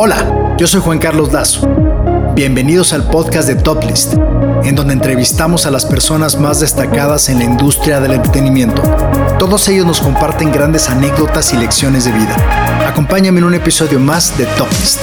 Hola, 0.00 0.54
yo 0.56 0.68
soy 0.68 0.80
Juan 0.80 1.00
Carlos 1.00 1.32
Lazo. 1.32 1.66
Bienvenidos 2.36 2.92
al 2.92 3.10
podcast 3.10 3.48
de 3.48 3.56
Top 3.56 3.82
List, 3.82 4.14
en 4.62 4.76
donde 4.76 4.92
entrevistamos 4.92 5.66
a 5.66 5.72
las 5.72 5.84
personas 5.86 6.38
más 6.38 6.60
destacadas 6.60 7.28
en 7.28 7.40
la 7.40 7.44
industria 7.44 7.98
del 7.98 8.12
entretenimiento. 8.12 8.80
Todos 9.40 9.66
ellos 9.66 9.84
nos 9.84 10.00
comparten 10.00 10.52
grandes 10.52 10.88
anécdotas 10.88 11.52
y 11.52 11.56
lecciones 11.56 12.04
de 12.04 12.12
vida. 12.12 12.36
Acompáñame 12.86 13.40
en 13.40 13.46
un 13.46 13.54
episodio 13.54 13.98
más 13.98 14.38
de 14.38 14.46
Top 14.56 14.68
List. 14.70 15.00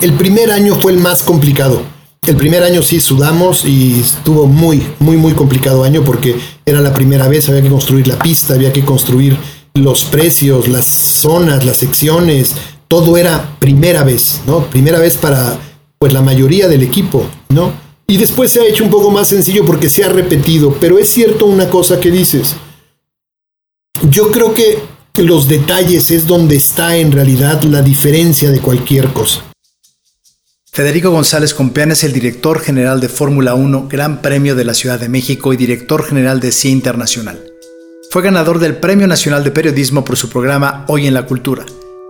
El 0.00 0.12
primer 0.12 0.52
año 0.52 0.76
fue 0.76 0.92
el 0.92 0.98
más 0.98 1.24
complicado. 1.24 1.82
El 2.24 2.36
primer 2.36 2.62
año 2.62 2.82
sí 2.82 3.00
sudamos 3.00 3.64
y 3.64 3.98
estuvo 3.98 4.46
muy, 4.46 4.86
muy, 5.00 5.16
muy 5.16 5.32
complicado 5.32 5.82
año 5.82 6.04
porque 6.04 6.38
era 6.64 6.80
la 6.80 6.94
primera 6.94 7.26
vez, 7.26 7.48
había 7.48 7.62
que 7.62 7.68
construir 7.68 8.06
la 8.06 8.16
pista, 8.16 8.54
había 8.54 8.72
que 8.72 8.84
construir 8.84 9.36
los 9.74 10.04
precios, 10.04 10.68
las 10.68 10.84
zonas, 10.84 11.64
las 11.64 11.78
secciones, 11.78 12.54
todo 12.88 13.16
era 13.16 13.56
primera 13.58 14.04
vez, 14.04 14.40
¿no? 14.46 14.66
Primera 14.66 14.98
vez 14.98 15.16
para 15.16 15.58
pues 15.98 16.12
la 16.12 16.20
mayoría 16.20 16.68
del 16.68 16.82
equipo, 16.82 17.26
¿no? 17.48 17.72
Y 18.06 18.16
después 18.16 18.50
se 18.50 18.60
ha 18.60 18.66
hecho 18.66 18.84
un 18.84 18.90
poco 18.90 19.10
más 19.10 19.28
sencillo 19.28 19.64
porque 19.64 19.88
se 19.88 20.04
ha 20.04 20.08
repetido, 20.08 20.76
pero 20.80 20.98
es 20.98 21.08
cierto 21.08 21.46
una 21.46 21.70
cosa 21.70 22.00
que 22.00 22.10
dices. 22.10 22.56
Yo 24.10 24.30
creo 24.30 24.52
que 24.52 24.78
los 25.16 25.48
detalles 25.48 26.10
es 26.10 26.26
donde 26.26 26.56
está 26.56 26.96
en 26.96 27.12
realidad 27.12 27.62
la 27.62 27.82
diferencia 27.82 28.50
de 28.50 28.60
cualquier 28.60 29.12
cosa. 29.12 29.44
Federico 30.70 31.10
González 31.10 31.52
Compeán 31.52 31.92
es 31.92 32.02
el 32.02 32.14
director 32.14 32.60
general 32.60 32.98
de 33.00 33.10
Fórmula 33.10 33.54
1 33.54 33.88
Gran 33.88 34.22
Premio 34.22 34.54
de 34.54 34.64
la 34.64 34.72
Ciudad 34.72 34.98
de 34.98 35.10
México 35.10 35.52
y 35.52 35.56
director 35.58 36.04
general 36.04 36.40
de 36.40 36.50
CIA 36.50 36.70
Internacional. 36.70 37.51
Fue 38.12 38.20
ganador 38.20 38.58
del 38.58 38.76
Premio 38.76 39.06
Nacional 39.06 39.42
de 39.42 39.50
Periodismo 39.50 40.04
por 40.04 40.18
su 40.18 40.28
programa 40.28 40.84
Hoy 40.86 41.06
en 41.06 41.14
la 41.14 41.24
Cultura. 41.24 41.64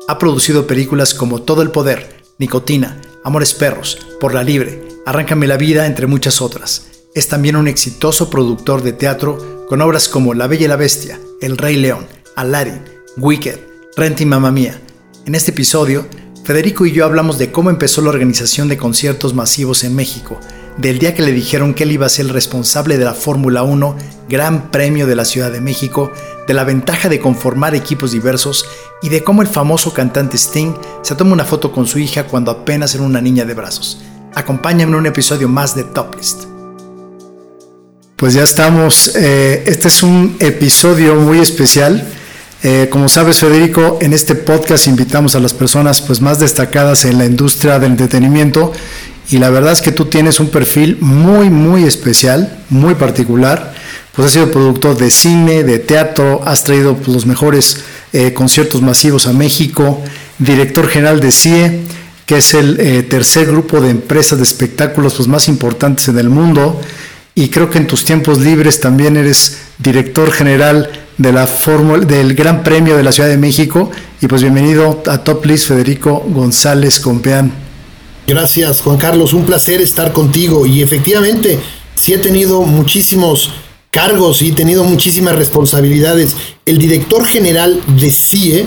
Ha 0.08 0.18
producido 0.18 0.66
películas 0.66 1.14
como 1.14 1.42
Todo 1.42 1.62
el 1.62 1.70
Poder, 1.70 2.24
Nicotina, 2.40 3.00
Amores 3.22 3.54
Perros, 3.54 4.04
Por 4.18 4.34
la 4.34 4.42
Libre, 4.42 4.82
Arráncame 5.06 5.46
la 5.46 5.56
Vida, 5.56 5.86
entre 5.86 6.08
muchas 6.08 6.42
otras. 6.42 6.88
Es 7.14 7.28
también 7.28 7.54
un 7.54 7.68
exitoso 7.68 8.30
productor 8.30 8.82
de 8.82 8.92
teatro 8.92 9.64
con 9.68 9.80
obras 9.80 10.08
como 10.08 10.34
La 10.34 10.48
Bella 10.48 10.64
y 10.64 10.68
la 10.70 10.74
Bestia, 10.74 11.20
El 11.40 11.56
Rey 11.56 11.76
León, 11.76 12.08
Aladdin, 12.34 12.82
Wicked, 13.16 13.60
Rent 13.96 14.22
y 14.22 14.26
Mamma 14.26 14.50
Mía. 14.50 14.80
En 15.24 15.36
este 15.36 15.52
episodio, 15.52 16.08
Federico 16.42 16.84
y 16.84 16.90
yo 16.90 17.04
hablamos 17.04 17.38
de 17.38 17.52
cómo 17.52 17.70
empezó 17.70 18.02
la 18.02 18.10
organización 18.10 18.66
de 18.66 18.76
conciertos 18.76 19.34
masivos 19.34 19.84
en 19.84 19.94
México, 19.94 20.40
del 20.78 20.98
día 20.98 21.14
que 21.14 21.22
le 21.22 21.32
dijeron 21.32 21.74
que 21.74 21.84
él 21.84 21.92
iba 21.92 22.06
a 22.06 22.08
ser 22.08 22.26
el 22.26 22.32
responsable 22.32 22.98
de 22.98 23.04
la 23.04 23.14
Fórmula 23.14 23.62
1, 23.62 23.96
Gran 24.28 24.70
Premio 24.70 25.06
de 25.06 25.16
la 25.16 25.24
Ciudad 25.24 25.52
de 25.52 25.60
México, 25.60 26.10
de 26.46 26.54
la 26.54 26.64
ventaja 26.64 27.08
de 27.08 27.20
conformar 27.20 27.74
equipos 27.74 28.12
diversos 28.12 28.66
y 29.02 29.08
de 29.08 29.22
cómo 29.22 29.42
el 29.42 29.48
famoso 29.48 29.92
cantante 29.92 30.36
Sting 30.36 30.74
se 31.02 31.14
toma 31.14 31.32
una 31.32 31.44
foto 31.44 31.72
con 31.72 31.86
su 31.86 31.98
hija 31.98 32.24
cuando 32.24 32.50
apenas 32.50 32.94
era 32.94 33.04
una 33.04 33.20
niña 33.20 33.44
de 33.44 33.54
brazos. 33.54 34.00
Acompáñame 34.34 34.92
en 34.92 34.98
un 34.98 35.06
episodio 35.06 35.48
más 35.48 35.74
de 35.74 35.84
Top 35.84 36.16
List. 36.16 36.44
Pues 38.16 38.34
ya 38.34 38.44
estamos, 38.44 39.16
eh, 39.16 39.64
este 39.66 39.88
es 39.88 40.02
un 40.02 40.36
episodio 40.38 41.16
muy 41.16 41.40
especial. 41.40 42.08
Eh, 42.62 42.88
como 42.88 43.08
sabes, 43.08 43.40
Federico, 43.40 43.98
en 44.00 44.12
este 44.12 44.36
podcast 44.36 44.86
invitamos 44.86 45.34
a 45.34 45.40
las 45.40 45.52
personas 45.52 46.00
pues, 46.00 46.20
más 46.20 46.38
destacadas 46.38 47.04
en 47.04 47.18
la 47.18 47.26
industria 47.26 47.80
del 47.80 47.90
entretenimiento 47.90 48.72
y 49.32 49.38
la 49.38 49.48
verdad 49.48 49.72
es 49.72 49.80
que 49.80 49.92
tú 49.92 50.04
tienes 50.04 50.40
un 50.40 50.50
perfil 50.50 50.98
muy, 51.00 51.48
muy 51.48 51.84
especial, 51.84 52.58
muy 52.68 52.94
particular. 52.96 53.72
Pues 54.14 54.26
has 54.26 54.32
sido 54.32 54.50
productor 54.50 54.98
de 54.98 55.10
cine, 55.10 55.64
de 55.64 55.78
teatro, 55.78 56.42
has 56.44 56.64
traído 56.64 56.94
pues, 56.96 57.08
los 57.08 57.24
mejores 57.24 57.78
eh, 58.12 58.34
conciertos 58.34 58.82
masivos 58.82 59.26
a 59.26 59.32
México, 59.32 60.02
director 60.38 60.86
general 60.86 61.20
de 61.20 61.32
CIE, 61.32 61.80
que 62.26 62.36
es 62.36 62.52
el 62.52 62.78
eh, 62.78 63.02
tercer 63.04 63.46
grupo 63.46 63.80
de 63.80 63.88
empresas 63.88 64.36
de 64.36 64.44
espectáculos 64.44 65.14
pues, 65.14 65.28
más 65.28 65.48
importantes 65.48 66.08
en 66.08 66.18
el 66.18 66.28
mundo. 66.28 66.78
Y 67.34 67.48
creo 67.48 67.70
que 67.70 67.78
en 67.78 67.86
tus 67.86 68.04
tiempos 68.04 68.38
libres 68.38 68.80
también 68.80 69.16
eres 69.16 69.60
director 69.78 70.30
general 70.30 70.90
de 71.16 71.32
la 71.32 71.46
fórmula 71.46 72.04
del 72.04 72.34
Gran 72.34 72.62
Premio 72.62 72.98
de 72.98 73.02
la 73.02 73.12
Ciudad 73.12 73.30
de 73.30 73.38
México. 73.38 73.90
Y 74.20 74.26
pues 74.26 74.42
bienvenido 74.42 75.02
a 75.06 75.16
Top 75.24 75.46
List, 75.46 75.68
Federico 75.68 76.22
González 76.28 77.00
Compeán. 77.00 77.71
Gracias, 78.26 78.80
Juan 78.80 78.98
Carlos. 78.98 79.32
Un 79.32 79.44
placer 79.44 79.80
estar 79.80 80.12
contigo. 80.12 80.66
Y 80.66 80.82
efectivamente, 80.82 81.58
sí 81.94 82.12
he 82.12 82.18
tenido 82.18 82.62
muchísimos 82.62 83.50
cargos 83.90 84.42
y 84.42 84.48
he 84.48 84.52
tenido 84.52 84.84
muchísimas 84.84 85.36
responsabilidades. 85.36 86.36
El 86.64 86.78
director 86.78 87.24
general 87.24 87.80
de 87.98 88.10
CIE 88.10 88.66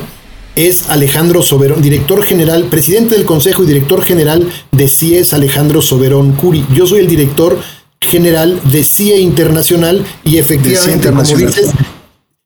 es 0.55 0.89
Alejandro 0.89 1.41
Soberón, 1.41 1.81
director 1.81 2.23
general, 2.23 2.65
presidente 2.65 3.15
del 3.15 3.25
Consejo 3.25 3.63
y 3.63 3.67
director 3.67 4.01
general 4.01 4.49
de 4.71 4.87
CIE 4.87 5.19
es 5.19 5.33
Alejandro 5.33 5.81
Soberón 5.81 6.33
Curi. 6.33 6.65
Yo 6.73 6.87
soy 6.87 6.99
el 6.99 7.07
director 7.07 7.59
general 7.99 8.59
de 8.63 8.83
CIE 8.83 9.19
Internacional 9.19 10.05
y 10.23 10.37
efectivamente, 10.37 11.09
como 11.09 11.23
dices, 11.23 11.71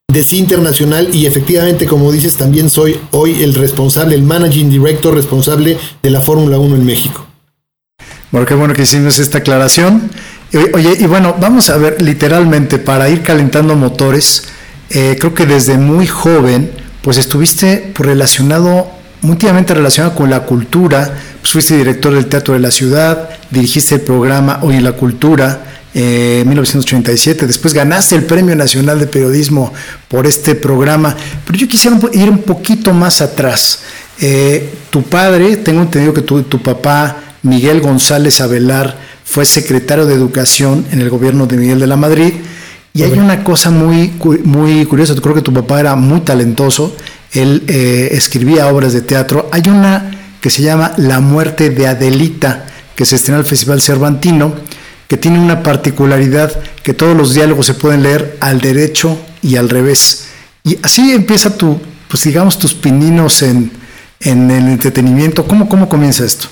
de 0.10 0.26
Internacional 0.32 1.14
y 1.14 1.28
efectivamente, 1.28 1.86
como 1.86 2.12
dices, 2.12 2.36
también 2.36 2.70
soy 2.70 3.00
hoy 3.12 3.44
el 3.44 3.54
responsable, 3.54 4.16
el 4.16 4.24
managing 4.24 4.70
director 4.70 5.14
responsable 5.14 5.78
de 6.02 6.10
la 6.10 6.20
Fórmula 6.20 6.58
1 6.58 6.76
en 6.76 6.86
México. 6.86 7.26
Bueno, 8.32 8.48
qué 8.48 8.56
bueno 8.56 8.74
que 8.74 8.84
hicimos 8.84 9.20
esta 9.20 9.40
aclaración. 9.40 10.10
Oye, 10.74 10.98
y 11.00 11.06
bueno, 11.06 11.36
vamos 11.40 11.70
a 11.70 11.78
ver 11.78 12.02
literalmente 12.02 12.80
para 12.80 13.08
ir 13.10 13.22
calentando 13.22 13.76
motores. 13.76 14.46
Eh, 14.90 15.16
creo 15.20 15.36
que 15.36 15.46
desde 15.46 15.78
muy 15.78 16.08
joven, 16.08 16.72
pues 17.04 17.18
estuviste 17.18 17.94
relacionado, 17.96 18.88
muy 19.22 19.34
íntimamente 19.34 19.76
relacionado 19.76 20.16
con 20.16 20.32
la 20.32 20.42
cultura. 20.42 21.14
Pues 21.40 21.52
fuiste 21.52 21.78
director 21.78 22.14
del 22.16 22.26
Teatro 22.26 22.56
de 22.56 22.60
la 22.62 22.72
Ciudad, 22.72 23.30
dirigiste 23.52 23.96
el 23.96 24.02
programa 24.02 24.60
Hoy 24.64 24.76
en 24.76 24.84
la 24.84 24.94
Cultura, 24.94 25.69
eh, 25.94 26.44
1987. 26.46 27.48
Después 27.48 27.74
ganaste 27.74 28.16
el 28.16 28.24
Premio 28.24 28.56
Nacional 28.56 29.00
de 29.00 29.08
Periodismo 29.08 29.74
por 30.08 30.28
este 30.28 30.56
programa. 30.56 31.16
Pero 31.46 31.58
yo 31.58 31.68
quisiera 31.68 31.98
ir 32.14 32.30
un 32.30 32.40
poquito 32.40 32.94
más 32.94 33.22
atrás. 33.22 33.80
Eh, 34.22 34.74
tu 34.90 35.04
padre, 35.04 35.58
tengo 35.58 35.82
entendido 35.82 36.14
que 36.14 36.22
tu, 36.22 36.44
tu 36.44 36.62
papá, 36.62 37.18
Miguel 37.44 37.82
González 37.82 38.42
Avelar, 38.42 38.96
fue 39.24 39.46
secretario 39.46 40.06
de 40.06 40.16
Educación 40.16 40.86
en 40.92 41.02
el 41.02 41.10
gobierno 41.10 41.46
de 41.46 41.58
Miguel 41.58 41.80
de 41.80 41.88
la 41.88 41.96
Madrid. 41.96 42.34
Y 42.94 43.04
hay 43.04 43.14
una 43.14 43.44
cosa 43.44 43.70
muy, 43.70 44.12
muy 44.44 44.86
curiosa, 44.86 45.16
creo 45.16 45.36
que 45.36 45.42
tu 45.42 45.54
papá 45.54 45.80
era 45.80 45.96
muy 45.96 46.22
talentoso, 46.22 46.96
él 47.32 47.64
eh, 47.68 48.10
escribía 48.12 48.68
obras 48.68 48.94
de 48.94 49.02
teatro. 49.02 49.48
Hay 49.52 49.62
una 49.70 50.12
que 50.42 50.50
se 50.50 50.64
llama 50.64 50.94
La 50.98 51.20
muerte 51.20 51.70
de 51.70 51.88
Adelita, 51.88 52.66
que 52.96 53.06
se 53.06 53.16
estrena 53.16 53.38
en 53.38 53.44
el 53.44 53.50
Festival 53.50 53.82
Cervantino, 53.82 54.56
que 55.10 55.18
tiene 55.18 55.40
una 55.40 55.64
particularidad 55.64 56.58
que 56.84 56.94
todos 56.94 57.18
los 57.18 57.34
diálogos 57.34 57.66
se 57.66 57.74
pueden 57.74 58.04
leer 58.04 58.38
al 58.40 58.62
derecho 58.62 59.18
y 59.42 59.58
al 59.58 59.68
revés. 59.68 60.28
Y 60.64 60.78
así 60.84 61.12
empieza 61.12 61.58
tu, 61.58 61.80
pues 62.08 62.24
digamos, 62.24 62.60
tus 62.60 62.76
pininos 62.76 63.42
en, 63.42 63.72
en 64.20 64.52
el 64.52 64.68
entretenimiento. 64.68 65.46
¿Cómo, 65.46 65.68
¿Cómo 65.68 65.90
comienza 65.90 66.24
esto? 66.24 66.48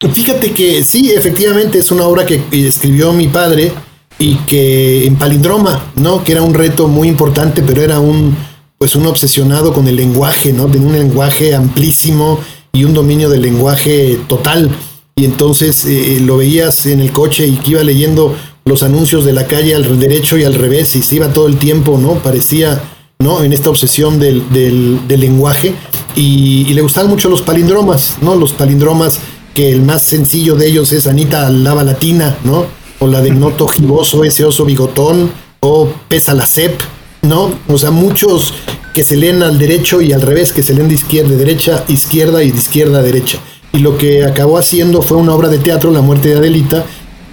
Fíjate 0.00 0.52
que 0.52 0.82
sí, 0.84 1.10
efectivamente 1.10 1.78
es 1.78 1.90
una 1.90 2.04
obra 2.04 2.24
que 2.24 2.40
escribió 2.52 3.12
mi 3.12 3.28
padre 3.28 3.72
y 4.18 4.36
que 4.46 5.06
en 5.06 5.16
palindroma, 5.16 5.92
¿no? 5.96 6.24
Que 6.24 6.32
era 6.32 6.42
un 6.42 6.54
reto 6.54 6.88
muy 6.88 7.08
importante, 7.08 7.62
pero 7.62 7.82
era 7.82 8.00
un 8.00 8.34
pues 8.78 8.94
un 8.94 9.06
obsesionado 9.06 9.74
con 9.74 9.86
el 9.86 9.96
lenguaje, 9.96 10.52
¿no? 10.52 10.66
Tenía 10.66 10.86
un 10.88 10.96
lenguaje 10.96 11.54
amplísimo 11.54 12.38
y 12.72 12.84
un 12.84 12.94
dominio 12.94 13.28
del 13.28 13.42
lenguaje 13.42 14.18
total 14.28 14.70
y 15.18 15.24
entonces 15.24 15.84
eh, 15.84 16.20
lo 16.20 16.36
veías 16.36 16.86
en 16.86 17.00
el 17.00 17.10
coche 17.10 17.46
y 17.46 17.56
que 17.56 17.72
iba 17.72 17.82
leyendo 17.82 18.36
los 18.64 18.84
anuncios 18.84 19.24
de 19.24 19.32
la 19.32 19.46
calle 19.46 19.74
al 19.74 19.98
derecho 19.98 20.38
y 20.38 20.44
al 20.44 20.54
revés 20.54 20.94
y 20.94 21.02
se 21.02 21.16
iba 21.16 21.32
todo 21.32 21.48
el 21.48 21.56
tiempo, 21.56 21.98
¿no? 21.98 22.14
Parecía, 22.22 22.80
¿no? 23.18 23.42
En 23.42 23.52
esta 23.52 23.68
obsesión 23.68 24.20
del, 24.20 25.00
lenguaje 25.08 25.74
y, 26.14 26.72
le 26.72 26.82
gustaban 26.82 27.10
mucho 27.10 27.28
los 27.28 27.42
palindromas, 27.42 28.16
¿no? 28.20 28.36
Los 28.36 28.52
palindromas 28.52 29.18
que 29.54 29.72
el 29.72 29.82
más 29.82 30.02
sencillo 30.02 30.54
de 30.54 30.68
ellos 30.68 30.92
es 30.92 31.08
Anita 31.08 31.50
Lava 31.50 31.82
Latina, 31.82 32.38
¿no? 32.44 32.66
O 33.00 33.08
la 33.08 33.20
de 33.20 33.32
Noto 33.32 33.66
Giboso, 33.66 34.22
ese 34.22 34.44
oso 34.44 34.64
bigotón, 34.64 35.32
o 35.60 35.88
Pesa 36.08 36.34
la 36.34 36.46
Cep, 36.46 36.80
¿no? 37.22 37.52
O 37.66 37.76
sea, 37.76 37.90
muchos 37.90 38.54
que 38.94 39.02
se 39.02 39.16
leen 39.16 39.42
al 39.42 39.58
derecho 39.58 40.00
y 40.00 40.12
al 40.12 40.22
revés, 40.22 40.52
que 40.52 40.62
se 40.62 40.74
leen 40.74 40.88
de 40.88 40.94
izquierda 40.94 41.34
a 41.34 41.38
derecha, 41.38 41.84
izquierda 41.88 42.44
y 42.44 42.52
de 42.52 42.58
izquierda 42.58 43.00
a 43.00 43.02
derecha 43.02 43.40
y 43.72 43.78
lo 43.78 43.98
que 43.98 44.24
acabó 44.24 44.58
haciendo 44.58 45.02
fue 45.02 45.18
una 45.18 45.34
obra 45.34 45.48
de 45.48 45.58
teatro, 45.58 45.90
La 45.90 46.00
muerte 46.00 46.30
de 46.30 46.36
Adelita, 46.36 46.84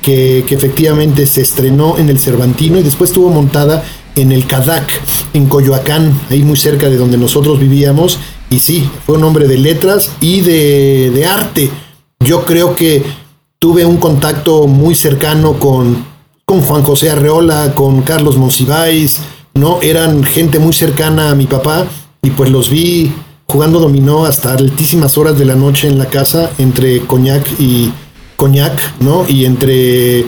que, 0.02 0.40
efectivamente 0.50 1.26
se 1.26 1.42
estrenó 1.42 1.98
en 1.98 2.10
el 2.10 2.20
Cervantino 2.20 2.78
y 2.78 2.84
después 2.84 3.10
estuvo 3.10 3.30
montada 3.30 3.84
en 4.16 4.32
el 4.32 4.46
Cadac, 4.46 4.88
en 5.34 5.48
Coyoacán, 5.48 6.20
ahí 6.30 6.44
muy 6.44 6.58
cerca 6.58 6.90
de 6.90 6.98
donde 6.98 7.18
nosotros 7.18 7.60
vivíamos. 7.60 8.20
Y 8.50 8.60
sí, 8.60 8.88
fue 9.06 9.18
un 9.18 9.24
hombre 9.24 9.48
de 9.48 9.58
letras 9.58 10.12
y 10.22 10.42
de, 10.42 11.26
arte. 11.26 11.70
Yo 12.20 12.46
creo 12.46 12.76
que 12.76 13.04
tuve 13.60 13.86
un 13.86 13.98
contacto 13.98 14.68
muy 14.68 14.94
cercano 14.94 15.54
con, 15.54 16.06
con 16.46 16.62
Juan 16.62 16.84
José 16.84 17.10
Arreola, 17.10 17.74
con 17.74 18.04
Carlos 18.04 18.38
Monsiváis, 18.38 19.22
¿no? 19.56 19.82
Eran 19.82 20.24
gente 20.24 20.60
muy 20.60 20.74
cercana 20.74 21.32
a 21.32 21.36
mi 21.36 21.48
papá 21.48 21.88
y 22.22 22.30
pues 22.30 22.52
los 22.52 22.70
vi 22.70 23.12
jugando 23.48 23.80
dominó 23.80 24.26
hasta 24.26 24.54
altísimas 24.54 25.18
horas 25.18 25.38
de 25.38 25.46
la 25.46 25.56
noche 25.56 25.88
en 25.88 25.98
la 25.98 26.08
casa 26.08 26.52
entre 26.58 27.02
coñac 27.02 27.48
y 27.60 27.92
coñac, 28.36 29.00
¿no? 29.00 29.26
Y 29.28 29.46
entre 29.46 30.26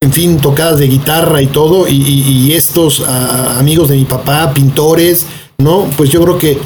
en 0.00 0.12
fin, 0.12 0.38
tocadas 0.38 0.78
de 0.78 0.86
guitarra 0.86 1.40
y 1.40 1.46
todo, 1.46 1.88
y, 1.88 2.52
estos 2.52 3.00
amigos 3.00 3.88
de 3.88 3.96
mi 3.96 4.04
papá, 4.04 4.52
pintores, 4.52 5.24
¿no? 5.56 5.88
Pues 5.96 6.10
yo 6.10 6.22
creo 6.22 6.38
que 6.38 6.58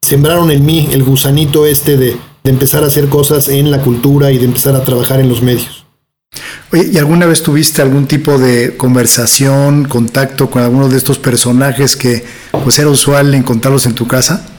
sembraron 0.00 0.50
en 0.52 0.64
mí 0.64 0.88
el 0.92 1.02
gusanito 1.02 1.66
este 1.66 1.96
de, 1.96 2.16
de 2.44 2.50
empezar 2.50 2.84
a 2.84 2.86
hacer 2.86 3.08
cosas 3.08 3.48
en 3.48 3.72
la 3.72 3.80
cultura 3.80 4.30
y 4.30 4.38
de 4.38 4.44
empezar 4.44 4.76
a 4.76 4.84
trabajar 4.84 5.18
en 5.18 5.28
los 5.28 5.42
medios. 5.42 5.84
Oye, 6.72 6.90
¿y 6.92 6.98
alguna 6.98 7.26
vez 7.26 7.42
tuviste 7.42 7.82
algún 7.82 8.06
tipo 8.06 8.38
de 8.38 8.76
conversación, 8.76 9.86
contacto 9.86 10.48
con 10.48 10.62
alguno 10.62 10.88
de 10.88 10.96
estos 10.96 11.18
personajes 11.18 11.96
que 11.96 12.24
pues 12.62 12.78
era 12.78 12.90
usual 12.90 13.34
encontrarlos 13.34 13.86
en 13.86 13.94
tu 13.94 14.06
casa? 14.06 14.53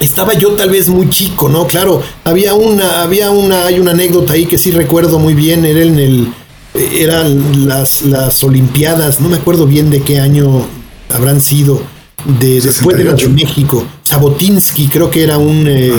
Estaba 0.00 0.34
yo 0.34 0.52
tal 0.52 0.70
vez 0.70 0.88
muy 0.88 1.08
chico, 1.10 1.48
¿no? 1.48 1.66
Claro, 1.66 2.02
había 2.24 2.54
una, 2.54 3.02
había 3.02 3.30
una, 3.30 3.64
hay 3.66 3.78
una 3.78 3.92
anécdota 3.92 4.34
ahí 4.34 4.46
que 4.46 4.58
sí 4.58 4.70
recuerdo 4.70 5.18
muy 5.18 5.34
bien, 5.34 5.64
era 5.64 5.82
en 5.82 5.98
el, 5.98 6.28
eran 6.74 7.66
las, 7.66 8.02
las 8.02 8.42
Olimpiadas, 8.44 9.20
no 9.20 9.28
me 9.28 9.36
acuerdo 9.36 9.66
bien 9.66 9.90
de 9.90 10.02
qué 10.02 10.20
año 10.20 10.66
habrán 11.12 11.40
sido, 11.40 11.82
de, 12.40 12.60
después 12.60 12.96
de 12.96 13.04
de 13.04 13.28
México. 13.28 13.84
Sabotinsky 14.02 14.88
creo 14.88 15.10
que 15.10 15.22
era 15.22 15.38
un... 15.38 15.66
Eh, 15.68 15.92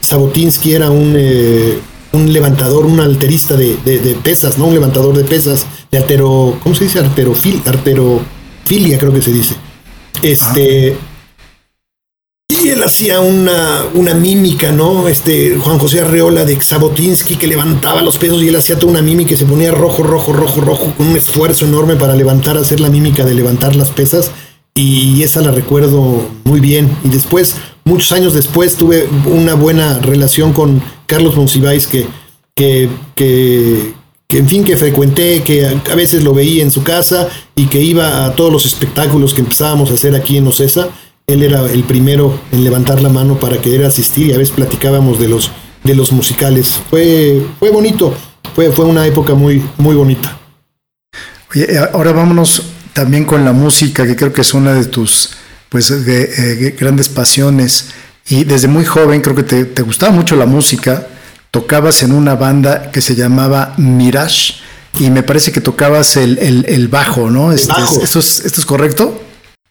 Sabotinsky 0.00 0.72
era 0.72 0.90
un, 0.90 1.14
eh, 1.16 1.78
un 2.12 2.32
levantador, 2.32 2.86
un 2.86 3.00
alterista 3.00 3.56
de, 3.56 3.76
pesas, 4.22 4.58
¿no? 4.58 4.66
Un 4.66 4.74
levantador 4.74 5.16
de 5.16 5.24
pesas, 5.24 5.66
de 5.90 5.98
artero... 5.98 6.58
¿Cómo 6.62 6.74
se 6.74 6.84
dice? 6.84 7.00
Arterofil, 7.00 7.62
arterofilia 7.64 8.98
creo 8.98 9.12
que 9.12 9.22
se 9.22 9.32
dice. 9.32 9.54
Este... 10.22 10.96
Él 12.70 12.82
hacía 12.82 13.20
una, 13.20 13.84
una 13.94 14.14
mímica, 14.14 14.72
¿no? 14.72 15.08
Este 15.08 15.56
Juan 15.56 15.78
José 15.78 16.00
Arreola 16.00 16.44
de 16.44 16.60
Sabotinsky 16.60 17.36
que 17.36 17.46
levantaba 17.46 18.02
los 18.02 18.18
pesos 18.18 18.42
y 18.42 18.48
él 18.48 18.56
hacía 18.56 18.78
toda 18.78 18.92
una 18.92 19.02
mímica 19.02 19.34
y 19.34 19.36
se 19.36 19.44
ponía 19.44 19.70
rojo, 19.70 20.02
rojo, 20.02 20.32
rojo, 20.32 20.60
rojo, 20.60 20.92
con 20.96 21.08
un 21.08 21.16
esfuerzo 21.16 21.64
enorme 21.64 21.96
para 21.96 22.16
levantar, 22.16 22.56
hacer 22.56 22.80
la 22.80 22.88
mímica 22.88 23.24
de 23.24 23.34
levantar 23.34 23.76
las 23.76 23.90
pesas. 23.90 24.32
Y 24.74 25.22
esa 25.22 25.40
la 25.40 25.52
recuerdo 25.52 26.28
muy 26.44 26.60
bien. 26.60 26.90
Y 27.04 27.08
después, 27.08 27.56
muchos 27.84 28.12
años 28.12 28.34
después, 28.34 28.76
tuve 28.76 29.08
una 29.24 29.54
buena 29.54 29.98
relación 30.00 30.52
con 30.52 30.82
Carlos 31.06 31.36
Monsiváis 31.36 31.86
que, 31.86 32.06
que, 32.54 32.90
que, 33.14 33.94
que, 34.28 34.38
en 34.38 34.48
fin, 34.48 34.64
que 34.64 34.76
frecuenté, 34.76 35.42
que 35.42 35.66
a 35.66 35.94
veces 35.94 36.24
lo 36.24 36.34
veía 36.34 36.62
en 36.62 36.70
su 36.70 36.82
casa 36.82 37.28
y 37.54 37.66
que 37.66 37.80
iba 37.80 38.26
a 38.26 38.34
todos 38.34 38.52
los 38.52 38.66
espectáculos 38.66 39.32
que 39.32 39.40
empezábamos 39.40 39.90
a 39.90 39.94
hacer 39.94 40.14
aquí 40.14 40.36
en 40.36 40.46
Ocesa 40.46 40.90
él 41.26 41.42
era 41.42 41.60
el 41.70 41.82
primero 41.82 42.38
en 42.52 42.62
levantar 42.62 43.02
la 43.02 43.08
mano 43.08 43.38
para 43.40 43.60
querer 43.60 43.84
asistir 43.84 44.28
y 44.28 44.32
a 44.32 44.38
veces 44.38 44.54
platicábamos 44.54 45.18
de 45.18 45.28
los, 45.28 45.50
de 45.82 45.94
los 45.94 46.12
musicales. 46.12 46.80
Fue, 46.88 47.44
fue 47.58 47.70
bonito, 47.70 48.14
fue, 48.54 48.70
fue 48.70 48.84
una 48.84 49.06
época 49.06 49.34
muy, 49.34 49.62
muy 49.76 49.96
bonita. 49.96 50.38
Oye, 51.50 51.74
eh, 51.74 51.78
ahora 51.92 52.12
vámonos 52.12 52.62
también 52.92 53.24
con 53.24 53.44
la 53.44 53.52
música, 53.52 54.06
que 54.06 54.14
creo 54.14 54.32
que 54.32 54.42
es 54.42 54.54
una 54.54 54.72
de 54.72 54.84
tus 54.84 55.30
pues, 55.68 55.90
eh, 55.90 56.76
grandes 56.78 57.08
pasiones. 57.08 57.88
Y 58.28 58.44
desde 58.44 58.68
muy 58.68 58.84
joven 58.84 59.20
creo 59.20 59.34
que 59.34 59.42
te, 59.42 59.82
gustaba 59.82 60.12
mucho 60.12 60.36
la 60.36 60.46
música. 60.46 61.08
Tocabas 61.50 62.04
en 62.04 62.12
una 62.12 62.36
banda 62.36 62.92
que 62.92 63.00
se 63.00 63.16
llamaba 63.16 63.74
Mirage 63.78 64.54
y 64.98 65.10
me 65.10 65.22
parece 65.22 65.50
que 65.50 65.60
tocabas 65.60 66.16
el, 66.16 66.88
bajo, 66.88 67.30
¿no? 67.30 67.52
Este, 67.52 67.72
¿esto, 68.02 68.18
es, 68.20 68.44
¿Esto 68.44 68.60
es 68.60 68.66
correcto? 68.66 69.25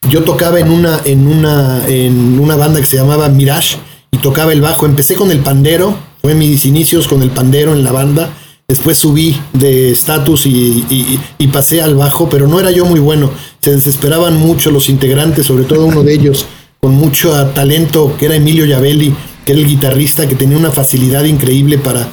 Yo 0.09 0.23
tocaba 0.23 0.59
en 0.59 0.69
una, 0.69 1.01
en 1.03 1.25
una, 1.27 1.87
en 1.87 2.39
una 2.39 2.55
banda 2.55 2.79
que 2.79 2.85
se 2.85 2.97
llamaba 2.97 3.27
Mirage 3.29 3.77
y 4.11 4.17
tocaba 4.17 4.53
el 4.53 4.61
bajo. 4.61 4.85
Empecé 4.85 5.15
con 5.15 5.31
el 5.31 5.39
pandero, 5.39 5.97
fue 6.21 6.35
mis 6.35 6.65
inicios 6.65 7.07
con 7.07 7.23
el 7.23 7.31
pandero 7.31 7.73
en 7.73 7.83
la 7.83 7.91
banda. 7.91 8.29
Después 8.67 8.97
subí 8.97 9.39
de 9.53 9.91
estatus 9.91 10.45
y, 10.45 11.19
pasé 11.51 11.81
al 11.81 11.95
bajo, 11.95 12.29
pero 12.29 12.47
no 12.47 12.59
era 12.59 12.71
yo 12.71 12.85
muy 12.85 12.99
bueno. 12.99 13.31
Se 13.59 13.71
desesperaban 13.71 14.37
mucho 14.37 14.71
los 14.71 14.89
integrantes, 14.89 15.45
sobre 15.45 15.63
todo 15.63 15.85
uno 15.85 16.03
de 16.03 16.13
ellos 16.13 16.45
con 16.81 16.93
mucho 16.93 17.33
talento, 17.47 18.15
que 18.17 18.25
era 18.25 18.35
Emilio 18.35 18.65
Yavelli, 18.65 19.13
que 19.43 19.53
era 19.53 19.61
el 19.61 19.67
guitarrista, 19.67 20.27
que 20.27 20.35
tenía 20.35 20.57
una 20.57 20.71
facilidad 20.71 21.23
increíble 21.23 21.77
para 21.77 22.07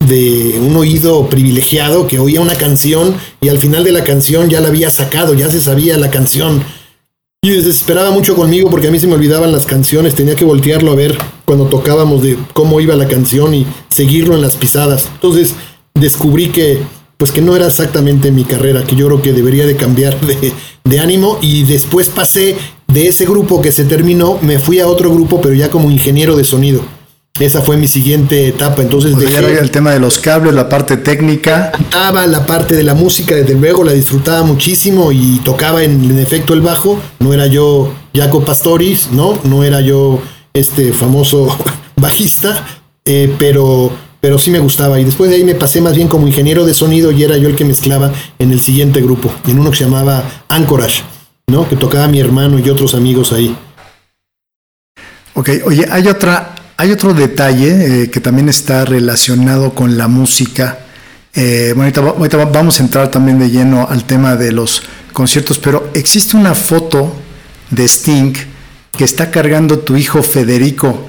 de 0.00 0.58
un 0.60 0.76
oído 0.76 1.28
privilegiado, 1.28 2.06
que 2.06 2.18
oía 2.18 2.40
una 2.40 2.54
canción 2.54 3.14
y 3.40 3.48
al 3.48 3.58
final 3.58 3.82
de 3.82 3.92
la 3.92 4.04
canción 4.04 4.48
ya 4.48 4.60
la 4.60 4.68
había 4.68 4.90
sacado, 4.90 5.34
ya 5.34 5.50
se 5.50 5.60
sabía 5.60 5.96
la 5.96 6.10
canción 6.10 6.62
y 7.46 7.50
desesperaba 7.50 8.10
mucho 8.10 8.34
conmigo 8.34 8.70
porque 8.70 8.88
a 8.88 8.90
mí 8.90 8.98
se 8.98 9.06
me 9.06 9.14
olvidaban 9.14 9.52
las 9.52 9.66
canciones, 9.66 10.14
tenía 10.14 10.34
que 10.34 10.44
voltearlo 10.44 10.90
a 10.90 10.96
ver 10.96 11.16
cuando 11.44 11.66
tocábamos 11.66 12.22
de 12.22 12.36
cómo 12.52 12.80
iba 12.80 12.96
la 12.96 13.06
canción 13.06 13.54
y 13.54 13.66
seguirlo 13.88 14.34
en 14.34 14.42
las 14.42 14.56
pisadas. 14.56 15.08
Entonces 15.14 15.54
descubrí 15.94 16.48
que 16.48 16.80
pues 17.16 17.32
que 17.32 17.40
no 17.40 17.56
era 17.56 17.66
exactamente 17.66 18.30
mi 18.30 18.44
carrera, 18.44 18.84
que 18.84 18.94
yo 18.94 19.06
creo 19.06 19.22
que 19.22 19.32
debería 19.32 19.64
de 19.64 19.76
cambiar 19.76 20.20
de, 20.20 20.52
de 20.84 21.00
ánimo 21.00 21.38
y 21.40 21.62
después 21.62 22.10
pasé 22.10 22.56
de 22.88 23.08
ese 23.08 23.24
grupo 23.24 23.62
que 23.62 23.72
se 23.72 23.84
terminó, 23.84 24.38
me 24.42 24.58
fui 24.58 24.80
a 24.80 24.88
otro 24.88 25.10
grupo 25.10 25.40
pero 25.40 25.54
ya 25.54 25.70
como 25.70 25.90
ingeniero 25.90 26.36
de 26.36 26.44
sonido. 26.44 26.82
Esa 27.38 27.60
fue 27.60 27.76
mi 27.76 27.86
siguiente 27.86 28.48
etapa. 28.48 28.82
Entonces 28.82 29.14
el 29.16 29.70
tema 29.70 29.92
de 29.92 30.00
los 30.00 30.18
cables, 30.18 30.54
la 30.54 30.68
parte 30.68 30.96
técnica. 30.96 31.70
Cantaba 31.72 32.26
la 32.26 32.46
parte 32.46 32.74
de 32.74 32.82
la 32.82 32.94
música, 32.94 33.34
desde 33.34 33.54
luego 33.54 33.84
la 33.84 33.92
disfrutaba 33.92 34.42
muchísimo 34.42 35.12
y 35.12 35.40
tocaba 35.44 35.82
en, 35.82 36.18
efecto 36.18 36.54
el 36.54 36.62
bajo. 36.62 36.98
No 37.18 37.34
era 37.34 37.46
yo 37.46 37.92
Jaco 38.14 38.44
Pastoris, 38.44 39.10
¿no? 39.12 39.38
No 39.44 39.64
era 39.64 39.80
yo 39.80 40.20
este 40.54 40.92
famoso 40.92 41.56
bajista, 41.96 42.66
eh, 43.04 43.34
pero, 43.38 43.90
pero 44.20 44.38
sí 44.38 44.50
me 44.50 44.58
gustaba. 44.58 44.98
Y 44.98 45.04
después 45.04 45.28
de 45.28 45.36
ahí 45.36 45.44
me 45.44 45.54
pasé 45.54 45.82
más 45.82 45.94
bien 45.94 46.08
como 46.08 46.26
ingeniero 46.26 46.64
de 46.64 46.72
sonido 46.72 47.12
y 47.12 47.22
era 47.22 47.36
yo 47.36 47.48
el 47.48 47.56
que 47.56 47.66
mezclaba 47.66 48.12
en 48.38 48.50
el 48.50 48.60
siguiente 48.60 49.02
grupo, 49.02 49.30
en 49.46 49.58
uno 49.58 49.70
que 49.70 49.76
se 49.76 49.84
llamaba 49.84 50.24
Anchorage, 50.48 51.02
¿no? 51.48 51.68
Que 51.68 51.76
tocaba 51.76 52.08
mi 52.08 52.18
hermano 52.18 52.58
y 52.58 52.70
otros 52.70 52.94
amigos 52.94 53.32
ahí. 53.32 53.54
Ok, 55.34 55.50
oye, 55.66 55.86
hay 55.90 56.08
otra 56.08 56.54
hay 56.76 56.92
otro 56.92 57.14
detalle 57.14 58.02
eh, 58.02 58.10
que 58.10 58.20
también 58.20 58.48
está 58.48 58.84
relacionado 58.84 59.74
con 59.74 59.96
la 59.96 60.08
música. 60.08 60.78
Eh, 61.34 61.74
ahorita, 61.76 62.00
vamos 62.00 62.80
a 62.80 62.82
entrar 62.82 63.10
también 63.10 63.38
de 63.38 63.50
lleno 63.50 63.86
al 63.88 64.04
tema 64.04 64.36
de 64.36 64.52
los 64.52 64.82
conciertos, 65.12 65.58
pero 65.58 65.90
existe 65.94 66.36
una 66.36 66.54
foto 66.54 67.14
de 67.70 67.84
Sting 67.84 68.32
que 68.96 69.04
está 69.04 69.30
cargando 69.30 69.78
tu 69.78 69.96
hijo 69.96 70.22
Federico. 70.22 71.06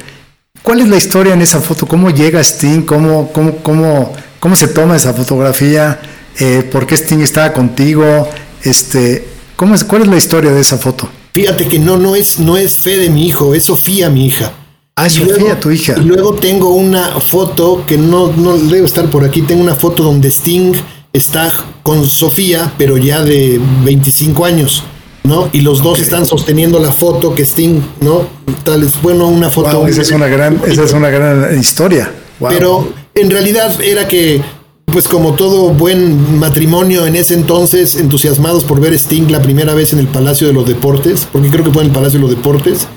¿Cuál 0.63 0.81
es 0.81 0.87
la 0.87 0.97
historia 0.97 1.33
en 1.33 1.41
esa 1.41 1.59
foto? 1.61 1.85
¿Cómo 1.85 2.09
llega 2.09 2.41
Sting? 2.41 2.81
¿Cómo, 2.81 3.31
cómo, 3.31 3.57
cómo, 3.57 4.13
cómo 4.39 4.55
se 4.55 4.67
toma 4.67 4.95
esa 4.95 5.13
fotografía? 5.13 5.99
Eh, 6.39 6.67
¿Por 6.71 6.85
qué 6.85 6.95
Sting 6.95 7.19
estaba 7.19 7.53
contigo? 7.53 8.29
Este, 8.63 9.27
¿cómo 9.55 9.75
es, 9.75 9.83
¿Cuál 9.83 10.03
es 10.03 10.07
la 10.07 10.17
historia 10.17 10.51
de 10.51 10.61
esa 10.61 10.77
foto? 10.77 11.09
Fíjate 11.33 11.67
que 11.67 11.79
no, 11.79 11.97
no 11.97 12.15
es, 12.15 12.39
no 12.39 12.57
es 12.57 12.75
fe 12.75 12.97
de 12.97 13.09
mi 13.09 13.27
hijo, 13.27 13.53
es 13.53 13.65
Sofía, 13.65 14.09
mi 14.09 14.25
hija. 14.25 14.51
Ah, 14.99 15.11
Sofía, 15.11 15.59
tu 15.59 15.69
hija. 15.69 15.93
Y 15.95 16.05
luego 16.05 16.33
tengo 16.33 16.69
una 16.69 17.19
foto 17.19 17.83
que 17.85 17.99
no, 17.99 18.33
no 18.35 18.57
debe 18.57 18.83
estar 18.83 19.07
por 19.11 19.23
aquí. 19.23 19.43
Tengo 19.43 19.61
una 19.61 19.75
foto 19.75 20.01
donde 20.01 20.29
Sting 20.29 20.73
está 21.13 21.53
con 21.83 22.03
Sofía, 22.07 22.73
pero 22.79 22.97
ya 22.97 23.21
de 23.21 23.61
25 23.83 24.43
años, 24.43 24.83
¿no? 25.23 25.49
Y 25.53 25.61
los 25.61 25.83
dos 25.83 25.99
están 25.99 26.25
sosteniendo 26.25 26.79
la 26.79 26.91
foto 26.91 27.35
que 27.35 27.43
Sting, 27.43 27.79
¿no? 28.01 28.23
Tal 28.63 28.81
es 28.81 28.99
bueno 28.99 29.27
una 29.27 29.51
foto. 29.51 29.85
esa 29.85 30.01
es 30.01 30.09
una 30.09 30.25
gran, 30.25 30.59
esa 30.67 30.85
es 30.85 30.93
una 30.93 31.11
gran 31.11 31.59
historia. 31.59 32.11
Pero 32.49 32.91
en 33.13 33.29
realidad 33.29 33.79
era 33.79 34.07
que 34.07 34.41
pues 34.85 35.07
como 35.07 35.35
todo 35.35 35.69
buen 35.73 36.39
matrimonio 36.39 37.05
en 37.05 37.15
ese 37.15 37.35
entonces, 37.35 37.93
entusiasmados 37.93 38.63
por 38.63 38.81
ver 38.81 38.95
Sting 38.95 39.29
la 39.29 39.43
primera 39.43 39.75
vez 39.75 39.93
en 39.93 39.99
el 39.99 40.07
Palacio 40.07 40.47
de 40.47 40.53
los 40.53 40.67
Deportes, 40.67 41.27
porque 41.31 41.51
creo 41.51 41.63
que 41.63 41.69
fue 41.71 41.83
en 41.83 41.89
el 41.89 41.93
Palacio 41.93 42.17
de 42.17 42.25
los 42.25 42.35
Deportes, 42.35 42.87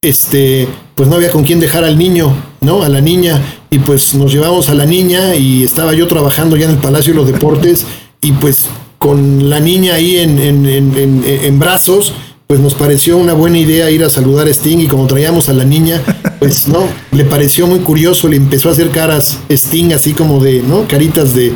este, 0.00 0.68
pues 1.00 1.08
no 1.08 1.16
había 1.16 1.30
con 1.30 1.44
quién 1.44 1.60
dejar 1.60 1.82
al 1.82 1.96
niño, 1.96 2.30
¿no? 2.60 2.82
A 2.82 2.90
la 2.90 3.00
niña. 3.00 3.40
Y 3.70 3.78
pues 3.78 4.14
nos 4.14 4.30
llevamos 4.30 4.68
a 4.68 4.74
la 4.74 4.84
niña 4.84 5.34
y 5.34 5.64
estaba 5.64 5.94
yo 5.94 6.06
trabajando 6.06 6.58
ya 6.58 6.66
en 6.66 6.72
el 6.72 6.76
Palacio 6.76 7.14
de 7.14 7.20
los 7.20 7.26
Deportes 7.26 7.86
y 8.20 8.32
pues 8.32 8.68
con 8.98 9.48
la 9.48 9.60
niña 9.60 9.94
ahí 9.94 10.18
en, 10.18 10.38
en, 10.38 10.66
en, 10.66 11.24
en 11.24 11.58
brazos, 11.58 12.12
pues 12.46 12.60
nos 12.60 12.74
pareció 12.74 13.16
una 13.16 13.32
buena 13.32 13.56
idea 13.56 13.90
ir 13.90 14.04
a 14.04 14.10
saludar 14.10 14.46
a 14.46 14.50
Sting 14.50 14.80
y 14.80 14.88
como 14.88 15.06
traíamos 15.06 15.48
a 15.48 15.54
la 15.54 15.64
niña, 15.64 16.02
pues 16.38 16.68
no, 16.68 16.84
le 17.12 17.24
pareció 17.24 17.66
muy 17.66 17.78
curioso, 17.78 18.28
le 18.28 18.36
empezó 18.36 18.68
a 18.68 18.72
hacer 18.72 18.90
caras 18.90 19.38
Sting 19.48 19.94
así 19.94 20.12
como 20.12 20.38
de, 20.38 20.60
¿no? 20.60 20.86
Caritas 20.86 21.34
de, 21.34 21.54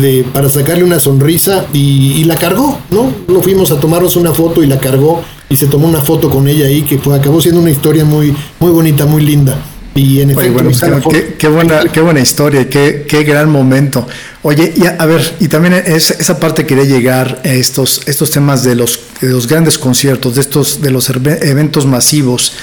de 0.00 0.24
para 0.32 0.48
sacarle 0.48 0.82
una 0.82 0.98
sonrisa 0.98 1.66
y, 1.72 2.14
y, 2.16 2.24
la 2.24 2.34
cargó, 2.34 2.80
¿no? 2.90 3.12
Lo 3.28 3.42
fuimos 3.42 3.70
a 3.70 3.78
tomarnos 3.78 4.16
una 4.16 4.32
foto 4.32 4.60
y 4.60 4.66
la 4.66 4.80
cargó 4.80 5.22
y 5.52 5.56
se 5.56 5.66
tomó 5.66 5.86
una 5.86 6.00
foto 6.00 6.30
con 6.30 6.48
ella 6.48 6.64
ahí 6.64 6.80
que 6.80 6.96
fue, 6.96 7.14
acabó 7.14 7.38
siendo 7.38 7.60
una 7.60 7.70
historia 7.70 8.06
muy, 8.06 8.34
muy 8.58 8.70
bonita, 8.70 9.04
muy 9.04 9.22
linda. 9.22 9.62
Y 9.94 10.22
en 10.22 10.30
efecto, 10.30 11.10
qué, 11.36 11.48
buena, 11.48 11.84
qué 11.92 12.00
buena 12.00 12.20
historia, 12.20 12.70
qué, 12.70 13.04
qué 13.06 13.22
gran 13.22 13.50
momento. 13.50 14.08
Oye, 14.40 14.72
y 14.74 14.86
a, 14.86 15.04
ver, 15.04 15.36
y 15.40 15.48
también 15.48 15.74
es, 15.74 16.10
esa 16.10 16.40
parte 16.40 16.64
quería 16.64 16.84
llegar 16.84 17.42
a 17.44 17.48
estos, 17.48 18.00
estos 18.06 18.30
temas 18.30 18.64
de 18.64 18.74
los, 18.74 18.98
de 19.20 19.28
los 19.28 19.46
grandes 19.46 19.76
conciertos, 19.76 20.36
de 20.36 20.40
estos, 20.40 20.80
de 20.80 20.90
los 20.90 21.10
eventos 21.10 21.84
masivos. 21.84 22.54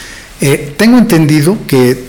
Eh, 0.41 0.73
tengo 0.75 0.97
entendido 0.97 1.59
que, 1.67 2.05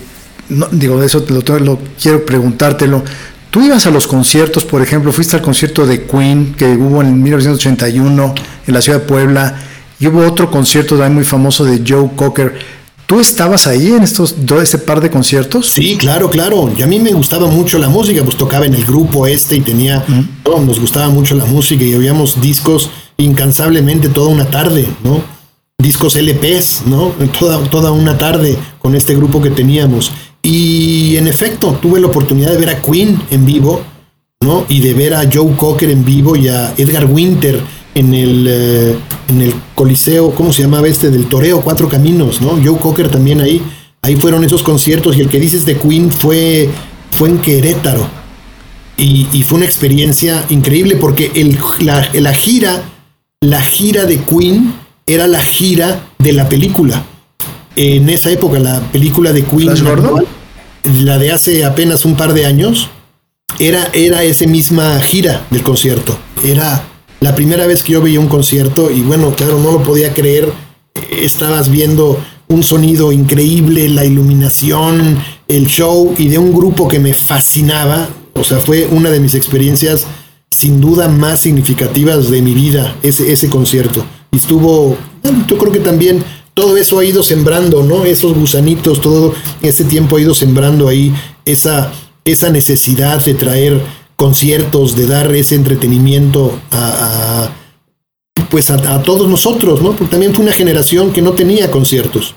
no, 0.48 0.66
digo, 0.72 0.98
de 0.98 1.08
eso 1.08 1.22
lo, 1.28 1.58
lo, 1.58 1.78
quiero 2.00 2.24
preguntártelo. 2.24 3.04
Tú 3.50 3.62
ibas 3.62 3.86
a 3.86 3.90
los 3.90 4.06
conciertos, 4.06 4.64
por 4.64 4.80
ejemplo, 4.80 5.12
fuiste 5.12 5.36
al 5.36 5.42
concierto 5.42 5.84
de 5.84 6.04
Queen 6.04 6.54
que 6.56 6.64
hubo 6.68 7.02
en 7.02 7.22
1981 7.22 8.34
en 8.66 8.74
la 8.74 8.80
ciudad 8.80 9.00
de 9.00 9.04
Puebla, 9.04 9.66
y 10.00 10.06
hubo 10.06 10.26
otro 10.26 10.50
concierto 10.50 10.96
también 10.96 11.14
muy 11.14 11.24
famoso 11.24 11.64
de 11.64 11.82
Joe 11.86 12.10
Cocker. 12.16 12.58
¿Tú 13.06 13.20
estabas 13.20 13.66
ahí 13.66 13.88
en 13.88 14.02
estos 14.02 14.34
este 14.62 14.78
par 14.78 15.00
de 15.00 15.10
conciertos? 15.10 15.68
Sí, 15.68 15.96
claro, 15.98 16.30
claro. 16.30 16.72
Y 16.76 16.82
a 16.82 16.86
mí 16.86 16.98
me 16.98 17.12
gustaba 17.12 17.48
mucho 17.48 17.78
la 17.78 17.88
música, 17.88 18.22
pues 18.24 18.36
tocaba 18.36 18.66
en 18.66 18.74
el 18.74 18.84
grupo 18.84 19.26
este 19.26 19.56
y 19.56 19.60
tenía, 19.60 20.04
nos 20.44 20.80
gustaba 20.80 21.08
mucho 21.08 21.34
la 21.34 21.44
música 21.44 21.84
y 21.84 21.94
oíamos 21.94 22.40
discos 22.40 22.88
incansablemente 23.18 24.08
toda 24.08 24.28
una 24.28 24.46
tarde, 24.46 24.86
¿no? 25.04 25.22
Discos 25.78 26.14
LPs, 26.14 26.84
¿no? 26.86 27.12
Toda, 27.38 27.58
toda 27.64 27.90
una 27.90 28.16
tarde 28.16 28.56
con 28.78 28.94
este 28.94 29.14
grupo 29.14 29.42
que 29.42 29.50
teníamos. 29.50 30.12
Y 30.42 31.16
en 31.16 31.26
efecto, 31.26 31.78
tuve 31.82 32.00
la 32.00 32.06
oportunidad 32.06 32.52
de 32.52 32.58
ver 32.58 32.70
a 32.70 32.80
Queen 32.80 33.20
en 33.30 33.44
vivo, 33.44 33.82
¿no? 34.40 34.64
Y 34.68 34.80
de 34.80 34.94
ver 34.94 35.14
a 35.14 35.28
Joe 35.30 35.54
Cocker 35.56 35.90
en 35.90 36.04
vivo 36.04 36.36
y 36.36 36.48
a 36.48 36.72
Edgar 36.78 37.06
Winter 37.06 37.60
en 37.94 38.14
el, 38.14 38.46
eh, 38.48 38.96
en 39.28 39.42
el 39.42 39.54
Coliseo, 39.74 40.34
¿cómo 40.34 40.52
se 40.52 40.62
llamaba 40.62 40.88
este? 40.88 41.10
Del 41.10 41.26
Toreo 41.26 41.60
Cuatro 41.60 41.88
Caminos, 41.88 42.40
¿no? 42.40 42.58
Joe 42.62 42.78
Cocker 42.78 43.08
también 43.08 43.40
ahí. 43.40 43.62
Ahí 44.02 44.16
fueron 44.16 44.44
esos 44.44 44.62
conciertos 44.62 45.16
y 45.16 45.20
el 45.20 45.28
que 45.28 45.38
dices 45.38 45.66
de 45.66 45.76
Queen 45.76 46.10
fue, 46.10 46.70
fue 47.10 47.28
en 47.28 47.38
Querétaro. 47.38 48.06
Y, 48.96 49.42
fue 49.44 49.56
una 49.56 49.66
experiencia 49.66 50.44
increíble 50.50 50.96
porque 50.96 51.32
el, 51.34 51.58
la, 51.80 52.34
gira, 52.34 52.82
la 53.40 53.62
gira 53.62 54.04
de 54.04 54.18
Queen 54.18 54.74
era 55.06 55.26
la 55.26 55.40
gira 55.40 56.10
de 56.18 56.32
la 56.32 56.48
película. 56.48 57.02
En 57.76 58.10
esa 58.10 58.30
época, 58.30 58.58
la 58.58 58.80
película 58.92 59.32
de 59.32 59.44
Queen, 59.44 59.72
la 61.02 61.18
de 61.18 61.32
hace 61.32 61.64
apenas 61.64 62.04
un 62.04 62.14
par 62.14 62.34
de 62.34 62.44
años, 62.44 62.90
era, 63.58 63.88
era 63.94 64.22
esa 64.22 64.46
misma 64.46 65.00
gira 65.00 65.46
del 65.50 65.62
concierto. 65.62 66.18
Era 66.44 66.89
la 67.20 67.34
primera 67.34 67.66
vez 67.66 67.82
que 67.82 67.92
yo 67.92 68.02
veía 68.02 68.18
un 68.18 68.28
concierto, 68.28 68.90
y 68.90 69.02
bueno, 69.02 69.34
claro, 69.36 69.58
no 69.58 69.72
lo 69.72 69.82
podía 69.82 70.14
creer, 70.14 70.50
estabas 71.10 71.70
viendo 71.70 72.18
un 72.48 72.62
sonido 72.62 73.12
increíble, 73.12 73.88
la 73.88 74.04
iluminación, 74.04 75.18
el 75.46 75.66
show 75.66 76.14
y 76.18 76.28
de 76.28 76.38
un 76.38 76.52
grupo 76.52 76.88
que 76.88 76.98
me 76.98 77.14
fascinaba. 77.14 78.08
O 78.34 78.42
sea, 78.42 78.58
fue 78.58 78.88
una 78.90 79.10
de 79.10 79.20
mis 79.20 79.34
experiencias 79.34 80.06
sin 80.50 80.80
duda 80.80 81.08
más 81.08 81.40
significativas 81.40 82.28
de 82.30 82.42
mi 82.42 82.54
vida, 82.54 82.96
ese, 83.02 83.32
ese 83.32 83.48
concierto. 83.48 84.04
Y 84.32 84.38
estuvo, 84.38 84.96
yo 85.46 85.58
creo 85.58 85.72
que 85.72 85.78
también 85.78 86.24
todo 86.54 86.76
eso 86.76 86.98
ha 86.98 87.04
ido 87.04 87.22
sembrando, 87.22 87.82
¿no? 87.84 88.04
Esos 88.04 88.34
gusanitos, 88.34 89.00
todo 89.00 89.34
ese 89.62 89.84
tiempo 89.84 90.16
ha 90.16 90.20
ido 90.20 90.34
sembrando 90.34 90.88
ahí 90.88 91.14
esa, 91.44 91.92
esa 92.24 92.50
necesidad 92.50 93.24
de 93.24 93.34
traer 93.34 93.80
conciertos, 94.20 94.96
de 94.96 95.06
dar 95.06 95.34
ese 95.34 95.54
entretenimiento 95.54 96.60
a, 96.70 97.48
pues 98.50 98.68
a, 98.70 99.02
todos 99.02 99.26
nosotros, 99.30 99.80
¿no? 99.80 99.92
Porque 99.92 100.10
también 100.10 100.34
fue 100.34 100.44
una 100.44 100.52
generación 100.52 101.10
que 101.10 101.22
no 101.22 101.32
tenía 101.32 101.70
conciertos. 101.70 102.34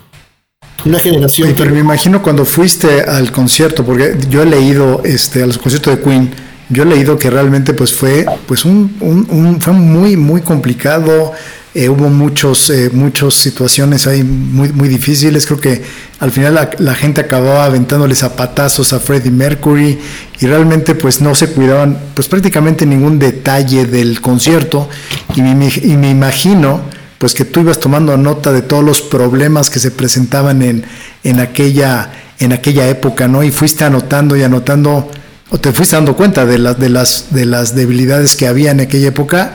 Una 0.86 0.98
generación. 0.98 1.54
pero 1.58 1.72
me 1.72 1.82
imagino 1.82 2.22
cuando 2.22 2.46
fuiste 2.46 3.02
al 3.02 3.34
concierto, 3.34 3.84
porque 3.84 4.16
yo 4.30 4.44
he 4.44 4.46
leído 4.46 5.02
este, 5.04 5.44
a 5.44 5.46
los 5.46 5.58
conciertos 5.58 5.98
de 5.98 6.02
Queen, 6.02 6.32
yo 6.70 6.84
he 6.84 6.86
leído 6.86 7.20
que 7.20 7.30
realmente 7.30 7.74
pues 7.74 7.92
fue 7.92 8.26
pues 8.48 8.64
un, 8.64 8.96
un 9.02 9.60
fue 9.60 9.74
muy 9.74 10.16
muy 10.16 10.40
complicado 10.40 11.34
eh, 11.76 11.90
hubo 11.90 12.10
muchos, 12.10 12.70
eh, 12.70 12.92
muchas 12.94 13.34
situaciones 13.34 14.06
ahí 14.06 14.24
muy, 14.24 14.72
muy 14.72 14.88
difíciles. 14.88 15.48
Creo 15.48 15.60
que 15.60 15.82
al 16.20 16.32
final 16.32 16.70
la, 16.78 16.94
gente 16.94 17.22
acababa 17.22 17.66
aventándole 17.66 18.14
zapatazos 18.14 18.94
a 18.94 19.00
Freddie 19.00 19.32
Mercury 19.32 19.98
y 20.40 20.46
realmente 20.46 20.94
pues 20.94 21.20
no 21.20 21.34
se 21.34 21.48
cuidaban 21.50 21.98
pues 22.14 22.28
prácticamente 22.28 22.86
ningún 22.86 23.18
detalle 23.18 23.86
del 23.86 24.22
concierto 24.22 24.88
y 25.36 25.42
me, 25.42 25.68
y 25.82 25.98
me 25.98 26.12
imagino 26.12 26.82
pues 27.18 27.34
que 27.34 27.46
tú 27.46 27.62
ibas 27.62 27.80
tomando 27.80 28.18
nota 28.18 28.52
de 28.52 28.62
todos 28.62 28.84
los 28.84 29.02
problemas 29.02 29.70
que 29.70 29.80
se 29.80 29.90
presentaban 29.92 30.62
en, 30.62 30.84
en, 31.24 31.40
aquella, 31.40 32.12
en 32.38 32.52
aquella 32.52 32.88
época, 32.90 33.28
¿no? 33.28 33.44
Y 33.44 33.50
fuiste 33.50 33.86
anotando 33.86 34.36
y 34.36 34.44
anotando, 34.44 35.10
o 35.50 35.58
te 35.58 35.72
fuiste 35.72 35.96
dando 35.96 36.16
cuenta 36.18 36.46
de, 36.46 36.58
las 36.60 36.78
de, 36.78 36.90
las, 36.90 37.34
de 37.34 37.46
las 37.46 37.76
debilidades 37.76 38.36
que 38.36 38.46
había 38.46 38.72
en 38.72 38.82
aquella 38.82 39.08
época 39.08 39.54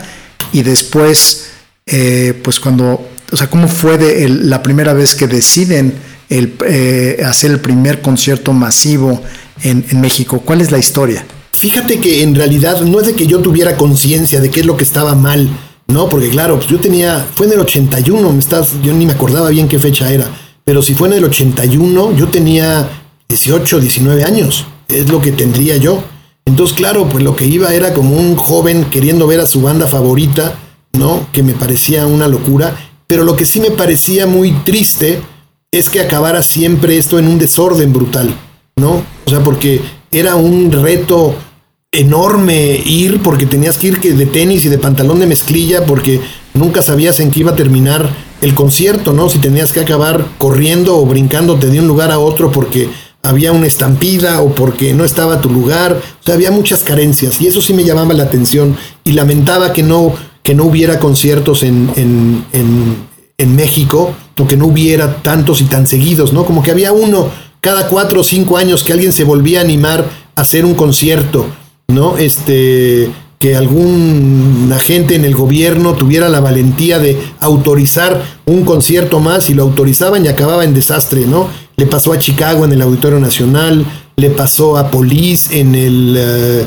y 0.50 0.62
después 0.62 1.48
eh, 1.90 2.38
pues 2.42 2.60
cuando, 2.60 3.08
o 3.32 3.36
sea, 3.36 3.48
¿cómo 3.48 3.66
fue 3.66 3.98
de 3.98 4.28
la 4.28 4.62
primera 4.62 4.92
vez 4.92 5.14
que 5.14 5.26
deciden 5.26 5.94
eh, 6.28 7.22
hacer 7.24 7.50
el 7.50 7.60
primer 7.60 8.02
concierto 8.02 8.52
masivo 8.52 9.22
en, 9.62 9.84
México? 10.00 10.42
¿Cuál 10.44 10.60
es 10.60 10.70
la 10.70 10.78
historia? 10.78 11.24
Fíjate 11.52 11.98
que 11.98 12.22
en 12.22 12.34
realidad 12.34 12.82
no 12.82 13.00
es 13.00 13.06
de 13.06 13.14
que 13.14 13.26
yo 13.26 13.40
tuviera 13.40 13.76
conciencia 13.76 14.40
de 14.40 14.50
qué 14.50 14.60
es 14.60 14.66
lo 14.66 14.76
que 14.76 14.84
estaba 14.84 15.14
mal, 15.14 15.48
¿no? 15.86 16.08
Porque 16.08 16.28
claro, 16.28 16.56
pues 16.56 16.68
yo 16.68 16.78
tenía, 16.78 17.26
fue 17.34 17.46
en 17.46 17.54
el 17.54 17.60
81, 17.60 18.32
me 18.32 18.38
estás, 18.38 18.74
yo 18.82 18.92
ni 18.92 19.06
me 19.06 19.12
acordaba 19.12 19.48
bien 19.48 19.66
qué 19.66 19.78
fecha 19.78 20.12
era, 20.12 20.26
pero 20.64 20.82
si 20.82 20.94
fue 20.94 21.08
en 21.08 21.14
el 21.14 21.24
81, 21.24 22.14
yo 22.16 22.28
tenía 22.28 22.88
18, 23.28 23.80
19 23.80 24.24
años, 24.24 24.66
es 24.88 25.08
lo 25.08 25.20
que 25.20 25.32
tendría 25.32 25.78
yo. 25.78 26.04
Entonces, 26.44 26.76
claro, 26.76 27.08
pues 27.08 27.24
lo 27.24 27.34
que 27.34 27.46
iba 27.46 27.74
era 27.74 27.92
como 27.92 28.16
un 28.16 28.36
joven 28.36 28.84
queriendo 28.84 29.26
ver 29.26 29.40
a 29.40 29.46
su 29.46 29.60
banda 29.60 29.86
favorita, 29.86 30.54
¿no? 30.98 31.26
Que 31.32 31.42
me 31.42 31.52
parecía 31.52 32.06
una 32.06 32.28
locura, 32.28 32.76
pero 33.06 33.24
lo 33.24 33.36
que 33.36 33.46
sí 33.46 33.60
me 33.60 33.70
parecía 33.70 34.26
muy 34.26 34.52
triste 34.64 35.20
es 35.70 35.88
que 35.90 36.00
acabara 36.00 36.42
siempre 36.42 36.98
esto 36.98 37.18
en 37.18 37.28
un 37.28 37.38
desorden 37.38 37.92
brutal, 37.92 38.34
¿no? 38.76 39.02
O 39.26 39.30
sea, 39.30 39.40
porque 39.40 39.80
era 40.10 40.36
un 40.36 40.72
reto 40.72 41.34
enorme 41.92 42.82
ir 42.84 43.22
porque 43.22 43.46
tenías 43.46 43.78
que 43.78 43.88
ir 43.88 44.00
de 44.00 44.26
tenis 44.26 44.64
y 44.64 44.68
de 44.68 44.78
pantalón 44.78 45.20
de 45.20 45.26
mezclilla 45.26 45.86
porque 45.86 46.20
nunca 46.52 46.82
sabías 46.82 47.18
en 47.20 47.30
qué 47.30 47.40
iba 47.40 47.52
a 47.52 47.56
terminar 47.56 48.08
el 48.40 48.54
concierto, 48.54 49.12
¿no? 49.12 49.28
Si 49.28 49.38
tenías 49.38 49.72
que 49.72 49.80
acabar 49.80 50.24
corriendo 50.38 50.96
o 50.96 51.06
brincándote 51.06 51.68
de 51.68 51.80
un 51.80 51.88
lugar 51.88 52.10
a 52.10 52.18
otro 52.18 52.52
porque 52.52 52.88
había 53.22 53.52
una 53.52 53.66
estampida 53.66 54.40
o 54.42 54.54
porque 54.54 54.94
no 54.94 55.04
estaba 55.04 55.40
tu 55.40 55.50
lugar, 55.50 55.92
o 55.92 56.24
sea, 56.24 56.34
había 56.34 56.50
muchas 56.50 56.84
carencias 56.84 57.40
y 57.40 57.46
eso 57.46 57.60
sí 57.60 57.72
me 57.72 57.84
llamaba 57.84 58.14
la 58.14 58.24
atención 58.24 58.76
y 59.04 59.12
lamentaba 59.12 59.72
que 59.72 59.82
no 59.82 60.14
que 60.48 60.54
no 60.54 60.64
hubiera 60.64 60.98
conciertos 60.98 61.62
en, 61.62 61.90
en, 61.96 63.06
en, 63.36 63.54
México, 63.54 64.14
o 64.38 64.46
que 64.46 64.56
no 64.56 64.68
hubiera 64.68 65.16
tantos 65.16 65.60
y 65.60 65.64
tan 65.64 65.86
seguidos, 65.86 66.32
¿no? 66.32 66.46
Como 66.46 66.62
que 66.62 66.70
había 66.70 66.90
uno 66.90 67.28
cada 67.60 67.86
cuatro 67.86 68.22
o 68.22 68.24
cinco 68.24 68.56
años 68.56 68.82
que 68.82 68.94
alguien 68.94 69.12
se 69.12 69.24
volvía 69.24 69.58
a 69.58 69.64
animar 69.64 70.06
a 70.36 70.40
hacer 70.40 70.64
un 70.64 70.72
concierto, 70.72 71.44
¿no? 71.88 72.16
Este, 72.16 73.10
que 73.38 73.56
algún 73.56 74.72
agente 74.74 75.16
en 75.16 75.26
el 75.26 75.34
gobierno 75.34 75.92
tuviera 75.92 76.30
la 76.30 76.40
valentía 76.40 76.98
de 76.98 77.20
autorizar 77.40 78.22
un 78.46 78.64
concierto 78.64 79.20
más 79.20 79.50
y 79.50 79.54
lo 79.54 79.64
autorizaban 79.64 80.24
y 80.24 80.28
acababa 80.28 80.64
en 80.64 80.72
desastre, 80.72 81.26
¿no? 81.26 81.46
Le 81.76 81.84
pasó 81.84 82.14
a 82.14 82.18
Chicago 82.18 82.64
en 82.64 82.72
el 82.72 82.80
Auditorio 82.80 83.20
Nacional, 83.20 83.84
le 84.16 84.30
pasó 84.30 84.78
a 84.78 84.90
Police 84.90 85.60
en 85.60 85.74
el... 85.74 86.14
Eh, 86.16 86.66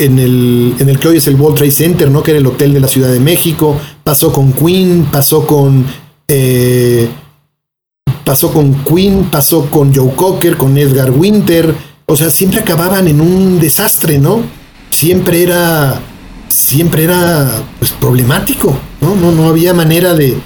en 0.00 0.18
el, 0.18 0.74
en 0.78 0.88
el 0.88 0.98
que 0.98 1.08
hoy 1.08 1.16
es 1.18 1.26
el 1.26 1.36
World 1.36 1.58
Trade 1.58 1.70
Center, 1.70 2.10
¿no? 2.10 2.22
que 2.22 2.30
era 2.30 2.40
el 2.40 2.46
hotel 2.46 2.72
de 2.72 2.80
la 2.80 2.88
Ciudad 2.88 3.12
de 3.12 3.20
México, 3.20 3.78
pasó 4.02 4.32
con 4.32 4.52
Queen, 4.52 5.06
pasó 5.12 5.46
con... 5.46 5.84
Eh, 6.26 7.08
pasó 8.24 8.52
con 8.52 8.74
Queen, 8.84 9.24
pasó 9.30 9.66
con 9.70 9.94
Joe 9.94 10.14
Cocker, 10.14 10.56
con 10.56 10.78
Edgar 10.78 11.10
Winter, 11.10 11.74
o 12.06 12.16
sea, 12.16 12.30
siempre 12.30 12.60
acababan 12.60 13.08
en 13.08 13.20
un 13.20 13.60
desastre, 13.60 14.18
¿no? 14.18 14.42
Siempre 14.90 15.42
era, 15.42 16.00
siempre 16.48 17.04
era 17.04 17.62
pues, 17.78 17.92
problemático, 17.92 18.76
¿no? 19.00 19.14
¿no? 19.16 19.32
No 19.32 19.48
había 19.48 19.74
manera 19.74 20.14
de, 20.14 20.36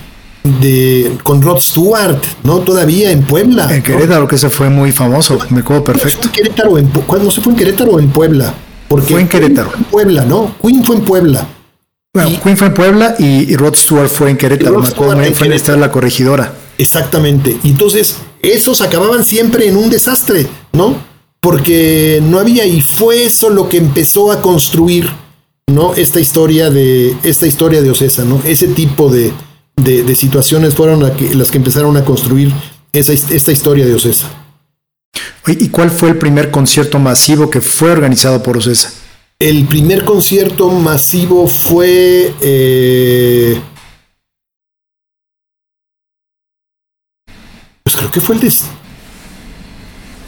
de 0.61 1.17
con 1.23 1.43
Rod 1.43 1.61
Stewart, 1.61 2.23
¿no? 2.43 2.59
Todavía 2.61 3.11
en 3.11 3.23
Puebla. 3.23 3.75
En 3.75 3.83
Querétaro, 3.83 4.27
que 4.27 4.39
se 4.39 4.51
fue 4.51 4.69
muy 4.69 4.93
famoso, 4.93 5.39
me 5.51 5.61
acuerdo 5.61 5.85
perfecto. 5.85 6.31
Querétaro 6.33 6.77
en, 6.79 6.89
¿Cuándo 6.89 7.31
se 7.31 7.41
fue 7.41 7.53
en 7.53 7.59
Querétaro 7.59 7.93
o 7.93 8.01
en 8.01 8.11
Puebla? 8.11 8.53
Fue 8.89 9.21
en 9.21 9.29
Querétaro. 9.29 9.73
en 9.77 9.85
Puebla, 9.85 10.25
¿no? 10.25 10.55
Queen 10.63 10.85
fue 10.85 10.97
en 10.97 11.05
Puebla. 11.05 11.49
Bueno, 12.13 12.41
Queen 12.43 12.57
fue 12.57 12.69
en 12.69 12.75
Puebla 12.75 13.17
y, 13.19 13.57
Rod 13.57 13.75
Stewart 13.75 14.09
fue 14.09 14.31
en 14.31 14.37
Querétaro. 14.37 14.81
Me 14.81 14.89
acuerdo, 14.89 15.35
fue 15.35 15.49
en 15.49 15.81
la 15.81 15.91
corregidora. 15.91 16.55
Exactamente. 16.79 17.59
Y 17.65 17.71
entonces, 17.71 18.19
esos 18.43 18.81
acababan 18.81 19.25
siempre 19.25 19.69
en 19.69 19.77
un 19.77 19.91
desastre, 19.91 20.47
¿no? 20.73 20.97
Porque 21.41 22.21
no 22.23 22.39
había, 22.39 22.65
y 22.67 22.81
fue 22.83 23.25
eso 23.25 23.51
lo 23.51 23.69
que 23.69 23.79
empezó 23.79 24.33
a 24.33 24.41
construir, 24.41 25.11
¿no? 25.67 25.95
Esta 25.95 26.21
historia 26.21 26.71
de, 26.71 27.17
esta 27.23 27.47
historia 27.47 27.83
de 27.83 27.91
Ocesa, 27.91 28.25
¿no? 28.25 28.41
Ese 28.45 28.69
tipo 28.69 29.09
de, 29.09 29.33
de, 29.77 30.17
situaciones 30.17 30.75
fueron 30.75 31.01
las 31.01 31.51
que 31.51 31.59
empezaron 31.59 31.97
a 31.97 32.05
construir 32.05 32.53
esa, 32.93 33.13
esta 33.13 33.53
historia 33.53 33.85
de 33.87 33.95
Ocesa. 33.95 34.44
¿Y 35.47 35.69
cuál 35.69 35.91
fue 35.91 36.11
el 36.11 36.19
primer 36.19 36.51
concierto 36.51 36.99
masivo 36.99 37.51
que 37.51 37.61
fue 37.61 37.91
organizado 37.91 38.43
por 38.43 38.57
Ocesa? 38.57 38.93
El 39.39 39.67
primer 39.67 40.05
concierto 40.05 40.71
masivo 40.71 41.47
fue... 41.47 42.35
Eh, 42.41 43.61
pues 47.83 47.97
creo 47.97 48.11
que 48.11 48.21
fue 48.21 48.37
el 48.37 48.41
de... 48.41 48.51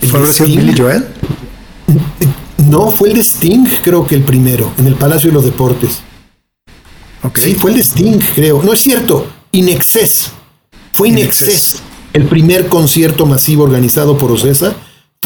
¿Fue 0.07 0.21
el 0.21 0.35
de 0.35 0.45
Billy 0.45 0.75
Joel? 0.77 1.07
No, 2.69 2.91
fue 2.91 3.09
el 3.09 3.15
de 3.15 3.23
Sting, 3.23 3.65
creo 3.83 4.07
que 4.07 4.17
el 4.17 4.23
primero, 4.23 4.73
en 4.77 4.87
el 4.87 4.97
Palacio 4.97 5.31
de 5.31 5.35
los 5.35 5.45
Deportes. 5.45 6.03
Sí, 7.37 7.55
fue 7.55 7.71
el 7.71 7.79
de 7.79 7.83
Sting, 7.83 8.19
creo. 8.35 8.63
No 8.63 8.73
es 8.73 8.81
cierto, 8.81 9.27
Inexcess. 9.53 10.31
Fue 10.93 11.09
Inexcess. 11.09 11.81
El 12.13 12.27
primer 12.27 12.69
concierto 12.69 13.25
masivo 13.25 13.65
organizado 13.65 14.19
por 14.19 14.31
Ocesa 14.31 14.77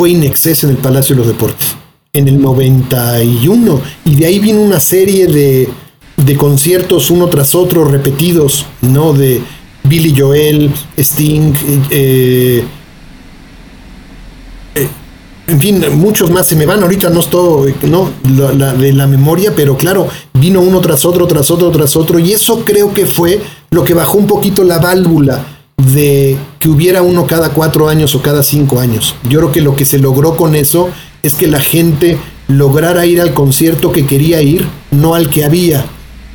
fue 0.01 0.13
Inexcess 0.13 0.65
en 0.65 0.71
el 0.71 0.77
Palacio 0.79 1.15
de 1.15 1.19
los 1.19 1.27
Deportes. 1.29 1.77
En 2.15 2.27
el 2.27 2.41
91. 2.41 3.83
Y 4.07 4.15
de 4.15 4.25
ahí 4.25 4.39
vino 4.39 4.63
una 4.63 4.81
serie 4.81 5.27
de, 5.27 5.69
de 6.17 6.37
conciertos 6.37 7.11
uno 7.11 7.27
tras 7.27 7.55
otro 7.55 7.85
repetidos, 7.85 8.65
¿no? 8.81 9.13
De 9.13 9.43
Billy 9.83 10.19
Joel, 10.19 10.73
Sting, 10.97 11.53
eh, 11.91 12.65
en 15.47 15.61
fin, 15.61 15.85
muchos 15.97 16.31
más 16.31 16.47
se 16.47 16.57
me 16.57 16.65
van, 16.65 16.83
ahorita 16.83 17.11
no 17.11 17.21
estoy, 17.21 17.75
no, 17.83 18.09
de 18.23 18.95
la 18.95 19.07
memoria, 19.07 19.53
pero 19.55 19.77
claro, 19.77 20.09
vino 20.33 20.63
uno 20.63 20.81
tras 20.81 21.05
otro, 21.05 21.27
tras 21.27 21.51
otro, 21.51 21.71
tras 21.71 21.95
otro, 21.95 22.19
y 22.19 22.33
eso 22.33 22.65
creo 22.65 22.95
que 22.95 23.05
fue 23.05 23.39
lo 23.71 23.85
que 23.85 23.93
bajó 23.93 24.17
un 24.17 24.27
poquito 24.27 24.65
la 24.65 24.79
válvula 24.79 25.60
de 25.87 26.37
que 26.59 26.69
hubiera 26.69 27.03
uno 27.03 27.27
cada 27.27 27.51
cuatro 27.51 27.89
años 27.89 28.15
o 28.15 28.23
cada 28.23 28.43
cinco 28.43 28.81
años. 28.81 29.15
Yo 29.29 29.41
creo 29.41 29.53
que 29.53 29.61
lo 29.61 29.77
que 29.77 29.85
se 29.85 29.99
logró 29.99 30.37
con 30.37 30.55
eso 30.55 30.89
es 31.23 31.35
que 31.35 31.47
la 31.47 31.61
gente 31.61 32.19
lograra 32.49 33.07
ir 33.07 33.21
al 33.21 33.35
concierto 33.35 33.93
que 33.93 34.07
quería 34.07 34.43
ir, 34.43 34.67
no 34.91 35.15
al 35.15 35.31
que 35.31 35.45
había. 35.45 35.85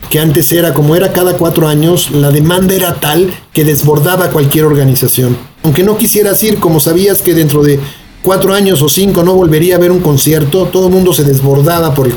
Que 0.09 0.19
antes 0.19 0.51
era 0.51 0.73
como 0.73 0.95
era 0.95 1.13
cada 1.13 1.35
cuatro 1.35 1.67
años, 1.67 2.11
la 2.11 2.31
demanda 2.31 2.75
era 2.75 2.95
tal 2.95 3.33
que 3.53 3.65
desbordaba 3.65 4.29
cualquier 4.29 4.65
organización. 4.65 5.35
Aunque 5.63 5.83
no 5.83 5.97
quisieras 5.97 6.41
ir, 6.43 6.59
como 6.59 6.79
sabías 6.79 7.21
que 7.21 7.33
dentro 7.33 7.63
de 7.63 7.79
cuatro 8.21 8.53
años 8.53 8.81
o 8.81 8.89
cinco 8.89 9.23
no 9.23 9.33
volvería 9.33 9.75
a 9.75 9.79
ver 9.79 9.91
un 9.91 9.99
concierto, 9.99 10.65
todo 10.65 10.87
el 10.87 10.93
mundo 10.93 11.13
se 11.13 11.23
desbordaba 11.23 11.93
por, 11.93 12.05
el 12.05 12.13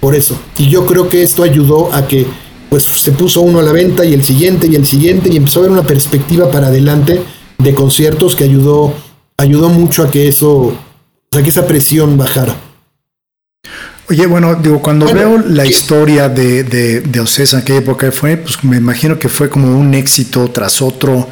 por 0.00 0.14
eso. 0.14 0.38
Y 0.56 0.68
yo 0.68 0.86
creo 0.86 1.08
que 1.08 1.22
esto 1.22 1.42
ayudó 1.42 1.90
a 1.92 2.06
que 2.06 2.26
pues 2.68 2.84
se 2.84 3.12
puso 3.12 3.40
uno 3.40 3.60
a 3.60 3.62
la 3.62 3.72
venta 3.72 4.04
y 4.04 4.14
el 4.14 4.24
siguiente 4.24 4.66
y 4.66 4.76
el 4.76 4.86
siguiente 4.86 5.28
y 5.30 5.36
empezó 5.36 5.60
a 5.60 5.62
haber 5.62 5.72
una 5.72 5.86
perspectiva 5.86 6.50
para 6.50 6.68
adelante 6.68 7.20
de 7.58 7.74
conciertos 7.74 8.36
que 8.36 8.44
ayudó, 8.44 8.94
ayudó 9.36 9.68
mucho 9.68 10.02
a 10.02 10.10
que 10.10 10.28
eso, 10.28 10.76
a 11.32 11.42
que 11.42 11.50
esa 11.50 11.66
presión 11.66 12.16
bajara. 12.16 12.56
Oye, 14.10 14.26
bueno, 14.26 14.54
digo, 14.54 14.80
cuando 14.80 15.12
veo 15.12 15.38
la 15.38 15.66
historia 15.66 16.30
de, 16.30 16.64
de, 16.64 17.00
de 17.00 17.20
Ocesa, 17.20 17.58
en 17.58 17.64
qué 17.64 17.76
época 17.76 18.10
fue, 18.10 18.38
pues 18.38 18.64
me 18.64 18.78
imagino 18.78 19.18
que 19.18 19.28
fue 19.28 19.50
como 19.50 19.78
un 19.78 19.92
éxito 19.92 20.50
tras 20.50 20.80
otro 20.80 21.28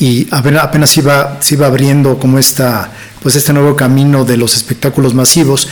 y 0.00 0.28
apenas 0.30 0.96
iba, 0.96 1.38
se 1.40 1.56
iba 1.56 1.66
abriendo 1.66 2.18
como 2.18 2.38
esta, 2.38 2.90
pues 3.22 3.36
este 3.36 3.52
nuevo 3.52 3.76
camino 3.76 4.24
de 4.24 4.36
los 4.36 4.56
espectáculos 4.56 5.12
masivos, 5.12 5.68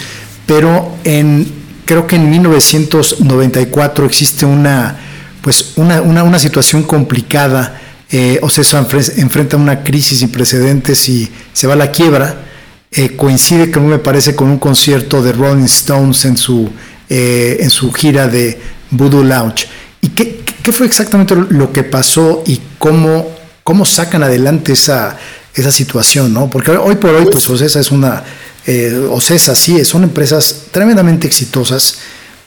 pero 0.46 0.96
en, 1.04 1.50
creo 1.86 2.06
que 2.06 2.16
en 2.16 2.28
1994 2.28 4.04
existe 4.04 4.44
una, 4.44 4.98
pues 5.40 5.72
una, 5.76 6.02
una, 6.02 6.38
situación 6.38 6.82
complicada, 6.82 7.80
eh, 8.10 8.38
o 8.42 8.48
sea, 8.50 8.62
eso 8.62 8.78
enfrenta 9.16 9.56
una 9.56 9.82
crisis 9.82 10.20
sin 10.20 10.30
precedentes 10.30 11.08
y 11.08 11.30
se 11.52 11.66
va 11.66 11.74
a 11.74 11.76
la 11.76 11.92
quiebra, 11.92 12.42
eh, 12.90 13.16
coincide, 13.16 13.70
como 13.70 13.88
me 13.88 13.98
parece, 13.98 14.34
con 14.34 14.48
un 14.48 14.58
concierto 14.58 15.22
de 15.22 15.32
Rolling 15.32 15.64
Stones 15.64 16.24
en 16.24 16.36
su, 16.36 16.70
eh, 17.08 17.58
en 17.60 17.70
su 17.70 17.92
gira 17.92 18.28
de 18.28 18.58
Voodoo 18.90 19.24
Lounge. 19.24 19.68
¿Y 20.00 20.08
qué, 20.08 20.42
qué 20.62 20.72
fue 20.72 20.86
exactamente 20.86 21.34
lo 21.34 21.72
que 21.72 21.84
pasó 21.84 22.42
y 22.46 22.60
cómo 22.78 23.38
cómo 23.68 23.84
sacan 23.84 24.22
adelante 24.22 24.72
esa, 24.72 25.18
esa 25.54 25.70
situación, 25.70 26.32
¿no? 26.32 26.48
Porque 26.48 26.70
hoy 26.70 26.94
por 26.94 27.10
hoy, 27.10 27.24
pues, 27.24 27.44
pues 27.44 27.50
Ocesa 27.50 27.80
es 27.80 27.90
una, 27.90 28.24
eh, 28.66 29.06
Ocesa 29.10 29.54
sí, 29.54 29.84
son 29.84 30.04
empresas 30.04 30.62
tremendamente 30.70 31.26
exitosas, 31.26 31.98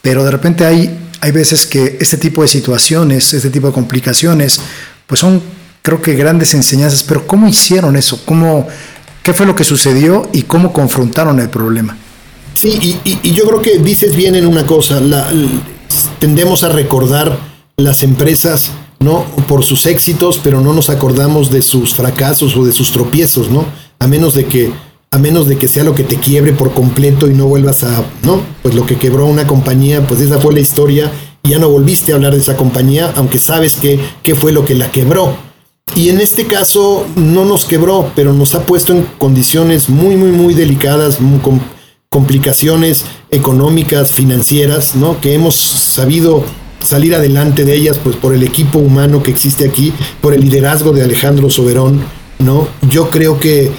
pero 0.02 0.24
de 0.24 0.32
repente 0.32 0.66
hay, 0.66 0.98
hay 1.22 1.32
veces 1.32 1.66
que 1.66 1.98
este 2.00 2.18
tipo 2.18 2.42
de 2.42 2.48
situaciones, 2.48 3.34
este 3.34 3.50
tipo 3.50 3.68
de 3.68 3.74
complicaciones, 3.74 4.60
pues 5.08 5.20
son, 5.20 5.42
creo 5.82 6.02
que 6.02 6.16
grandes 6.16 6.54
enseñanzas, 6.54 7.04
pero 7.04 7.26
¿cómo 7.26 7.48
hicieron 7.48 7.96
eso? 7.96 8.20
¿Cómo, 8.26 8.68
¿Qué 9.24 9.34
fue 9.34 9.46
lo 9.46 9.56
que 9.56 9.64
sucedió 9.64 10.30
y 10.34 10.44
cómo 10.44 10.74
confrontaron 10.74 11.40
el 11.40 11.50
problema? 11.50 11.98
Sí, 12.56 13.00
y, 13.04 13.32
yo 13.32 13.46
creo 13.46 13.62
que 13.62 13.78
dices 13.80 14.16
bien 14.16 14.36
en 14.36 14.46
una 14.46 14.66
cosa, 14.66 15.02
tendemos 16.20 16.64
a 16.64 16.70
recordar 16.70 17.38
las 17.78 18.04
empresas 18.04 18.72
¿no? 19.02 19.26
Por 19.48 19.64
sus 19.64 19.88
éxitos, 19.88 20.40
pero 20.42 20.62
no 20.62 20.74
nos 20.74 20.90
acordamos 20.90 21.52
de 21.52 21.64
sus 21.64 21.94
fracasos 21.96 22.56
o 22.56 22.64
de 22.64 22.72
sus 22.72 22.92
tropiezos, 22.92 23.50
¿no? 23.50 23.66
A 24.00 24.08
menos 24.08 24.36
de 24.36 24.46
que, 24.46 24.72
a 25.14 25.18
menos 25.18 25.48
de 25.48 25.58
que 25.58 25.68
sea 25.68 25.84
lo 25.84 25.94
que 25.94 26.04
te 26.04 26.16
quiebre 26.16 26.54
por 26.54 26.74
completo 26.74 27.30
y 27.30 27.34
no 27.34 27.46
vuelvas 27.46 27.84
a, 27.84 28.06
¿no? 28.24 28.42
Pues 28.64 28.76
lo 28.76 28.86
que 28.86 28.96
quebró 28.96 29.26
una 29.26 29.46
compañía, 29.46 30.08
pues 30.08 30.22
esa 30.22 30.40
fue 30.40 30.54
la 30.54 30.62
historia 30.62 31.12
y 31.44 31.50
ya 31.50 31.60
no 31.60 31.70
volviste 31.70 32.12
a 32.12 32.16
hablar 32.16 32.34
de 32.34 32.40
esa 32.40 32.56
compañía, 32.56 33.12
aunque 33.16 33.38
sabes 33.38 33.76
que, 33.76 34.00
qué 34.24 34.36
fue 34.36 34.54
lo 34.54 34.64
que 34.64 34.74
la 34.74 34.90
quebró. 34.90 35.36
Y 35.96 36.10
en 36.10 36.22
este 36.22 36.48
caso 36.48 37.06
no 37.18 37.44
nos 37.44 37.66
quebró, 37.66 38.12
pero 38.16 38.32
nos 38.32 38.56
ha 38.56 38.66
puesto 38.66 38.94
en 38.94 39.04
condiciones 39.18 39.90
muy, 39.90 40.16
muy, 40.16 40.32
muy 40.32 40.54
delicadas, 40.54 41.18
complicaciones 42.10 43.04
económicas, 43.32 44.14
financieras, 44.14 44.96
¿no? 44.96 45.20
Que 45.20 45.34
hemos 45.34 45.56
sabido 45.56 46.46
salir 46.80 47.16
adelante 47.16 47.66
de 47.66 47.76
ellas, 47.76 48.00
pues 48.02 48.16
por 48.16 48.34
el 48.34 48.44
equipo 48.44 48.80
humano 48.80 49.22
que 49.22 49.32
existe 49.32 49.68
aquí, 49.68 49.94
por 50.22 50.34
el 50.34 50.42
liderazgo 50.42 50.94
de 50.94 51.04
Alejandro 51.04 51.50
Soberón, 51.50 52.02
¿no? 52.40 52.70
Yo 52.90 53.10
creo 53.10 53.40
que, 53.40 53.72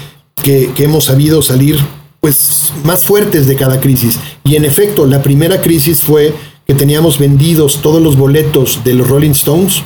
que, 0.42 0.72
hemos 0.78 1.04
sabido 1.04 1.42
salir 1.42 1.78
pues 2.20 2.72
más 2.84 3.04
fuertes 3.04 3.46
de 3.46 3.56
cada 3.56 3.80
crisis. 3.80 4.18
Y 4.44 4.56
en 4.56 4.64
efecto, 4.64 5.06
la 5.06 5.22
primera 5.22 5.60
crisis 5.60 6.00
fue 6.00 6.34
que 6.66 6.74
teníamos 6.74 7.18
vendidos 7.18 7.80
todos 7.82 8.00
los 8.00 8.16
boletos 8.16 8.80
de 8.84 8.94
los 8.94 9.08
Rolling 9.08 9.30
Stones, 9.30 9.82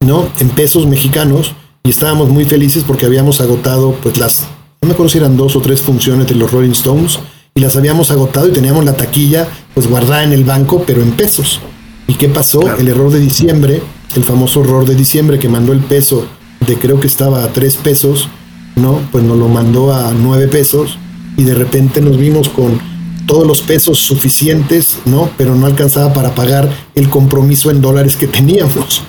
¿no? 0.00 0.28
En 0.38 0.48
pesos 0.50 0.86
mexicanos, 0.86 1.54
y 1.82 1.90
estábamos 1.90 2.30
muy 2.30 2.44
felices 2.44 2.84
porque 2.86 3.06
habíamos 3.06 3.40
agotado 3.40 3.92
pues 4.02 4.16
las, 4.16 4.46
no 4.80 4.88
me 4.88 4.92
acuerdo 4.92 5.10
si 5.10 5.18
eran 5.18 5.36
dos 5.36 5.56
o 5.56 5.60
tres 5.60 5.82
funciones 5.82 6.26
de 6.26 6.34
los 6.34 6.50
Rolling 6.50 6.70
Stones, 6.70 7.18
y 7.54 7.60
las 7.60 7.76
habíamos 7.76 8.10
agotado 8.10 8.48
y 8.48 8.52
teníamos 8.52 8.84
la 8.84 8.96
taquilla 8.96 9.46
pues 9.74 9.86
guardada 9.86 10.24
en 10.24 10.32
el 10.32 10.44
banco, 10.44 10.84
pero 10.86 11.02
en 11.02 11.12
pesos. 11.12 11.60
¿Y 12.06 12.14
qué 12.14 12.28
pasó? 12.28 12.76
El 12.76 12.88
error 12.88 13.12
de 13.12 13.20
diciembre, 13.20 13.82
el 14.16 14.24
famoso 14.24 14.62
error 14.62 14.86
de 14.86 14.94
diciembre 14.94 15.38
que 15.38 15.48
mandó 15.48 15.72
el 15.72 15.80
peso 15.80 16.26
de 16.66 16.76
creo 16.76 17.00
que 17.00 17.06
estaba 17.06 17.44
a 17.44 17.52
3 17.52 17.76
pesos, 17.76 18.28
¿no? 18.76 19.00
Pues 19.12 19.24
nos 19.24 19.38
lo 19.38 19.48
mandó 19.48 19.92
a 19.92 20.12
9 20.12 20.48
pesos 20.48 20.98
y 21.36 21.44
de 21.44 21.54
repente 21.54 22.00
nos 22.00 22.16
vimos 22.16 22.48
con 22.48 22.80
todos 23.26 23.46
los 23.46 23.62
pesos 23.62 23.98
suficientes, 23.98 24.98
¿no? 25.04 25.30
Pero 25.36 25.54
no 25.54 25.66
alcanzaba 25.66 26.12
para 26.12 26.34
pagar 26.34 26.70
el 26.94 27.08
compromiso 27.08 27.70
en 27.70 27.80
dólares 27.80 28.16
que 28.16 28.26
teníamos. 28.28 29.02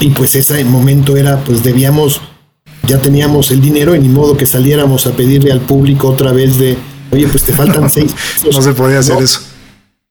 Y 0.00 0.10
pues 0.10 0.34
ese 0.36 0.64
momento 0.64 1.16
era, 1.16 1.42
pues 1.44 1.62
debíamos, 1.64 2.20
ya 2.86 2.98
teníamos 2.98 3.50
el 3.50 3.60
dinero 3.60 3.96
y 3.96 3.98
ni 3.98 4.08
modo 4.08 4.36
que 4.36 4.46
saliéramos 4.46 5.06
a 5.06 5.12
pedirle 5.12 5.50
al 5.50 5.60
público 5.60 6.08
otra 6.08 6.32
vez 6.32 6.56
de, 6.58 6.78
oye, 7.10 7.26
pues 7.26 7.42
te 7.42 7.52
faltan 7.52 7.90
6 7.90 8.14
pesos. 8.34 8.54
No 8.54 8.62
se 8.62 8.72
podía 8.72 9.00
hacer 9.00 9.20
eso 9.22 9.40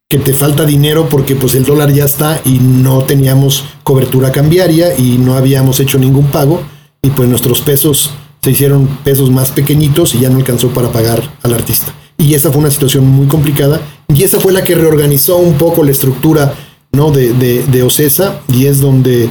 que 0.09 0.19
te 0.19 0.33
falta 0.33 0.63
dinero 0.63 1.09
porque 1.09 1.35
pues 1.35 1.53
el 1.53 1.65
dólar 1.65 1.91
ya 1.91 2.05
está 2.05 2.39
y 2.45 2.59
no 2.59 2.99
teníamos 3.01 3.65
cobertura 3.83 4.31
cambiaria 4.31 4.97
y 4.97 5.17
no 5.17 5.35
habíamos 5.35 5.81
hecho 5.81 5.99
ningún 5.99 6.27
pago 6.27 6.61
y 7.01 7.09
pues 7.09 7.27
nuestros 7.27 7.59
pesos 7.59 8.11
se 8.47 8.51
hicieron 8.51 8.87
pesos 9.03 9.29
más 9.29 9.51
pequeñitos 9.51 10.15
y 10.15 10.19
ya 10.19 10.29
no 10.29 10.37
alcanzó 10.37 10.69
para 10.69 10.89
pagar 10.89 11.21
al 11.43 11.53
artista. 11.53 11.91
Y 12.17 12.33
esa 12.33 12.49
fue 12.49 12.61
una 12.61 12.71
situación 12.71 13.05
muy 13.05 13.27
complicada 13.27 13.81
y 14.07 14.23
esa 14.23 14.39
fue 14.39 14.53
la 14.53 14.63
que 14.63 14.73
reorganizó 14.73 15.35
un 15.35 15.57
poco 15.57 15.83
la 15.83 15.91
estructura 15.91 16.53
¿no? 16.93 17.11
de, 17.11 17.33
de, 17.33 17.83
Ocesa 17.83 18.39
y 18.47 18.67
es 18.67 18.79
donde, 18.79 19.29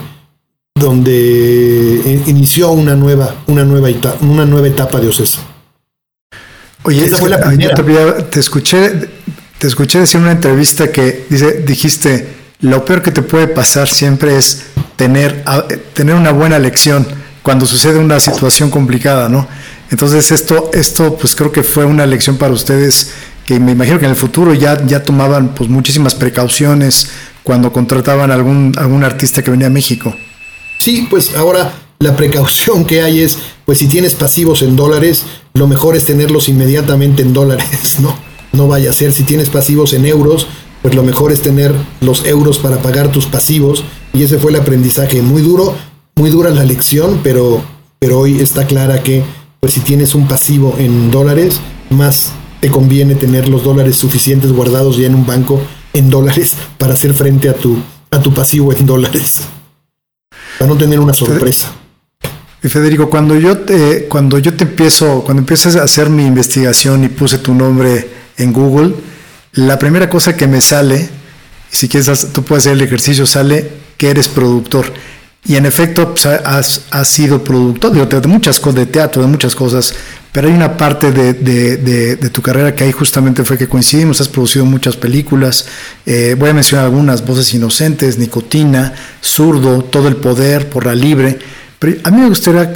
donde 0.74 2.20
inició 2.26 2.72
una 2.72 2.94
nueva, 2.94 3.36
una, 3.46 3.64
nueva 3.64 3.88
etapa, 3.88 4.18
una 4.20 4.44
nueva 4.44 4.68
etapa 4.68 5.00
de 5.00 5.08
Ocesa. 5.08 5.38
Oye, 6.82 7.06
esa 7.06 7.16
fue 7.16 7.30
la 7.30 7.40
primera. 7.40 7.74
te 8.28 8.38
escuché 8.38 9.08
te 9.56 9.66
escuché 9.66 10.00
decir 10.00 10.18
en 10.18 10.24
una 10.24 10.32
entrevista 10.32 10.92
que 10.92 11.24
dice, 11.30 11.62
dijiste, 11.66 12.34
lo 12.60 12.84
peor 12.84 13.00
que 13.00 13.12
te 13.12 13.22
puede 13.22 13.48
pasar 13.48 13.88
siempre 13.88 14.36
es 14.36 14.66
tener, 14.96 15.42
tener 15.94 16.14
una 16.14 16.32
buena 16.32 16.58
lección 16.58 17.06
cuando 17.46 17.64
sucede 17.64 18.00
una 18.00 18.18
situación 18.18 18.70
complicada, 18.70 19.28
¿no? 19.28 19.46
Entonces 19.92 20.32
esto, 20.32 20.68
esto 20.74 21.16
pues 21.16 21.36
creo 21.36 21.52
que 21.52 21.62
fue 21.62 21.84
una 21.84 22.04
lección 22.04 22.38
para 22.38 22.52
ustedes 22.52 23.12
que 23.46 23.60
me 23.60 23.70
imagino 23.70 24.00
que 24.00 24.04
en 24.06 24.10
el 24.10 24.16
futuro 24.16 24.52
ya, 24.52 24.84
ya 24.84 25.04
tomaban 25.04 25.54
pues 25.54 25.70
muchísimas 25.70 26.16
precauciones 26.16 27.08
cuando 27.44 27.72
contrataban 27.72 28.32
a 28.32 28.34
algún, 28.34 28.72
algún 28.76 29.04
artista 29.04 29.44
que 29.44 29.52
venía 29.52 29.68
a 29.68 29.70
México. 29.70 30.12
Sí, 30.80 31.06
pues 31.08 31.36
ahora 31.36 31.72
la 32.00 32.16
precaución 32.16 32.84
que 32.84 33.02
hay 33.02 33.20
es, 33.20 33.38
pues 33.64 33.78
si 33.78 33.86
tienes 33.86 34.16
pasivos 34.16 34.62
en 34.62 34.74
dólares, 34.74 35.22
lo 35.54 35.68
mejor 35.68 35.94
es 35.94 36.04
tenerlos 36.04 36.48
inmediatamente 36.48 37.22
en 37.22 37.32
dólares, 37.32 38.00
¿no? 38.00 38.12
no 38.50 38.66
vaya 38.66 38.90
a 38.90 38.92
ser, 38.92 39.12
si 39.12 39.22
tienes 39.22 39.50
pasivos 39.50 39.92
en 39.92 40.04
euros, 40.04 40.48
pues 40.82 40.96
lo 40.96 41.04
mejor 41.04 41.30
es 41.30 41.42
tener 41.42 41.72
los 42.00 42.26
euros 42.26 42.58
para 42.58 42.78
pagar 42.78 43.12
tus 43.12 43.26
pasivos. 43.26 43.84
Y 44.12 44.24
ese 44.24 44.38
fue 44.38 44.50
el 44.50 44.56
aprendizaje 44.56 45.22
muy 45.22 45.42
duro, 45.42 45.76
muy 46.16 46.30
dura 46.30 46.50
la 46.50 46.64
lección, 46.64 47.20
pero, 47.22 47.62
pero 47.98 48.20
hoy 48.20 48.40
está 48.40 48.66
clara 48.66 49.02
que 49.02 49.22
pues 49.60 49.74
si 49.74 49.80
tienes 49.80 50.14
un 50.14 50.26
pasivo 50.26 50.74
en 50.78 51.10
dólares, 51.10 51.60
más 51.90 52.32
te 52.60 52.70
conviene 52.70 53.14
tener 53.14 53.48
los 53.48 53.62
dólares 53.62 53.96
suficientes 53.96 54.50
guardados 54.50 54.96
ya 54.96 55.06
en 55.06 55.14
un 55.14 55.26
banco 55.26 55.60
en 55.92 56.08
dólares 56.08 56.56
para 56.78 56.94
hacer 56.94 57.12
frente 57.12 57.48
a 57.48 57.54
tu, 57.54 57.76
a 58.10 58.20
tu 58.20 58.32
pasivo 58.32 58.72
en 58.72 58.86
dólares. 58.86 59.42
Para 60.58 60.70
no 60.70 60.78
tener 60.78 61.00
una 61.00 61.12
sorpresa. 61.12 61.72
Federico, 62.62 63.08
cuando 63.08 63.36
yo 63.36 63.58
te, 63.58 64.06
cuando 64.06 64.38
yo 64.38 64.54
te 64.54 64.64
empiezo, 64.64 65.22
cuando 65.22 65.42
empiezas 65.42 65.76
a 65.76 65.84
hacer 65.84 66.10
mi 66.10 66.24
investigación 66.24 67.04
y 67.04 67.08
puse 67.08 67.38
tu 67.38 67.54
nombre 67.54 68.08
en 68.38 68.52
Google, 68.52 68.94
la 69.52 69.78
primera 69.78 70.08
cosa 70.08 70.36
que 70.36 70.48
me 70.48 70.60
sale, 70.60 71.08
si 71.70 71.88
quieres 71.88 72.32
tú 72.32 72.42
puedes 72.42 72.64
hacer 72.64 72.72
el 72.72 72.82
ejercicio, 72.82 73.24
sale 73.24 73.70
que 73.96 74.10
eres 74.10 74.26
productor. 74.26 74.92
Y 75.48 75.54
en 75.54 75.64
efecto, 75.64 76.12
pues, 76.12 76.26
has, 76.26 77.08
sido 77.08 77.42
productor 77.44 77.92
de, 77.92 78.28
muchas 78.28 78.58
cosas, 78.58 78.74
de 78.74 78.86
teatro, 78.86 79.22
de 79.22 79.28
muchas 79.28 79.54
cosas, 79.54 79.94
pero 80.32 80.48
hay 80.48 80.54
una 80.54 80.76
parte 80.76 81.12
de, 81.12 82.16
tu 82.32 82.42
carrera 82.42 82.74
que 82.74 82.84
ahí 82.84 82.92
justamente 82.92 83.44
fue 83.44 83.56
que 83.56 83.68
coincidimos, 83.68 84.20
has 84.20 84.28
producido 84.28 84.64
muchas 84.64 84.96
películas, 84.96 85.66
eh, 86.04 86.34
voy 86.36 86.50
a 86.50 86.52
mencionar 86.52 86.86
algunas, 86.86 87.24
Voces 87.24 87.54
Inocentes, 87.54 88.18
Nicotina, 88.18 88.92
Zurdo, 89.22 89.82
Todo 89.82 90.08
el 90.08 90.16
Poder, 90.16 90.68
Por 90.68 90.84
la 90.84 90.94
Libre, 90.94 91.38
pero 91.78 91.96
a 92.04 92.10
mí 92.10 92.22
me 92.22 92.28
gustaría 92.28 92.72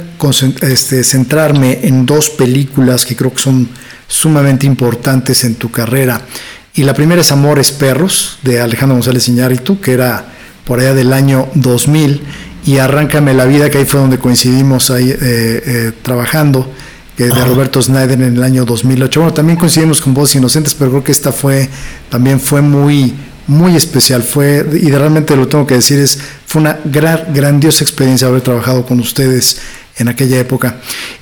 este, 0.61 1.03
centrarme 1.03 1.79
en 1.83 2.05
dos 2.05 2.29
películas 2.29 3.05
que 3.05 3.15
creo 3.15 3.33
que 3.33 3.41
son 3.41 3.67
sumamente 4.07 4.65
importantes 4.65 5.43
en 5.43 5.55
tu 5.55 5.71
carrera. 5.71 6.21
Y 6.73 6.83
la 6.83 6.93
primera 6.93 7.21
es 7.21 7.31
Amores 7.31 7.71
Perros, 7.71 8.37
de 8.43 8.61
Alejandro 8.61 8.95
González 8.95 9.27
Iñárritu, 9.27 9.81
que 9.81 9.93
era 9.93 10.25
por 10.65 10.79
allá 10.79 10.93
del 10.93 11.11
año 11.11 11.49
2000, 11.55 12.21
y 12.65 12.77
Arráncame 12.77 13.33
la 13.33 13.45
vida, 13.45 13.69
que 13.69 13.79
ahí 13.79 13.85
fue 13.85 13.99
donde 13.99 14.19
coincidimos 14.19 14.91
ahí 14.91 15.09
eh, 15.09 15.17
eh, 15.21 15.91
trabajando, 16.03 16.71
que 17.17 17.25
de 17.25 17.45
Roberto 17.45 17.81
Snyder 17.81 18.21
en 18.21 18.35
el 18.35 18.43
año 18.43 18.65
2008. 18.65 19.19
Bueno, 19.19 19.33
también 19.33 19.57
coincidimos 19.57 20.01
con 20.01 20.13
Voces 20.13 20.35
Inocentes, 20.35 20.73
pero 20.73 20.91
creo 20.91 21.03
que 21.03 21.11
esta 21.11 21.31
fue, 21.31 21.69
también 22.09 22.39
fue 22.39 22.61
muy, 22.61 23.13
muy 23.47 23.75
especial. 23.75 24.23
Fue, 24.23 24.65
y 24.81 24.91
realmente 24.91 25.35
lo 25.35 25.47
tengo 25.47 25.65
que 25.65 25.75
decir, 25.75 25.99
es, 25.99 26.19
fue 26.45 26.61
una 26.61 26.79
gran, 26.85 27.33
grandiosa 27.33 27.83
experiencia 27.83 28.27
haber 28.27 28.41
trabajado 28.41 28.85
con 28.85 28.99
ustedes 28.99 29.57
en 29.97 30.07
aquella 30.07 30.39
época. 30.39 30.77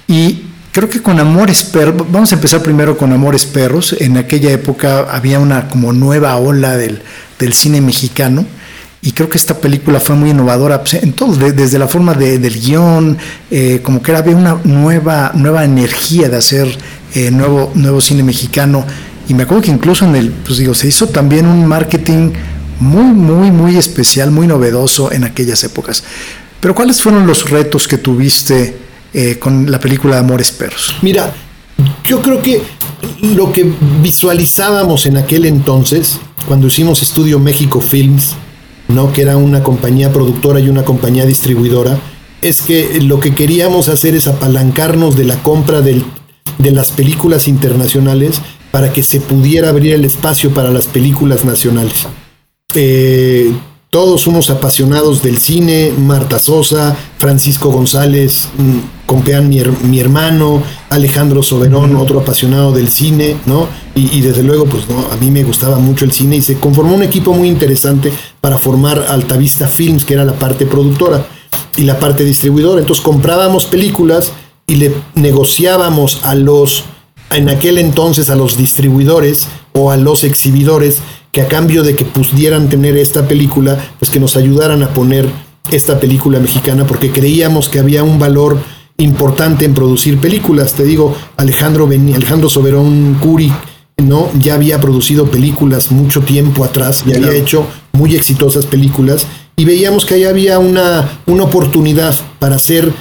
Y 0.08 0.44
creo 0.72 0.90
que 0.90 1.02
con 1.02 1.20
Amores 1.20 1.64
Perros, 1.64 2.06
vamos 2.12 2.32
a 2.32 2.36
empezar 2.36 2.62
primero 2.62 2.98
con 2.98 3.12
Amores 3.14 3.46
Perros. 3.46 3.96
En 4.00 4.18
aquella 4.18 4.52
época 4.52 5.08
había 5.10 5.40
una 5.40 5.68
como 5.70 5.94
nueva 5.94 6.36
ola 6.36 6.78
del, 6.78 7.02
del 7.40 7.54
cine 7.54 7.82
mexicano. 7.82 8.46
Y 9.02 9.14
creo 9.14 9.30
que 9.30 9.38
esta 9.38 9.58
película 9.58 10.00
fue 10.00 10.16
muy 10.16 10.32
innovadora 10.32 10.82
pues, 10.82 10.96
en 10.96 11.14
todo, 11.14 11.34
desde 11.36 11.80
la 11.80 11.88
forma 11.88 12.14
de, 12.14 12.38
del 12.38 12.60
guion, 12.60 13.18
eh, 13.50 13.80
como 13.82 14.02
que 14.02 14.14
había 14.14 14.36
una 14.36 14.60
nueva, 14.66 15.32
nueva 15.36 15.64
energía 15.64 16.28
de 16.28 16.36
hacer 16.36 16.68
eh, 17.16 17.32
nuevo, 17.32 17.72
nuevo 17.76 18.02
cine 18.02 18.24
mexicano. 18.24 18.86
Y 19.30 19.34
me 19.34 19.44
acuerdo 19.44 19.64
que 19.64 19.72
incluso 19.72 20.06
en 20.06 20.16
el, 20.16 20.32
pues 20.32 20.58
digo, 20.58 20.74
se 20.74 20.88
hizo 20.88 21.08
también 21.08 21.46
un 21.46 21.66
marketing 21.66 22.32
muy, 22.80 23.06
muy, 23.06 23.52
muy 23.52 23.78
especial, 23.78 24.32
muy 24.32 24.48
novedoso 24.48 25.12
en 25.14 25.24
aquellas 25.24 25.64
épocas. 25.64 26.04
Pero 26.60 26.76
¿cuáles 26.76 27.02
fueron 27.02 27.26
los 27.26 27.50
retos 27.50 27.88
que 27.88 28.00
tuviste 28.00 28.78
eh, 29.14 29.38
con 29.40 29.72
la 29.72 29.80
película 29.80 30.20
Amores 30.20 30.52
Perros? 30.52 30.96
Mira, 31.02 31.34
yo 32.04 32.22
creo 32.22 32.42
que 32.42 32.62
lo 33.22 33.52
que 33.54 33.72
visualizábamos 34.02 35.06
en 35.06 35.16
aquel 35.16 35.46
entonces, 35.46 36.20
cuando 36.48 36.68
hicimos 36.68 37.02
Estudio 37.02 37.40
México 37.40 37.80
Films, 37.80 38.36
¿no? 38.90 39.14
que 39.14 39.22
era 39.22 39.38
una 39.38 39.64
compañía 39.64 40.12
productora 40.12 40.60
y 40.60 40.70
una 40.70 40.84
compañía 40.84 41.26
distribuidora, 41.26 41.98
es 42.42 42.62
que 42.62 43.02
lo 43.02 43.20
que 43.20 43.34
queríamos 43.34 43.90
hacer 43.90 44.16
es 44.16 44.28
apalancarnos 44.28 45.16
de 45.16 45.26
la 45.26 45.42
compra 45.42 45.82
de 45.82 46.04
las 46.60 46.92
películas 46.92 47.48
internacionales 47.48 48.42
para 48.72 48.94
que 48.94 49.04
se 49.04 49.20
pudiera 49.20 49.70
abrir 49.70 49.94
el 49.94 50.06
espacio 50.06 50.54
para 50.54 50.72
las 50.72 50.88
películas 50.88 51.46
nacionales. 51.46 52.08
Eh, 52.76 53.52
todos 53.90 54.22
somos 54.22 54.52
apasionados 54.52 55.24
del 55.24 55.38
cine, 55.38 55.92
Marta 55.98 56.38
Sosa, 56.38 56.96
Francisco 57.18 57.72
González, 57.72 58.50
mm, 58.58 59.08
Compeán, 59.08 59.50
mi, 59.50 59.60
mi, 59.84 60.00
hermano, 60.00 60.62
Alejandro 60.90 61.44
Soberón, 61.44 61.96
otro 61.96 62.20
apasionado 62.20 62.72
del 62.72 62.90
cine, 62.90 63.38
¿no? 63.46 63.68
Y, 63.96 64.22
desde 64.22 64.44
luego, 64.44 64.66
pues 64.66 64.88
no, 64.90 65.08
a 65.12 65.18
mí 65.18 65.30
me 65.30 65.44
gustaba 65.44 65.78
mucho 65.78 66.06
el 66.06 66.12
cine 66.12 66.38
y 66.38 66.42
se 66.42 66.58
conformó 66.58 66.96
un 66.96 67.04
equipo 67.04 67.34
muy 67.34 67.50
interesante 67.50 68.14
para 68.40 68.58
formar 68.58 69.06
Altavista 69.10 69.68
Films, 69.68 70.06
que 70.06 70.14
era 70.14 70.24
la 70.24 70.34
parte 70.34 70.66
productora 70.66 71.26
y 71.76 71.84
la 71.84 72.00
parte 72.00 72.24
distribuidora. 72.24 72.80
Entonces 72.80 73.04
comprábamos 73.04 73.66
películas 73.66 74.32
y 74.68 74.76
le 74.76 74.94
negociábamos 75.16 76.22
a 76.24 76.36
los 76.36 76.86
en 77.32 77.50
aquel 77.50 77.78
entonces 77.78 78.30
a 78.30 78.36
los 78.36 78.58
distribuidores 78.58 79.48
o 79.74 79.92
a 79.92 79.98
los 79.98 80.24
exhibidores 80.24 81.00
que 81.32 81.42
a 81.42 81.48
cambio 81.48 81.84
de 81.84 81.96
que 81.96 82.06
pudieran 82.06 82.70
tener 82.70 82.98
esta 82.98 83.28
película, 83.28 83.78
pues 84.00 84.10
que 84.10 84.20
nos 84.20 84.36
ayudaran 84.36 84.82
a 84.82 84.94
poner 84.94 85.30
esta 85.72 86.00
película 86.00 86.40
mexicana 86.40 86.88
porque 86.88 87.12
creíamos 87.12 87.70
que 87.70 87.80
había 87.80 88.04
un 88.04 88.18
valor 88.18 88.58
importante 89.00 89.66
en 89.66 89.74
producir 89.74 90.20
películas. 90.20 90.74
Te 90.74 90.84
digo, 90.84 91.16
Alejandro, 91.38 91.88
Alejandro 91.88 92.50
Soberón 92.50 93.18
Curi, 93.20 93.52
¿no? 93.98 94.30
Ya 94.40 94.54
había 94.54 94.80
producido 94.80 95.26
películas 95.26 95.92
mucho 95.92 96.22
tiempo 96.22 96.64
atrás 96.64 97.04
y 97.06 97.16
había 97.16 97.34
hecho 97.34 97.66
muy 97.94 98.16
exitosas 98.16 98.66
películas 98.66 99.26
y 99.56 99.66
veíamos 99.66 100.06
que 100.06 100.14
ahí 100.16 100.24
había 100.24 100.60
una, 100.60 101.20
una 101.26 101.44
oportunidad 101.44 102.16
para 102.40 102.56
hacer 102.56 102.94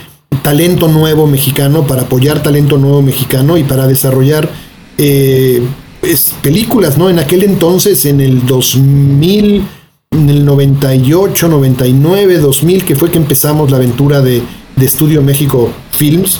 talento 0.42 0.88
nuevo 0.88 1.26
mexicano, 1.26 1.86
para 1.86 2.02
apoyar 2.02 2.42
talento 2.42 2.78
nuevo 2.78 3.02
mexicano 3.02 3.56
y 3.56 3.64
para 3.64 3.86
desarrollar 3.86 4.48
eh, 4.96 5.62
pues, 6.00 6.34
películas, 6.42 6.98
¿no? 6.98 7.10
En 7.10 7.18
aquel 7.18 7.44
entonces, 7.44 8.04
en 8.06 8.20
el 8.20 8.44
2000, 8.44 9.62
en 10.10 10.28
el 10.28 10.44
98, 10.44 11.48
99, 11.48 12.38
2000, 12.38 12.84
que 12.84 12.96
fue 12.96 13.10
que 13.10 13.18
empezamos 13.18 13.70
la 13.70 13.76
aventura 13.76 14.20
de, 14.20 14.42
de 14.74 14.86
Estudio 14.86 15.22
México 15.22 15.70
Films, 15.98 16.38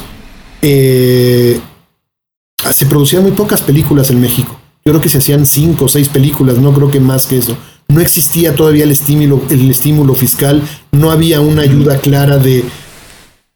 eh, 0.62 1.60
se 2.70 2.86
producían 2.86 3.24
muy 3.24 3.32
pocas 3.32 3.60
películas 3.60 4.10
en 4.10 4.20
México. 4.20 4.56
Yo 4.84 4.92
creo 4.92 5.00
que 5.00 5.08
se 5.08 5.18
hacían 5.18 5.44
cinco 5.44 5.86
o 5.86 5.88
seis 5.88 6.08
películas, 6.08 6.58
no 6.58 6.72
creo 6.72 6.90
que 6.90 7.00
más 7.00 7.26
que 7.26 7.38
eso. 7.38 7.56
No 7.88 8.00
existía 8.00 8.54
todavía 8.54 8.84
el 8.84 8.92
estímulo, 8.92 9.42
el 9.50 9.70
estímulo 9.70 10.14
fiscal, 10.14 10.62
no 10.92 11.10
había 11.10 11.40
una 11.40 11.62
ayuda 11.62 11.98
clara 11.98 12.38
de, 12.38 12.64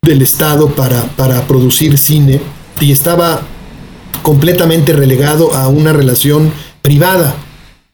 del 0.02 0.22
Estado 0.22 0.70
para, 0.70 1.02
para 1.16 1.46
producir 1.46 1.96
cine 1.98 2.40
y 2.80 2.90
estaba 2.90 3.42
completamente 4.22 4.92
relegado 4.92 5.54
a 5.54 5.68
una 5.68 5.92
relación 5.92 6.52
privada. 6.82 7.34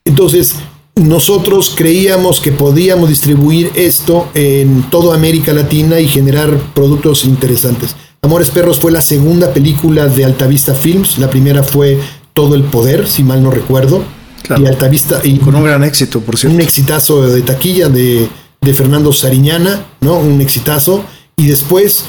Entonces, 0.04 0.54
nosotros 0.98 1.72
creíamos 1.74 2.40
que 2.40 2.52
podíamos 2.52 3.08
distribuir 3.08 3.70
esto 3.74 4.28
en 4.34 4.82
toda 4.90 5.14
América 5.14 5.52
Latina 5.52 6.00
y 6.00 6.08
generar 6.08 6.50
productos 6.74 7.24
interesantes. 7.24 7.96
Amores 8.22 8.50
Perros 8.50 8.78
fue 8.78 8.90
la 8.90 9.00
segunda 9.00 9.52
película 9.52 10.06
de 10.06 10.24
Altavista 10.24 10.74
Films, 10.74 11.18
la 11.18 11.30
primera 11.30 11.62
fue 11.62 11.98
Todo 12.34 12.54
el 12.54 12.64
Poder, 12.64 13.06
si 13.06 13.22
mal 13.22 13.42
no 13.42 13.50
recuerdo. 13.50 14.02
Y 14.56 14.66
Altavista... 14.66 15.20
Y 15.22 15.38
Con 15.38 15.54
un 15.54 15.64
gran 15.64 15.84
éxito, 15.84 16.20
por 16.20 16.36
cierto. 16.36 16.56
Un 16.56 16.62
exitazo 16.62 17.22
de 17.22 17.42
taquilla 17.42 17.88
de, 17.88 18.28
de 18.60 18.74
Fernando 18.74 19.12
Sariñana, 19.12 19.86
¿no? 20.00 20.18
Un 20.18 20.40
exitazo. 20.40 21.04
Y 21.36 21.46
después, 21.46 22.04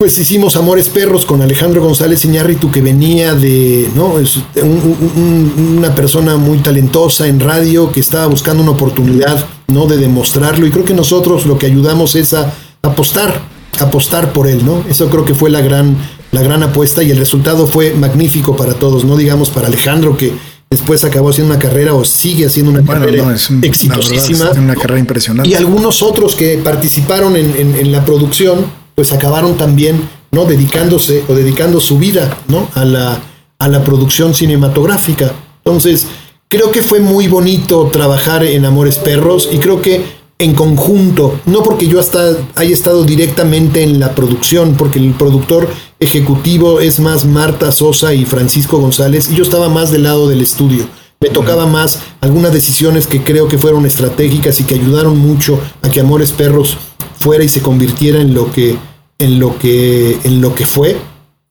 pues 0.00 0.16
hicimos 0.16 0.56
Amores 0.56 0.88
Perros 0.88 1.26
con 1.26 1.42
Alejandro 1.42 1.82
González 1.82 2.24
Iñárritu, 2.24 2.70
que 2.70 2.80
venía 2.80 3.34
de, 3.34 3.86
¿no? 3.94 4.18
Es 4.18 4.38
una 4.56 5.94
persona 5.94 6.38
muy 6.38 6.56
talentosa 6.56 7.26
en 7.26 7.38
radio, 7.38 7.92
que 7.92 8.00
estaba 8.00 8.26
buscando 8.26 8.62
una 8.62 8.72
oportunidad, 8.72 9.44
¿no? 9.66 9.86
De 9.86 9.98
demostrarlo. 9.98 10.66
Y 10.66 10.70
creo 10.70 10.86
que 10.86 10.94
nosotros 10.94 11.44
lo 11.44 11.58
que 11.58 11.66
ayudamos 11.66 12.16
es 12.16 12.32
a 12.32 12.50
apostar, 12.80 13.42
apostar 13.78 14.32
por 14.32 14.46
él, 14.46 14.64
¿no? 14.64 14.82
Eso 14.88 15.10
creo 15.10 15.26
que 15.26 15.34
fue 15.34 15.50
la 15.50 15.60
gran, 15.60 15.98
la 16.32 16.40
gran 16.40 16.62
apuesta 16.62 17.02
y 17.02 17.10
el 17.10 17.18
resultado 17.18 17.66
fue 17.66 17.92
magnífico 17.92 18.56
para 18.56 18.72
todos, 18.72 19.04
no 19.04 19.18
digamos 19.18 19.50
para 19.50 19.66
Alejandro, 19.66 20.16
que 20.16 20.32
después 20.70 21.04
acabó 21.04 21.28
haciendo 21.28 21.52
una 21.52 21.60
carrera 21.60 21.92
o 21.92 22.06
sigue 22.06 22.46
haciendo 22.46 22.70
una 22.70 22.84
carrera 22.84 23.36
exitosísima. 23.60 24.52
una 24.52 24.76
carrera 24.76 25.00
impresionante. 25.00 25.50
Y 25.50 25.54
algunos 25.54 26.00
otros 26.00 26.36
que 26.36 26.56
participaron 26.56 27.36
en, 27.36 27.92
la 27.92 28.02
producción, 28.02 28.79
pues 29.00 29.12
acabaron 29.12 29.56
también 29.56 30.10
no 30.30 30.44
dedicándose 30.44 31.24
o 31.26 31.34
dedicando 31.34 31.80
su 31.80 31.98
vida 31.98 32.36
¿no? 32.48 32.68
a, 32.74 32.84
la, 32.84 33.18
a 33.58 33.66
la 33.66 33.82
producción 33.82 34.34
cinematográfica. 34.34 35.32
Entonces, 35.64 36.06
creo 36.48 36.70
que 36.70 36.82
fue 36.82 37.00
muy 37.00 37.26
bonito 37.26 37.88
trabajar 37.90 38.44
en 38.44 38.66
Amores 38.66 38.96
Perros 38.96 39.48
y 39.50 39.56
creo 39.56 39.80
que 39.80 40.04
en 40.38 40.52
conjunto, 40.52 41.40
no 41.46 41.62
porque 41.62 41.88
yo 41.88 41.98
hasta 41.98 42.36
haya 42.56 42.74
estado 42.74 43.04
directamente 43.04 43.82
en 43.82 44.00
la 44.00 44.14
producción, 44.14 44.74
porque 44.74 44.98
el 44.98 45.14
productor 45.14 45.70
ejecutivo 45.98 46.80
es 46.80 47.00
más 47.00 47.24
Marta 47.24 47.72
Sosa 47.72 48.12
y 48.12 48.26
Francisco 48.26 48.76
González, 48.80 49.30
y 49.30 49.34
yo 49.34 49.44
estaba 49.44 49.70
más 49.70 49.90
del 49.90 50.02
lado 50.02 50.28
del 50.28 50.42
estudio. 50.42 50.84
Me 51.20 51.30
tocaba 51.30 51.64
más 51.64 52.00
algunas 52.20 52.52
decisiones 52.52 53.06
que 53.06 53.24
creo 53.24 53.48
que 53.48 53.56
fueron 53.56 53.86
estratégicas 53.86 54.60
y 54.60 54.64
que 54.64 54.74
ayudaron 54.74 55.16
mucho 55.16 55.58
a 55.80 55.88
que 55.88 56.00
Amores 56.00 56.32
Perros 56.32 56.76
fuera 57.18 57.44
y 57.44 57.48
se 57.48 57.62
convirtiera 57.62 58.20
en 58.20 58.34
lo 58.34 58.52
que, 58.52 58.76
en 59.20 59.38
lo 59.38 59.56
que, 59.56 60.18
en 60.24 60.40
lo 60.40 60.54
que 60.54 60.66
fue. 60.66 60.96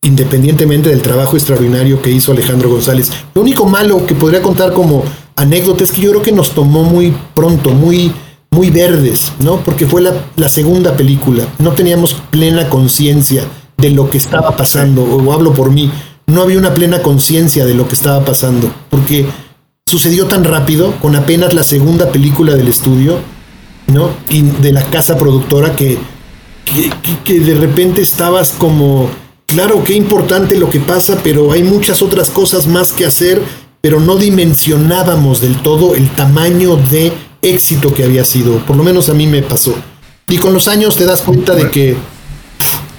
independientemente 0.02 0.90
del 0.90 1.02
trabajo 1.02 1.36
extraordinario 1.36 2.02
que 2.02 2.12
hizo 2.12 2.32
Alejandro 2.32 2.70
González. 2.70 3.12
Lo 3.34 3.42
único 3.42 3.66
malo 3.66 4.06
que 4.06 4.16
podría 4.16 4.42
contar 4.42 4.74
como 4.74 5.04
anécdota 5.36 5.84
es 5.84 5.92
que 5.92 6.02
yo 6.02 6.12
creo 6.12 6.22
que 6.22 6.32
nos 6.32 6.52
tomó 6.52 6.84
muy 6.84 7.14
pronto, 7.34 7.72
muy, 7.72 8.12
muy 8.52 8.70
verdes, 8.70 9.34
¿no? 9.40 9.58
Porque 9.58 9.86
fue 9.86 10.02
la, 10.02 10.14
la 10.38 10.50
segunda 10.50 10.96
película. 10.96 11.46
No 11.60 11.74
teníamos 11.74 12.16
plena 12.32 12.70
conciencia 12.70 13.44
de 13.78 13.90
lo 13.92 14.10
que 14.10 14.18
estaba 14.18 14.56
pasando, 14.56 15.04
o 15.04 15.34
hablo 15.34 15.54
por 15.54 15.72
mí, 15.72 15.92
no 16.28 16.42
había 16.42 16.58
una 16.58 16.74
plena 16.74 17.02
conciencia 17.02 17.66
de 17.66 17.74
lo 17.74 17.88
que 17.88 17.96
estaba 17.96 18.24
pasando, 18.24 18.72
porque 18.90 19.26
sucedió 19.86 20.28
tan 20.28 20.44
rápido, 20.44 20.94
con 21.02 21.16
apenas 21.16 21.54
la 21.54 21.64
segunda 21.64 22.12
película 22.12 22.56
del 22.56 22.68
estudio, 22.68 23.18
¿no? 23.88 24.12
Y 24.30 24.42
de 24.44 24.72
la 24.72 24.84
casa 24.84 25.18
productora 25.18 25.76
que, 25.76 25.98
que, 27.24 27.40
de 27.40 27.56
repente 27.56 28.02
estabas 28.02 28.52
como, 28.52 29.10
claro, 29.48 29.84
qué 29.84 29.94
importante 29.94 30.58
lo 30.58 30.70
que 30.70 30.80
pasa, 30.80 31.20
pero 31.24 31.52
hay 31.52 31.64
muchas 31.64 32.02
otras 32.02 32.30
cosas 32.30 32.68
más 32.68 32.92
que 32.92 33.06
hacer, 33.06 33.42
pero 33.82 34.00
no 34.00 34.16
dimensionábamos 34.16 35.42
del 35.42 35.62
todo 35.62 35.96
el 35.96 36.10
tamaño 36.10 36.76
de 36.76 37.14
éxito 37.42 37.94
que 37.94 38.04
había 38.04 38.26
sido, 38.26 38.58
por 38.66 38.76
lo 38.76 38.84
menos 38.84 39.10
a 39.10 39.14
mí 39.14 39.28
me 39.28 39.42
pasó. 39.42 39.76
Y 40.28 40.38
con 40.38 40.54
los 40.54 40.68
años 40.68 40.96
te 40.96 41.06
das 41.06 41.22
cuenta 41.22 41.56
de 41.56 41.72
que 41.72 41.98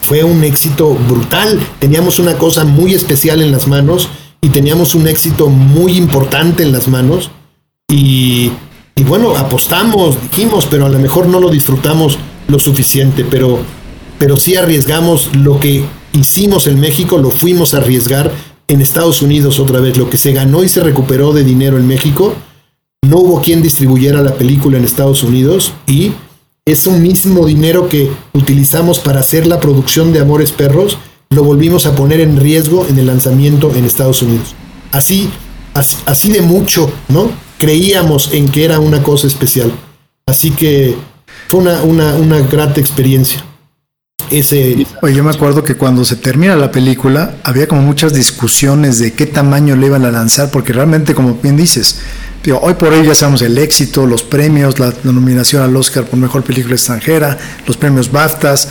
fue 0.03 0.25
un 0.25 0.43
éxito 0.43 0.93
brutal. 1.09 1.61
Teníamos 1.79 2.19
una 2.19 2.37
cosa 2.37 2.65
muy 2.65 2.95
especial 2.95 3.41
en 3.43 3.53
las 3.53 3.69
manos 3.69 4.09
y 4.41 4.49
teníamos 4.49 4.97
un 4.97 5.07
éxito 5.07 5.49
muy 5.49 5.97
importante 5.97 6.65
en 6.65 6.73
las 6.73 6.89
manos. 6.89 7.31
Y, 7.89 8.51
bueno, 9.07 9.37
apostamos, 9.37 10.21
dijimos, 10.21 10.67
pero 10.69 10.87
a 10.87 10.89
lo 10.89 10.99
mejor 10.99 11.27
no 11.29 11.39
lo 11.39 11.49
disfrutamos 11.49 12.19
lo 12.51 12.59
suficiente, 12.59 13.25
pero, 13.29 13.59
pero 14.19 14.37
sí 14.37 14.57
arriesgamos 14.57 15.35
lo 15.35 15.59
que 15.61 15.85
hicimos 16.13 16.67
en 16.67 16.81
México, 16.81 17.19
lo 17.19 17.31
fuimos 17.31 17.75
a 17.75 17.79
arriesgar 17.79 18.31
en 18.69 18.81
Estados 18.81 19.23
Unidos 19.23 19.59
otra 19.59 19.81
vez. 19.81 19.97
Lo 19.97 20.11
que 20.11 20.19
se 20.19 20.33
ganó 20.33 20.63
y 20.63 20.69
se 20.69 20.81
recuperó 20.81 21.33
de 21.33 21.45
dinero 21.45 21.79
en 21.79 21.87
México, 21.87 22.35
no 23.03 23.19
hubo 23.19 23.41
quien 23.41 23.63
distribuyera 23.63 24.23
la 24.23 24.35
película 24.35 24.79
en 24.79 24.85
Estados 24.85 25.23
Unidos 25.23 25.73
y 25.87 26.13
ese 26.65 26.91
mismo 26.91 27.47
dinero 27.47 27.89
que 27.89 28.11
utilizamos 28.33 28.99
para 28.99 29.21
hacer 29.21 29.47
la 29.47 29.59
producción 29.59 30.13
de 30.13 30.21
Amores 30.21 30.53
Perros, 30.53 30.99
lo 31.31 31.43
volvimos 31.43 31.87
a 31.87 31.95
poner 31.95 32.21
en 32.21 32.39
riesgo 32.39 32.87
en 32.89 32.99
el 32.99 33.07
lanzamiento 33.07 33.73
en 33.75 33.85
Estados 33.85 34.23
Unidos. 34.23 34.55
Así, 34.93 35.31
así, 35.75 36.31
de 36.31 36.43
mucho, 36.43 36.91
¿no? 37.09 37.31
Creíamos 37.59 38.33
en 38.33 38.49
que 38.49 38.65
era 38.65 38.79
una 38.79 39.03
cosa 39.03 39.27
especial. 39.27 39.73
Así 40.27 40.51
que 40.51 40.97
fue 41.51 41.59
una, 41.59 41.83
una, 41.83 42.15
una 42.15 42.39
grata 42.43 42.81
experiencia. 42.81 43.45
Ese... 44.31 44.87
Oye, 45.03 45.15
yo 45.15 45.25
me 45.25 45.31
acuerdo 45.31 45.65
que 45.65 45.75
cuando 45.75 46.05
se 46.05 46.15
termina 46.15 46.55
la 46.55 46.71
película 46.71 47.35
había 47.43 47.67
como 47.67 47.83
muchas 47.83 48.15
discusiones 48.15 49.01
de 49.01 49.15
qué 49.15 49.27
tamaño 49.27 49.75
le 49.75 49.87
iban 49.87 50.05
a 50.05 50.13
lanzar, 50.13 50.53
porque 50.53 50.73
realmente, 50.73 51.13
como 51.13 51.35
bien 51.35 51.57
dices, 51.57 51.99
hoy 52.61 52.75
por 52.75 52.93
hoy 52.93 53.05
ya 53.05 53.17
sabemos 53.17 53.43
el 53.43 53.59
éxito, 53.59 54.07
los 54.07 54.23
premios, 54.23 54.79
la, 54.79 54.95
nominación 55.03 55.65
al 55.65 55.75
Oscar 55.75 56.05
por 56.05 56.21
Mejor 56.21 56.45
Película 56.45 56.77
Extranjera, 56.77 57.37
los 57.67 57.77
premios 57.77 58.13
BAFTAs, 58.13 58.69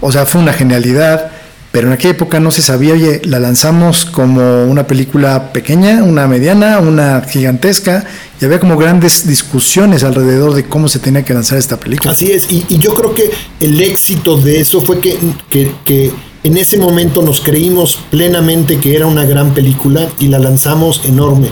o 0.00 0.12
sea, 0.12 0.24
fue 0.24 0.40
una 0.40 0.52
genialidad, 0.52 1.32
pero 1.72 1.86
en 1.86 1.92
aquella 1.92 2.10
época 2.10 2.40
no 2.40 2.50
se 2.50 2.62
sabía, 2.62 2.94
oye, 2.94 3.22
la 3.24 3.38
lanzamos 3.38 4.04
como 4.04 4.64
una 4.64 4.86
película 4.86 5.52
pequeña, 5.52 6.02
una 6.02 6.26
mediana, 6.26 6.80
una 6.80 7.22
gigantesca, 7.22 8.04
y 8.40 8.44
había 8.44 8.58
como 8.58 8.76
grandes 8.76 9.26
discusiones 9.26 10.02
alrededor 10.02 10.54
de 10.54 10.64
cómo 10.64 10.88
se 10.88 10.98
tenía 10.98 11.24
que 11.24 11.32
lanzar 11.32 11.58
esta 11.58 11.78
película. 11.78 12.12
Así 12.12 12.32
es, 12.32 12.50
y, 12.50 12.64
yo 12.78 12.94
creo 12.94 13.14
que 13.14 13.30
el 13.60 13.80
éxito 13.80 14.36
de 14.36 14.60
eso 14.60 14.82
fue 14.82 14.98
que, 14.98 15.16
que, 15.48 15.72
que 15.84 16.10
en 16.42 16.56
ese 16.56 16.76
momento 16.76 17.22
nos 17.22 17.40
creímos 17.40 18.00
plenamente 18.10 18.78
que 18.78 18.96
era 18.96 19.06
una 19.06 19.24
gran 19.24 19.54
película 19.54 20.08
y 20.18 20.28
la 20.28 20.38
lanzamos 20.38 21.02
enorme 21.04 21.50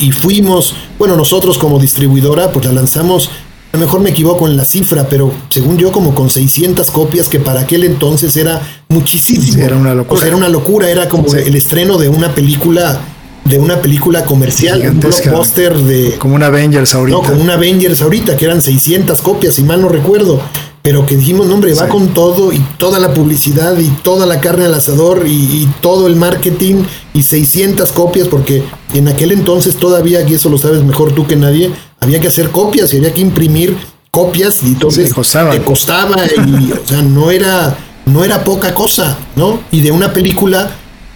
y, 0.00 0.12
fuimos, 0.12 0.74
bueno, 0.98 1.16
nosotros 1.16 1.58
como 1.58 1.78
distribuidora, 1.78 2.52
pues 2.52 2.66
la 2.66 2.72
lanzamos, 2.72 3.30
a 3.74 3.76
lo 3.76 3.86
mejor 3.86 4.02
me 4.02 4.10
equivoco 4.10 4.46
en 4.46 4.56
la 4.56 4.64
cifra, 4.64 5.08
pero 5.08 5.32
según 5.48 5.76
yo 5.76 5.90
como 5.90 6.14
con 6.14 6.30
600 6.30 6.92
copias, 6.92 7.28
que 7.28 7.40
para 7.40 7.62
aquel 7.62 7.82
entonces 7.82 8.36
era 8.36 8.62
muchísimo. 8.88 9.60
era 9.60 9.74
una 9.74 9.92
locura. 9.92 10.24
era 10.24 10.36
una 10.36 10.48
locura, 10.48 10.88
era 10.88 11.08
como 11.08 11.26
el 11.34 11.56
estreno 11.56 11.98
de 11.98 12.08
una 12.08 12.32
película 12.32 13.00
de 13.44 13.58
una 13.58 13.82
película 13.82 14.24
comercial, 14.24 14.80
un 14.80 15.00
blockbuster 15.00 15.76
de... 15.76 16.14
Como 16.18 16.36
un 16.36 16.44
Avengers 16.44 16.94
ahorita. 16.94 17.18
No, 17.18 17.24
como 17.24 17.42
un 17.42 17.50
Avengers 17.50 18.00
ahorita, 18.00 18.36
que 18.36 18.44
eran 18.44 18.62
600 18.62 19.20
copias, 19.20 19.54
si 19.54 19.64
mal 19.64 19.82
no 19.82 19.88
recuerdo 19.88 20.40
pero 20.84 21.06
que 21.06 21.16
dijimos, 21.16 21.46
no, 21.46 21.54
hombre, 21.54 21.72
va 21.72 21.88
con 21.88 22.08
todo 22.08 22.52
y 22.52 22.58
toda 22.76 22.98
la 22.98 23.14
publicidad 23.14 23.78
y 23.78 23.88
toda 24.02 24.26
la 24.26 24.42
carne 24.42 24.66
al 24.66 24.74
asador 24.74 25.24
y, 25.26 25.66
todo 25.80 26.06
el 26.06 26.14
marketing 26.14 26.82
y 27.14 27.22
600 27.22 27.90
copias, 27.92 28.28
porque 28.28 28.62
en 28.92 29.08
aquel 29.08 29.32
entonces 29.32 29.76
todavía, 29.76 30.20
y 30.28 30.34
eso 30.34 30.50
lo 30.50 30.58
sabes 30.58 30.84
mejor 30.84 31.12
tú 31.12 31.26
que 31.26 31.36
nadie, 31.36 31.70
había 32.00 32.20
que 32.20 32.28
hacer 32.28 32.50
copias 32.50 32.92
y 32.92 32.98
había 32.98 33.14
que 33.14 33.22
imprimir 33.22 33.74
copias 34.10 34.62
y 34.62 34.66
entonces 34.66 35.14
costaba. 35.14 35.58
costaba 35.60 36.16
y, 36.46 36.72
o 36.72 36.86
sea, 36.86 37.00
no 37.00 37.30
era, 37.30 37.74
no 38.04 38.22
era 38.22 38.44
poca 38.44 38.74
cosa, 38.74 39.16
¿no? 39.36 39.60
Y 39.70 39.80
de 39.80 39.90
una 39.90 40.12
película 40.12 40.70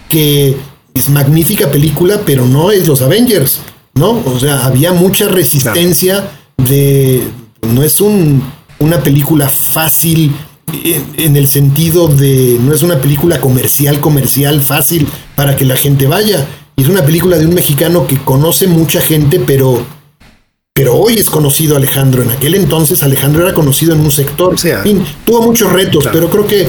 que 0.09 0.57
es 0.95 1.09
magnífica 1.09 1.69
película, 1.69 2.21
pero 2.25 2.47
no 2.47 2.71
es 2.71 2.87
los 2.87 3.03
Avengers, 3.03 3.59
¿no? 3.93 4.19
O 4.25 4.39
sea, 4.39 4.65
había 4.65 4.93
mucha 4.93 5.27
resistencia 5.27 6.27
de, 6.57 7.21
no 7.61 7.83
es 7.83 8.01
un 8.01 8.41
una 8.79 9.01
película 9.01 9.49
fácil 9.49 10.33
en, 11.17 11.35
el 11.35 11.47
sentido 11.47 12.07
de 12.07 12.57
no 12.61 12.73
es 12.73 12.81
una 12.81 12.99
película 12.99 13.39
comercial, 13.39 13.99
comercial 13.99 14.61
fácil 14.61 15.07
para 15.35 15.55
que 15.55 15.65
la 15.65 15.75
gente 15.75 16.07
vaya. 16.07 16.47
es 16.75 16.87
una 16.87 17.03
película 17.03 17.37
de 17.37 17.45
un 17.45 17.53
mexicano 17.53 18.07
que 18.07 18.17
conoce 18.17 18.67
mucha 18.67 19.01
gente, 19.01 19.39
pero, 19.39 19.83
pero 20.73 20.95
hoy 20.95 21.15
es 21.15 21.29
conocido 21.29 21.75
Alejandro. 21.75 22.23
En 22.23 22.31
aquel 22.31 22.55
entonces 22.55 23.03
Alejandro 23.03 23.43
era 23.43 23.53
conocido 23.53 23.93
en 23.93 24.01
un 24.01 24.11
sector. 24.11 24.55
tuvo 25.25 25.41
muchos 25.41 25.71
retos, 25.71 26.07
pero 26.11 26.29
creo 26.29 26.47
que, 26.47 26.67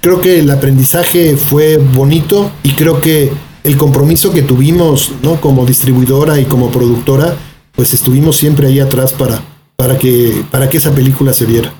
creo 0.00 0.20
que 0.20 0.40
el 0.40 0.50
aprendizaje 0.50 1.36
fue 1.36 1.76
bonito 1.76 2.50
y 2.62 2.72
creo 2.72 3.00
que 3.00 3.30
el 3.64 3.76
compromiso 3.76 4.32
que 4.32 4.42
tuvimos 4.42 5.12
¿no? 5.22 5.40
como 5.40 5.66
distribuidora 5.66 6.40
y 6.40 6.44
como 6.44 6.70
productora, 6.70 7.36
pues 7.72 7.92
estuvimos 7.92 8.36
siempre 8.36 8.68
ahí 8.68 8.80
atrás 8.80 9.12
para, 9.12 9.42
para 9.76 9.98
que, 9.98 10.44
para 10.50 10.68
que 10.68 10.78
esa 10.78 10.92
película 10.92 11.32
se 11.32 11.44
viera. 11.44 11.72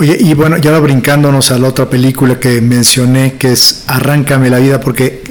Oye, 0.00 0.16
y 0.20 0.34
bueno, 0.34 0.58
ya 0.58 0.70
va 0.70 0.78
brincándonos 0.78 1.50
a 1.50 1.58
la 1.58 1.66
otra 1.66 1.90
película 1.90 2.38
que 2.38 2.60
mencioné, 2.60 3.34
que 3.34 3.50
es 3.52 3.82
Arráncame 3.88 4.48
la 4.48 4.58
vida, 4.58 4.80
porque 4.80 5.24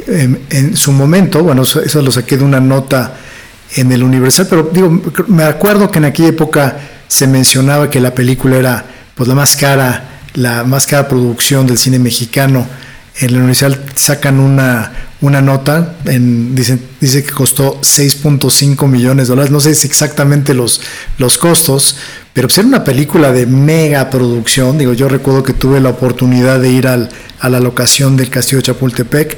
en, 0.49 0.75
su 0.75 0.91
momento, 0.91 1.41
bueno, 1.41 1.61
eso, 1.61 2.01
lo 2.01 2.11
saqué 2.11 2.37
de 2.37 2.43
una 2.43 2.59
nota 2.59 3.15
en 3.77 3.91
el 3.93 4.03
Universal, 4.03 4.47
pero 4.49 4.69
digo, 4.73 5.01
me 5.27 5.43
acuerdo 5.43 5.89
que 5.89 5.99
en 5.99 6.05
aquella 6.05 6.29
época 6.29 6.77
se 7.07 7.27
mencionaba 7.27 7.89
que 7.89 8.01
la 8.01 8.13
película 8.13 8.57
era 8.57 8.85
pues 9.15 9.29
la 9.29 9.35
más 9.35 9.55
cara, 9.55 10.21
la 10.33 10.65
más 10.65 10.85
cara 10.85 11.07
producción 11.07 11.65
del 11.65 11.77
cine 11.77 11.97
mexicano. 11.97 12.67
En 13.19 13.29
el 13.29 13.37
Universal 13.37 13.83
sacan 13.95 14.39
una, 14.39 14.91
una 15.21 15.41
nota, 15.41 15.97
en, 16.05 16.53
dice, 16.55 16.77
dice 17.01 17.23
que 17.23 17.31
costó 17.31 17.81
6.5 17.81 18.87
millones 18.87 19.27
de 19.27 19.31
dólares, 19.31 19.51
no 19.51 19.59
sé 19.59 19.73
si 19.73 19.87
exactamente 19.87 20.53
los, 20.53 20.81
los 21.17 21.37
costos, 21.37 21.97
pero 22.33 22.47
pues 22.47 22.59
era 22.59 22.67
una 22.67 22.83
película 22.83 23.31
de 23.31 23.47
mega 23.47 24.09
producción, 24.11 24.77
digo, 24.77 24.93
yo 24.93 25.09
recuerdo 25.09 25.41
que 25.41 25.53
tuve 25.53 25.79
la 25.79 25.89
oportunidad 25.89 26.59
de 26.59 26.69
ir 26.69 26.87
al, 26.87 27.09
a 27.39 27.49
la 27.49 27.59
locación 27.59 28.15
del 28.15 28.29
Castillo 28.29 28.57
de 28.57 28.65
Chapultepec, 28.67 29.37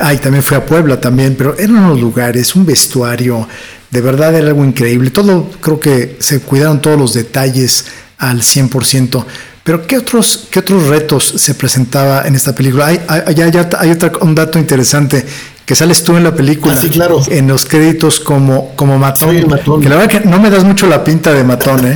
ay, 0.00 0.18
también 0.18 0.42
fui 0.42 0.56
a 0.56 0.66
Puebla 0.66 1.00
también, 1.00 1.36
pero 1.36 1.56
eran 1.56 1.76
unos 1.76 2.00
lugares, 2.00 2.56
un 2.56 2.66
vestuario, 2.66 3.46
de 3.90 4.00
verdad 4.00 4.34
era 4.34 4.48
algo 4.48 4.64
increíble, 4.64 5.10
todo, 5.10 5.50
creo 5.60 5.78
que 5.78 6.16
se 6.18 6.40
cuidaron 6.40 6.82
todos 6.82 6.98
los 6.98 7.14
detalles 7.14 7.86
al 8.18 8.42
100%. 8.42 9.24
Pero 9.62 9.86
¿qué 9.86 9.98
otros, 9.98 10.48
qué 10.50 10.60
otros 10.60 10.86
retos 10.88 11.34
se 11.36 11.54
presentaba 11.54 12.26
en 12.26 12.34
esta 12.34 12.54
película? 12.54 12.86
Hay, 12.86 13.00
hay, 13.08 13.34
hay, 13.78 13.90
otro, 13.90 14.18
un 14.22 14.34
dato 14.34 14.58
interesante 14.58 15.24
que 15.66 15.74
sales 15.74 16.02
tú 16.02 16.16
en 16.16 16.24
la 16.24 16.34
película, 16.34 16.74
ah, 16.76 16.88
claro. 16.90 17.20
en 17.28 17.46
los 17.46 17.64
créditos 17.66 18.18
como, 18.18 18.74
como 18.74 18.98
matón, 18.98 19.36
Que 19.80 19.88
la 19.88 19.96
verdad 19.96 20.08
que 20.08 20.20
no 20.28 20.40
me 20.40 20.50
das 20.50 20.64
mucho 20.64 20.86
la 20.86 21.04
pinta 21.04 21.32
de 21.32 21.44
matón, 21.44 21.86
¿eh? 21.86 21.94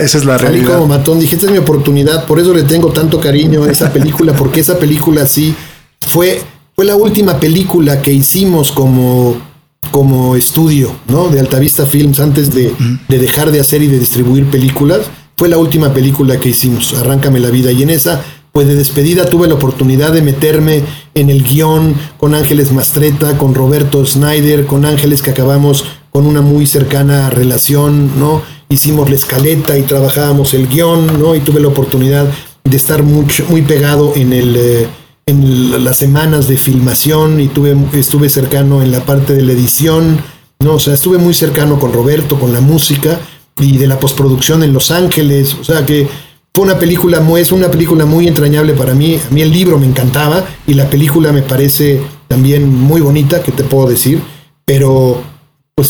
esa 0.00 0.18
es 0.18 0.24
la 0.24 0.38
Salí 0.38 0.58
realidad. 0.58 0.74
como 0.74 0.86
matón, 0.86 1.18
dije, 1.18 1.34
esta 1.34 1.46
es 1.46 1.52
mi 1.52 1.58
oportunidad, 1.58 2.24
por 2.26 2.38
eso 2.38 2.54
le 2.54 2.62
tengo 2.62 2.92
tanto 2.92 3.20
cariño 3.20 3.64
a 3.64 3.70
esa 3.70 3.92
película, 3.92 4.32
porque 4.34 4.60
esa 4.60 4.78
película 4.78 5.26
sí 5.26 5.54
fue, 6.06 6.40
fue 6.76 6.84
la 6.84 6.94
última 6.94 7.40
película 7.40 8.00
que 8.00 8.12
hicimos 8.12 8.70
como, 8.70 9.36
como 9.90 10.36
estudio, 10.36 10.94
¿no? 11.08 11.28
De 11.28 11.40
Altavista 11.40 11.86
Films 11.86 12.20
antes 12.20 12.54
de, 12.54 12.72
de 13.08 13.18
dejar 13.18 13.50
de 13.50 13.60
hacer 13.60 13.82
y 13.82 13.88
de 13.88 13.98
distribuir 13.98 14.46
películas 14.46 15.00
fue 15.36 15.48
la 15.48 15.58
última 15.58 15.92
película 15.92 16.38
que 16.38 16.50
hicimos, 16.50 16.94
Arráncame 16.94 17.40
la 17.40 17.50
vida, 17.50 17.72
y 17.72 17.82
en 17.82 17.90
esa, 17.90 18.22
pues 18.52 18.68
de 18.68 18.76
despedida 18.76 19.26
tuve 19.26 19.48
la 19.48 19.54
oportunidad 19.54 20.12
de 20.12 20.22
meterme 20.22 20.82
en 21.14 21.28
el 21.28 21.42
guion 21.42 21.94
con 22.18 22.34
Ángeles 22.34 22.70
Mastreta, 22.72 23.36
con 23.36 23.54
Roberto 23.54 24.04
Snyder, 24.06 24.66
con 24.66 24.84
Ángeles 24.84 25.22
que 25.22 25.30
acabamos 25.30 25.84
con 26.10 26.26
una 26.26 26.40
muy 26.40 26.66
cercana 26.66 27.30
relación, 27.30 28.12
¿no? 28.18 28.42
Hicimos 28.68 29.10
la 29.10 29.16
escaleta 29.16 29.76
y 29.76 29.82
trabajábamos 29.82 30.54
el 30.54 30.68
guion, 30.68 31.18
¿no? 31.18 31.34
Y 31.34 31.40
tuve 31.40 31.60
la 31.60 31.68
oportunidad 31.68 32.26
de 32.62 32.76
estar 32.76 33.02
mucho, 33.02 33.44
muy 33.48 33.62
pegado 33.62 34.12
en 34.14 34.32
el... 34.32 34.56
Eh, 34.56 34.88
en 35.26 35.82
las 35.82 35.96
semanas 35.96 36.48
de 36.48 36.58
filmación 36.58 37.40
y 37.40 37.48
tuve, 37.48 37.74
estuve 37.94 38.28
cercano 38.28 38.82
en 38.82 38.92
la 38.92 39.06
parte 39.06 39.32
de 39.32 39.40
la 39.40 39.52
edición, 39.52 40.18
no, 40.58 40.74
o 40.74 40.78
sea, 40.78 40.92
estuve 40.92 41.16
muy 41.16 41.32
cercano 41.32 41.78
con 41.78 41.94
Roberto, 41.94 42.38
con 42.38 42.52
la 42.52 42.60
música 42.60 43.18
y 43.58 43.76
de 43.76 43.86
la 43.86 43.98
postproducción 43.98 44.62
en 44.62 44.72
Los 44.72 44.90
Ángeles, 44.90 45.54
o 45.60 45.64
sea 45.64 45.86
que 45.86 46.08
fue 46.54 46.64
una 46.64 46.78
película 46.78 47.20
muy, 47.20 47.40
es 47.40 47.52
una 47.52 47.70
película 47.70 48.04
muy 48.04 48.28
entrañable 48.28 48.74
para 48.74 48.94
mí, 48.94 49.16
a 49.16 49.32
mí 49.32 49.42
el 49.42 49.52
libro 49.52 49.78
me 49.78 49.86
encantaba 49.86 50.44
y 50.66 50.74
la 50.74 50.88
película 50.88 51.32
me 51.32 51.42
parece 51.42 52.00
también 52.28 52.72
muy 52.72 53.00
bonita, 53.00 53.42
que 53.42 53.52
te 53.52 53.64
puedo 53.64 53.88
decir, 53.88 54.22
pero 54.64 55.22
pues 55.74 55.88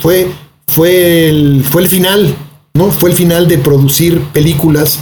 fue, 0.00 0.28
fue, 0.66 1.28
el, 1.28 1.64
fue 1.68 1.82
el 1.82 1.88
final, 1.88 2.34
¿no? 2.74 2.90
Fue 2.90 3.10
el 3.10 3.16
final 3.16 3.48
de 3.48 3.58
producir 3.58 4.20
películas 4.32 5.00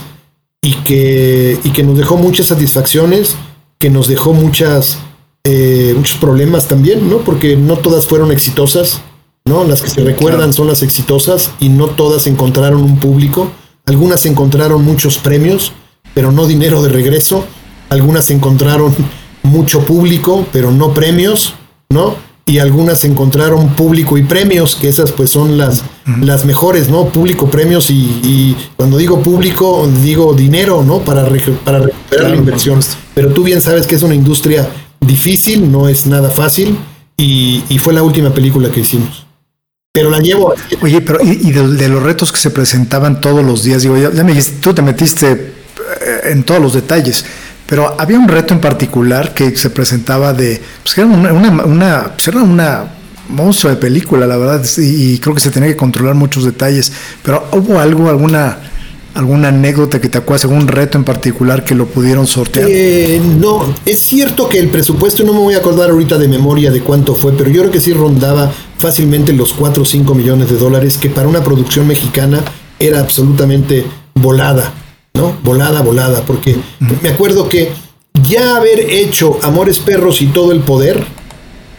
y 0.63 0.75
que, 0.77 1.59
y 1.63 1.71
que 1.71 1.83
nos 1.83 1.99
dejó 1.99 2.17
muchas 2.17 2.47
satisfacciones 2.47 3.37
que 3.83 3.91
nos 3.91 4.07
dejó 4.07 4.33
muchas, 4.33 5.01
eh, 5.43 5.93
muchos 5.97 6.17
problemas 6.19 6.69
también, 6.69 7.11
¿no? 7.11 7.19
Porque 7.19 7.57
no 7.57 7.79
todas 7.79 8.07
fueron 8.07 8.31
exitosas, 8.31 9.01
¿no? 9.45 9.65
Las 9.65 9.83
que 9.83 9.91
se 9.91 10.03
recuerdan 10.03 10.53
son 10.53 10.69
las 10.69 10.83
exitosas 10.83 11.51
y 11.61 11.69
no 11.69 11.89
todas 11.89 12.27
encontraron 12.27 12.83
un 12.83 12.99
público. 12.99 13.51
Algunas 13.87 14.27
encontraron 14.27 14.85
muchos 14.85 15.19
premios, 15.19 15.73
pero 16.15 16.33
no 16.33 16.47
dinero 16.47 16.83
de 16.83 16.89
regreso. 16.89 17.45
Algunas 17.89 18.31
encontraron 18.31 18.95
mucho 19.43 19.85
público, 19.85 20.47
pero 20.53 20.71
no 20.71 20.95
premios, 20.95 21.55
¿no? 21.91 22.17
y 22.45 22.59
algunas 22.59 23.05
encontraron 23.05 23.69
público 23.71 24.19
y 24.19 24.25
premios, 24.25 24.75
que 24.75 24.89
esas 24.89 25.13
pues 25.13 25.31
son 25.31 25.59
las, 25.59 25.85
las 26.21 26.45
mejores, 26.45 26.89
¿no? 26.89 27.07
Público, 27.07 27.49
premios 27.49 27.89
y, 27.89 28.57
cuando 28.77 28.99
digo 28.99 29.23
público, 29.23 29.89
digo 30.03 30.35
dinero, 30.35 30.83
¿no? 30.83 30.99
Para, 30.99 31.25
para 31.65 31.79
recuperar 31.79 32.31
la 32.31 32.37
inversión. 32.37 32.81
Pero 33.15 33.33
tú 33.33 33.45
bien 33.45 33.61
sabes 33.61 33.87
que 33.87 33.95
es 33.95 34.03
una 34.03 34.15
industria 34.15 34.69
difícil, 35.01 35.71
no 35.71 35.89
es 35.89 36.07
nada 36.07 36.31
fácil 36.31 36.77
y, 37.17 37.63
fue 37.79 37.93
la 37.93 38.03
última 38.03 38.31
película 38.31 38.71
que 38.71 38.81
hicimos. 38.81 39.27
Pero 39.95 40.09
la 40.09 40.21
llevo. 40.21 40.55
Oye, 40.81 41.03
pero 41.03 41.19
y, 41.23 41.53
de, 41.53 41.89
los 41.91 42.03
retos 42.03 42.33
que 42.33 42.39
se 42.39 42.49
presentaban 42.49 43.21
todos 43.21 43.45
los 43.45 43.63
días, 43.63 43.83
digo, 43.83 43.99
ya, 43.99 44.11
ya 44.11 44.25
me 44.25 44.33
dijiste, 44.33 44.57
tú 44.63 44.73
te 44.73 44.81
metiste 44.81 45.33
eh, 45.33 46.21
en 46.31 46.45
todos 46.45 46.63
los 46.63 46.73
detalles. 46.73 47.27
Pero 47.67 47.95
había 48.01 48.19
un 48.19 48.27
reto 48.27 48.55
en 48.55 48.61
particular 48.61 49.35
que 49.35 49.55
se 49.55 49.69
presentaba 49.69 50.33
de, 50.33 50.63
pues 50.83 50.97
era 50.97 51.07
una, 51.07 51.33
una, 51.65 52.05
pues 52.15 52.27
era 52.27 52.43
una 52.43 52.91
monstruo 53.29 53.71
de 53.71 53.79
película, 53.79 54.27
la 54.27 54.39
verdad, 54.39 54.65
y, 54.79 55.19
creo 55.19 55.35
que 55.35 55.43
se 55.43 55.51
tenía 55.51 55.69
que 55.69 55.77
controlar 55.77 56.15
muchos 56.15 56.47
detalles. 56.47 56.91
Pero 57.23 57.47
hubo 57.53 57.79
algo, 57.79 58.09
alguna 58.09 58.57
alguna 59.15 59.49
anécdota 59.49 60.01
que 60.01 60.09
te 60.09 60.19
acuerdas, 60.19 60.45
algún 60.45 60.69
reto 60.69 60.99
en 60.99 61.05
particular 61.05 61.65
que 61.65 61.75
lo 61.75 61.87
pudieron 61.87 62.27
sortear? 62.27 62.67
Eh, 62.71 63.21
no, 63.39 63.75
es 63.85 63.99
cierto 63.99 64.49
que 64.49 64.59
el 64.59 64.69
presupuesto, 64.69 65.25
no 65.25 65.33
me 65.33 65.41
voy 65.41 65.55
a 65.55 65.59
acordar 65.59 65.91
ahorita 65.91 66.19
de 66.19 66.29
memoria 66.29 66.71
de 66.71 66.81
cuánto 66.81 67.15
fue, 67.15 67.33
pero 67.33 67.51
yo 67.51 67.63
creo 67.63 67.73
que 67.73 67.81
sí 67.81 67.93
rondaba 67.93 68.53
fácilmente 68.79 69.33
los 69.33 69.53
4 69.53 69.83
o 69.83 69.87
5 69.87 70.15
millones 70.15 70.51
de 70.51 70.57
dólares, 70.57 70.99
que 70.99 71.11
para 71.11 71.29
una 71.29 71.43
producción 71.43 71.87
mexicana 71.87 72.41
era 72.79 73.01
absolutamente 73.01 73.85
volada. 74.15 74.73
¿no? 75.15 75.37
Volada, 75.43 75.83
volada, 75.83 76.25
porque 76.25 76.57
me 77.03 77.11
acuerdo 77.11 77.49
que 77.49 77.71
ya 78.29 78.57
haber 78.57 78.81
hecho 78.81 79.39
Amores 79.43 79.79
Perros 79.79 80.23
y 80.23 80.27
todo 80.27 80.53
el 80.53 80.61
poder, 80.61 81.05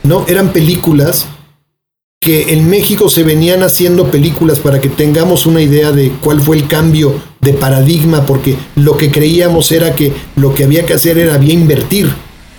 ¿no? 0.04 0.26
Eran 0.28 0.50
películas 0.50 1.28
que 2.24 2.54
en 2.54 2.70
México 2.70 3.10
se 3.10 3.24
venían 3.24 3.64
haciendo 3.64 4.10
películas 4.10 4.60
para 4.60 4.80
que 4.80 4.88
tengamos 4.88 5.46
una 5.46 5.62
idea 5.62 5.92
de 5.92 6.10
cuál 6.22 6.40
fue 6.40 6.56
el 6.56 6.68
cambio 6.68 7.20
de 7.42 7.52
paradigma, 7.52 8.26
porque 8.26 8.56
lo 8.76 8.96
que 8.96 9.12
creíamos 9.12 9.74
era 9.74 9.94
que 9.94 10.14
lo 10.38 10.54
que 10.56 10.64
había 10.64 10.86
que 10.86 10.94
hacer 10.94 11.18
era 11.18 11.38
bien 11.38 11.64
invertir, 11.64 12.10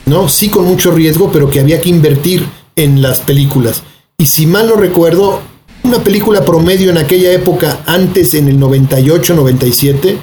¿no? 0.05 0.29
Sí 0.29 0.51
con 0.51 0.67
mucho 0.67 0.91
riesgo, 0.91 1.33
pero 1.33 1.49
que 1.49 1.61
había 1.61 1.81
que 1.81 1.89
invertir 1.89 2.47
en 2.77 3.01
las 3.01 3.21
películas. 3.21 3.83
Y 4.19 4.27
si 4.27 4.45
mal 4.45 4.69
no 4.69 4.77
recuerdo, 4.77 5.41
una 5.83 6.05
película 6.05 6.45
promedio 6.45 6.91
en 6.91 6.99
aquella 6.99 7.33
época, 7.33 7.81
antes 7.87 8.35
en 8.35 8.49
el 8.49 8.61
98, 8.61 9.35
97, 9.35 10.19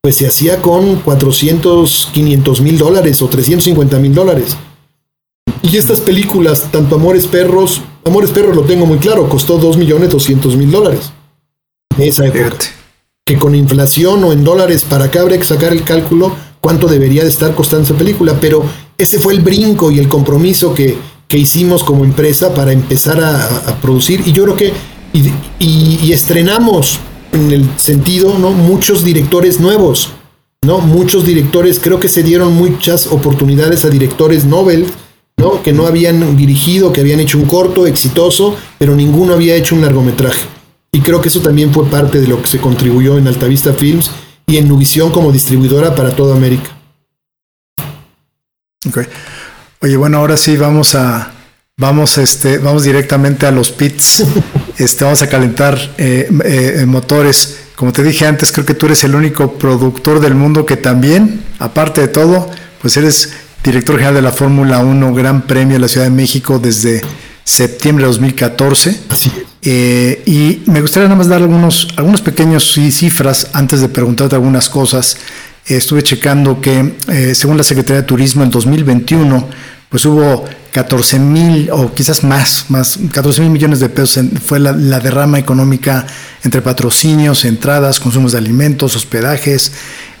pues 0.00 0.16
se 0.16 0.26
hacía 0.26 0.62
con 0.62 0.96
400, 1.00 2.08
500 2.14 2.60
mil 2.62 2.78
dólares 2.78 3.20
o 3.20 3.28
350 3.28 3.98
mil 3.98 4.14
dólares. 4.14 4.56
Y 5.60 5.76
estas 5.76 6.00
películas, 6.00 6.68
tanto 6.72 6.96
Amores 6.96 7.26
Perros, 7.26 7.82
Amores 8.04 8.30
Perros 8.30 8.56
lo 8.56 8.62
tengo 8.62 8.86
muy 8.86 8.98
claro, 8.98 9.28
costó 9.28 9.58
2 9.58 9.76
millones 9.76 10.10
200 10.10 10.56
mil 10.56 10.70
dólares. 10.70 11.12
Esa 11.98 12.26
época. 12.26 12.56
Que 13.24 13.38
con 13.38 13.54
inflación 13.54 14.24
o 14.24 14.32
en 14.32 14.44
dólares 14.44 14.84
para 14.88 15.06
acá 15.06 15.20
habría 15.20 15.38
que 15.38 15.44
sacar 15.44 15.72
el 15.72 15.84
cálculo 15.84 16.34
cuánto 16.60 16.88
debería 16.88 17.22
de 17.22 17.28
estar 17.28 17.54
costando 17.54 17.84
esa 17.84 17.94
película, 17.94 18.38
pero 18.40 18.64
ese 18.96 19.18
fue 19.18 19.34
el 19.34 19.40
brinco 19.40 19.90
y 19.90 19.98
el 19.98 20.08
compromiso 20.08 20.74
que, 20.74 20.96
hicimos 21.30 21.84
como 21.84 22.06
empresa 22.06 22.54
para 22.54 22.72
empezar 22.72 23.20
a, 23.20 23.78
producir. 23.82 24.22
Y 24.24 24.32
yo 24.32 24.44
creo 24.44 24.56
que 24.56 24.72
y 25.12 26.10
estrenamos 26.12 26.98
en 27.32 27.52
el 27.52 27.68
sentido, 27.78 28.38
¿no? 28.38 28.50
Muchos 28.50 29.04
directores 29.04 29.60
nuevos, 29.60 30.10
¿no? 30.64 30.78
Muchos 30.78 31.24
directores, 31.24 31.80
creo 31.80 32.00
que 32.00 32.08
se 32.08 32.22
dieron 32.22 32.54
muchas 32.54 33.06
oportunidades 33.08 33.84
a 33.84 33.90
directores 33.90 34.44
Nobel, 34.44 34.86
¿no? 35.38 35.62
Que 35.62 35.72
no 35.72 35.86
habían 35.86 36.36
dirigido, 36.36 36.92
que 36.92 37.00
habían 37.00 37.20
hecho 37.20 37.38
un 37.38 37.46
corto 37.46 37.86
exitoso, 37.86 38.56
pero 38.78 38.94
ninguno 38.94 39.34
había 39.34 39.54
hecho 39.54 39.74
un 39.74 39.80
largometraje. 39.80 40.46
Y 40.92 41.00
creo 41.00 41.20
que 41.20 41.28
eso 41.28 41.40
también 41.40 41.72
fue 41.72 41.86
parte 41.86 42.20
de 42.20 42.28
lo 42.28 42.42
que 42.42 42.48
se 42.48 42.58
contribuyó 42.58 43.18
en 43.18 43.26
Altavista 43.26 43.72
Films 43.72 44.10
y 44.46 44.56
en 44.56 44.68
Nuvisión 44.68 45.10
como 45.10 45.32
distribuidora 45.32 45.94
para 45.94 46.10
toda 46.10 46.36
América. 46.36 46.70
Ok. 48.86 48.98
Oye, 49.80 49.96
bueno, 49.96 50.18
ahora 50.18 50.36
sí 50.36 50.56
vamos 50.56 50.94
a, 50.94 51.32
Vamos, 51.80 52.18
este, 52.18 52.58
vamos 52.58 52.82
directamente 52.82 53.46
a 53.46 53.52
los 53.52 53.70
pits. 53.70 54.24
Este, 54.78 55.02
vamos 55.02 55.22
a 55.22 55.28
calentar 55.28 55.76
eh, 55.98 56.28
eh, 56.44 56.84
motores. 56.86 57.62
Como 57.74 57.92
te 57.92 58.04
dije 58.04 58.26
antes, 58.26 58.52
creo 58.52 58.64
que 58.64 58.74
tú 58.74 58.86
eres 58.86 59.02
el 59.02 59.16
único 59.16 59.54
productor 59.54 60.20
del 60.20 60.36
mundo 60.36 60.64
que 60.64 60.76
también, 60.76 61.42
aparte 61.58 62.00
de 62.00 62.06
todo, 62.06 62.48
pues 62.80 62.96
eres 62.96 63.32
director 63.62 63.96
general 63.96 64.14
de 64.14 64.22
la 64.22 64.32
Fórmula 64.32 64.80
1 64.80 65.14
Gran 65.14 65.42
Premio 65.42 65.74
de 65.74 65.80
la 65.80 65.88
Ciudad 65.88 66.06
de 66.06 66.12
México 66.12 66.58
desde 66.58 67.02
septiembre 67.44 68.04
de 68.04 68.08
2014. 68.08 69.00
Así 69.08 69.32
eh, 69.60 70.22
y 70.24 70.62
me 70.70 70.80
gustaría 70.80 71.08
nada 71.08 71.18
más 71.18 71.28
dar 71.28 71.42
algunos, 71.42 71.88
algunos 71.96 72.22
pequeños 72.22 72.72
cifras 72.72 73.48
antes 73.52 73.80
de 73.80 73.88
preguntarte 73.88 74.36
algunas 74.36 74.68
cosas. 74.68 75.16
estuve 75.66 76.02
checando 76.02 76.60
que 76.60 76.94
según 77.34 77.56
la 77.56 77.64
Secretaría 77.64 78.02
de 78.02 78.06
Turismo 78.06 78.44
en 78.44 78.50
2021 78.50 79.48
pues 79.88 80.04
hubo 80.04 80.44
14 80.72 81.18
mil 81.18 81.70
o 81.72 81.92
quizás 81.94 82.22
más, 82.22 82.66
más 82.68 82.98
14 83.12 83.40
mil 83.40 83.50
millones 83.50 83.80
de 83.80 83.88
pesos 83.88 84.22
fue 84.44 84.58
la, 84.58 84.72
derrama 84.72 85.38
económica 85.38 86.06
entre 86.44 86.60
patrocinios, 86.60 87.44
entradas, 87.44 87.98
consumos 87.98 88.32
de 88.32 88.38
alimentos, 88.38 88.94
hospedajes. 88.94 89.72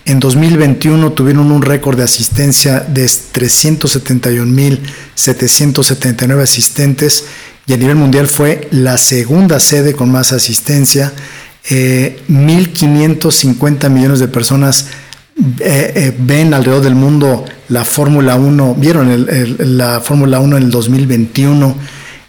En 0.08 0.20
2021 0.20 1.12
tuvieron 1.12 1.52
un 1.52 1.60
récord 1.60 1.98
de 1.98 2.02
asistencia 2.02 2.80
de 2.80 3.06
371 3.32 4.46
mil 4.46 4.80
779 5.14 6.42
asistentes 6.42 7.26
y 7.66 7.74
a 7.74 7.76
nivel 7.76 7.96
mundial 7.96 8.26
fue 8.26 8.68
la 8.70 8.96
segunda 8.96 9.60
sede 9.60 9.92
con 9.92 10.10
más 10.10 10.32
asistencia. 10.32 11.12
Eh, 11.68 12.22
1.550 12.30 13.90
millones 13.90 14.20
de 14.20 14.28
personas 14.28 14.86
eh, 15.60 15.92
eh, 15.94 16.16
ven 16.18 16.54
alrededor 16.54 16.82
del 16.82 16.94
mundo 16.94 17.44
la 17.68 17.84
Fórmula 17.84 18.36
1, 18.36 18.76
vieron 18.76 19.26
la 19.58 20.00
Fórmula 20.00 20.40
1 20.40 20.56
en 20.56 20.62
el 20.62 20.70
2021. 20.70 21.76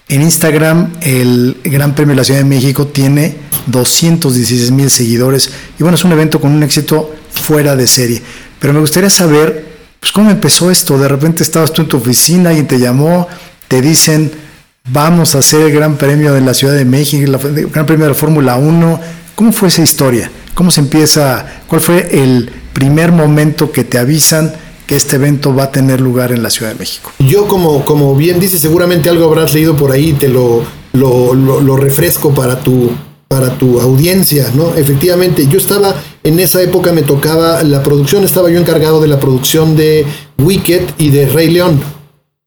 En 0.09 0.21
Instagram, 0.21 0.95
el 0.99 1.61
Gran 1.63 1.95
Premio 1.95 2.11
de 2.11 2.17
la 2.17 2.23
Ciudad 2.25 2.41
de 2.41 2.45
México 2.45 2.87
tiene 2.87 3.37
216 3.67 4.71
mil 4.71 4.89
seguidores 4.89 5.49
y 5.79 5.83
bueno, 5.83 5.95
es 5.95 6.03
un 6.03 6.11
evento 6.11 6.41
con 6.41 6.51
un 6.51 6.61
éxito 6.63 7.15
fuera 7.39 7.75
de 7.75 7.87
serie. 7.87 8.21
Pero 8.59 8.73
me 8.73 8.79
gustaría 8.79 9.09
saber, 9.09 9.65
pues, 9.99 10.11
cómo 10.11 10.29
empezó 10.29 10.69
esto. 10.69 10.97
De 10.97 11.07
repente 11.07 11.43
estabas 11.43 11.73
tú 11.73 11.81
en 11.81 11.87
tu 11.87 11.97
oficina, 11.97 12.53
y 12.53 12.63
te 12.63 12.79
llamó, 12.79 13.27
te 13.67 13.81
dicen, 13.81 14.31
vamos 14.89 15.35
a 15.35 15.39
hacer 15.39 15.61
el 15.61 15.71
Gran 15.71 15.97
Premio 15.97 16.33
de 16.33 16.41
la 16.41 16.53
Ciudad 16.53 16.73
de 16.73 16.85
México, 16.85 17.23
el 17.23 17.67
Gran 17.67 17.85
Premio 17.85 18.05
de 18.05 18.11
la 18.11 18.17
Fórmula 18.17 18.55
1. 18.55 18.99
¿Cómo 19.35 19.51
fue 19.51 19.69
esa 19.69 19.81
historia? 19.81 20.29
¿Cómo 20.53 20.71
se 20.71 20.81
empieza? 20.81 21.45
¿Cuál 21.67 21.81
fue 21.81 22.09
el 22.11 22.51
primer 22.73 23.11
momento 23.11 23.71
que 23.71 23.83
te 23.83 23.97
avisan 23.97 24.53
que 24.89 24.95
este 24.95 25.17
evento 25.17 25.53
va 25.53 25.65
a 25.65 25.71
tener 25.71 26.01
lugar 26.01 26.31
en 26.31 26.41
la 26.41 26.49
Ciudad 26.49 26.71
de 26.71 26.79
México. 26.79 27.11
Yo, 27.19 27.47
como, 27.47 27.85
como 27.85 28.15
bien 28.15 28.39
dices, 28.39 28.59
seguramente 28.59 29.07
algo 29.07 29.25
habrás 29.25 29.53
leído 29.53 29.77
por 29.77 29.91
ahí, 29.91 30.13
te 30.13 30.27
lo, 30.27 30.63
lo, 30.93 31.77
refresco 31.77 32.33
para 32.33 32.61
tu, 32.61 32.89
para 33.27 33.55
tu 33.55 33.79
audiencia, 33.79 34.47
¿no? 34.55 34.73
Efectivamente, 34.73 35.45
yo 35.47 35.59
estaba, 35.59 35.93
en 36.29 36.39
esa 36.39 36.61
época 36.61 36.91
me 36.91 37.01
tocaba 37.01 37.63
la 37.63 37.81
producción, 37.81 38.23
estaba 38.23 38.51
yo 38.51 38.59
encargado 38.59 39.01
de 39.01 39.07
la 39.07 39.19
producción 39.19 39.75
de 39.75 40.05
Wicked 40.37 40.81
y 40.99 41.09
de 41.09 41.25
Rey 41.25 41.49
León, 41.49 41.81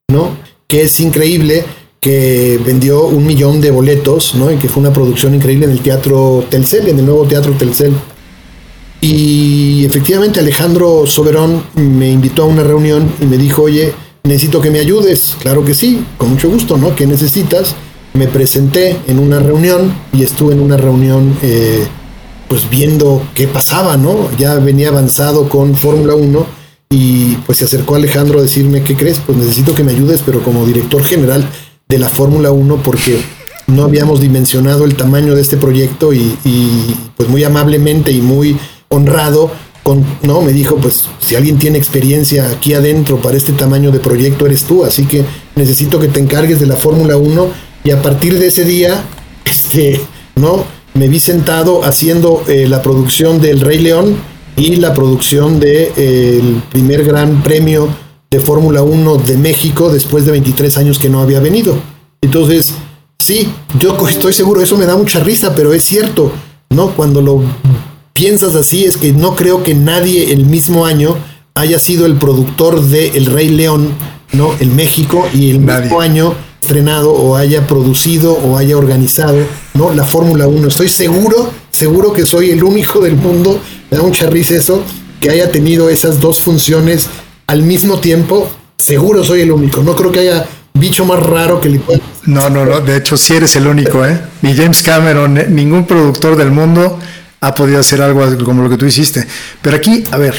¿no? 0.09 0.37
Que 0.69 0.83
es 0.83 1.01
increíble, 1.01 1.65
que 1.99 2.61
vendió 2.65 3.07
un 3.07 3.27
millón 3.27 3.61
de 3.61 3.73
boletos, 3.73 4.37
¿no? 4.37 4.53
Y 4.53 4.57
que 4.57 4.69
fue 4.69 4.83
una 4.83 4.93
producción 4.93 5.35
increíble 5.35 5.67
en 5.67 5.73
el 5.73 5.81
Teatro 5.81 6.45
Telcel, 6.49 6.89
en 6.89 7.01
el 7.01 7.07
nuevo 7.07 7.25
Teatro 7.25 7.55
Telcel 7.55 7.93
Y 9.01 9.85
efectivamente 9.85 10.39
Alejandro 10.39 11.05
Soberón 11.05 11.65
me 11.75 12.09
invitó 12.09 12.45
a 12.45 12.47
una 12.47 12.63
reunión 12.63 13.13
y 13.21 13.25
me 13.25 13.37
dijo, 13.37 13.63
oye, 13.63 13.93
necesito 14.23 14.61
que 14.61 14.71
me 14.71 14.79
ayudes. 14.79 15.37
Claro 15.41 15.65
que 15.65 15.75
sí, 15.75 16.05
con 16.19 16.31
mucho 16.31 16.49
gusto, 16.49 16.77
¿no? 16.77 16.95
¿Qué 16.95 17.05
necesitas? 17.09 17.75
Me 18.15 18.29
presenté 18.29 18.97
en 19.09 19.19
una 19.19 19.41
reunión 19.41 19.93
y 20.13 20.23
estuve 20.23 20.53
en 20.53 20.61
una 20.61 20.77
reunión 20.77 21.37
eh, 21.43 21.85
pues 22.53 22.69
viendo 22.69 23.27
qué 23.35 23.49
pasaba, 23.49 23.97
¿no? 23.97 24.29
Ya 24.37 24.57
venía 24.57 24.89
avanzado 24.89 25.49
con 25.49 25.75
Fórmula 25.75 26.15
1 26.15 26.47
y 26.91 27.37
pues 27.47 27.57
se 27.57 27.65
acercó 27.65 27.95
Alejandro 27.95 28.41
a 28.41 28.43
decirme, 28.43 28.83
¿qué 28.83 28.95
crees? 28.95 29.23
Pues 29.25 29.39
necesito 29.39 29.75
que 29.75 29.83
me 29.83 29.93
ayudes, 29.93 30.21
pero 30.23 30.43
como 30.43 30.67
director 30.67 31.03
general 31.03 31.49
de 31.89 31.99
la 31.99 32.11
Fórmula 32.11 32.51
1 32.51 32.83
porque 32.83 33.19
no 33.69 33.85
habíamos 33.85 34.21
dimensionado 34.21 34.85
el 34.85 34.97
tamaño 34.97 35.35
de 35.35 35.41
este 35.41 35.57
proyecto 35.57 36.13
y, 36.13 36.37
y 36.45 36.95
pues 37.17 37.31
muy 37.31 37.43
amablemente 37.43 38.13
y 38.13 38.21
muy 38.21 38.59
honrado, 38.89 39.51
con, 39.83 40.05
no, 40.21 40.43
me 40.43 40.53
dijo, 40.53 40.77
pues 40.77 41.09
si 41.21 41.37
alguien 41.37 41.59
tiene 41.59 41.79
experiencia 41.79 42.51
aquí 42.51 42.75
adentro 42.75 43.17
para 43.17 43.39
este 43.39 43.53
tamaño 43.53 43.93
de 43.93 44.01
proyecto 44.01 44.45
eres 44.45 44.65
tú, 44.65 44.85
así 44.85 45.07
que 45.07 45.25
necesito 45.57 45.99
que 45.99 46.09
te 46.09 46.21
encargues 46.21 46.61
de 46.61 46.67
la 46.67 46.77
Fórmula 46.77 47.17
1 47.17 47.49
y 47.85 47.93
a 47.93 48.03
partir 48.03 48.39
de 48.39 48.49
ese 48.49 48.67
día, 48.67 49.03
este, 49.47 50.03
no, 50.35 50.67
me 50.95 51.09
vi 51.09 51.21
sentado 51.21 51.85
haciendo 51.85 52.45
eh, 52.49 52.67
la 52.69 52.83
producción 52.83 53.41
del 53.41 53.61
Rey 53.61 53.79
León 53.79 54.17
y 54.57 54.77
la 54.77 54.93
producción 54.93 55.59
del 55.59 55.61
de, 55.61 55.93
eh, 55.97 56.61
primer 56.71 57.05
gran 57.05 57.43
premio 57.43 57.89
de 58.31 58.41
Fórmula 58.41 58.83
1 58.83 59.17
de 59.19 59.37
México 59.37 59.91
después 59.91 60.25
de 60.25 60.33
23 60.33 60.77
años 60.79 60.99
que 60.99 61.09
no 61.09 61.21
había 61.21 61.41
venido. 61.41 61.77
Entonces, 62.21 62.75
sí, 63.19 63.49
yo 63.79 63.97
estoy 64.09 64.33
seguro, 64.33 64.61
eso 64.61 64.77
me 64.77 64.87
da 64.87 64.97
mucha 64.97 65.21
risa, 65.21 65.55
pero 65.55 65.73
es 65.73 65.85
cierto, 65.85 66.33
¿no? 66.71 66.91
Cuando 66.91 67.21
lo 67.23 67.43
piensas 68.13 68.55
así 68.55 68.85
es 68.85 68.97
que 68.97 69.13
no 69.13 69.35
creo 69.35 69.63
que 69.63 69.75
nadie 69.75 70.33
el 70.33 70.45
mismo 70.47 70.87
año 70.87 71.17
haya 71.55 71.79
sido 71.79 72.07
el 72.07 72.17
productor 72.17 72.83
de 72.83 73.09
El 73.09 73.27
Rey 73.27 73.49
León, 73.49 73.91
¿no? 74.33 74.55
En 74.61 74.77
México 74.77 75.27
y 75.35 75.51
el 75.51 75.61
mismo 75.61 76.01
año 76.01 76.35
estrenado 76.63 77.13
o 77.13 77.35
haya 77.35 77.67
producido 77.67 78.35
o 78.35 78.57
haya 78.57 78.77
organizado, 78.77 79.37
¿no? 79.75 79.93
La 79.93 80.05
Fórmula 80.05 80.47
1. 80.47 80.69
Estoy 80.69 80.89
seguro, 80.89 81.53
seguro 81.73 82.13
que 82.13 82.25
soy 82.25 82.51
el 82.51 82.63
único 82.63 83.01
del 83.01 83.17
mundo, 83.17 83.61
me 83.91 83.97
da 83.97 84.05
mucha 84.05 84.31
risa 84.31 84.55
eso, 84.55 84.85
que 85.21 85.29
haya 85.29 85.51
tenido 85.51 85.91
esas 85.91 86.21
dos 86.21 86.39
funciones 86.39 87.09
al 87.49 87.63
mismo 87.63 87.99
tiempo. 87.99 88.49
Seguro 88.79 89.25
soy 89.25 89.41
el 89.41 89.51
único. 89.51 89.83
No 89.83 89.97
creo 89.97 90.13
que 90.13 90.21
haya 90.21 90.47
bicho 90.75 91.05
más 91.05 91.21
raro 91.21 91.61
que 91.61 91.69
le 91.69 91.81
pueda. 91.81 92.01
No, 92.27 92.49
no, 92.49 92.65
no. 92.65 92.81
De 92.81 92.97
hecho, 92.97 93.17
sí 93.17 93.35
eres 93.35 93.57
el 93.57 93.67
único, 93.67 94.07
¿eh? 94.07 94.21
Ni 94.43 94.55
James 94.55 94.83
Cameron, 94.83 95.39
eh, 95.39 95.47
ningún 95.49 95.85
productor 95.85 96.37
del 96.37 96.53
mundo 96.53 96.97
ha 97.41 97.55
podido 97.57 97.81
hacer 97.81 98.01
algo 98.01 98.25
como 98.45 98.63
lo 98.63 98.71
que 98.71 98.77
tú 98.77 98.87
hiciste. 98.87 99.27
Pero 99.61 99.77
aquí, 99.77 100.05
a 100.13 100.17
ver, 100.17 100.35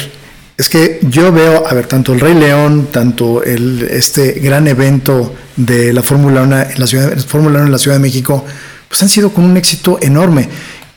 es 0.58 0.70
que 0.70 1.00
yo 1.10 1.32
veo, 1.32 1.68
a 1.68 1.74
ver, 1.74 1.88
tanto 1.88 2.14
el 2.14 2.20
Rey 2.20 2.36
León, 2.36 2.90
tanto 2.92 3.44
el, 3.44 3.88
este 3.90 4.34
gran 4.34 4.68
evento 4.68 5.34
de 5.56 5.94
la 5.94 6.04
Fórmula 6.04 6.44
1 6.44 6.62
en 6.62 6.80
la 6.80 6.88
ciudad, 6.88 7.18
Fórmula 7.18 7.58
1 7.58 7.68
en 7.68 7.72
la 7.72 7.80
Ciudad 7.80 7.98
de 7.98 8.02
México, 8.02 8.46
pues 8.88 9.02
han 9.02 9.10
sido 9.10 9.34
con 9.34 9.46
un 9.46 9.58
éxito 9.58 9.98
enorme. 10.02 10.48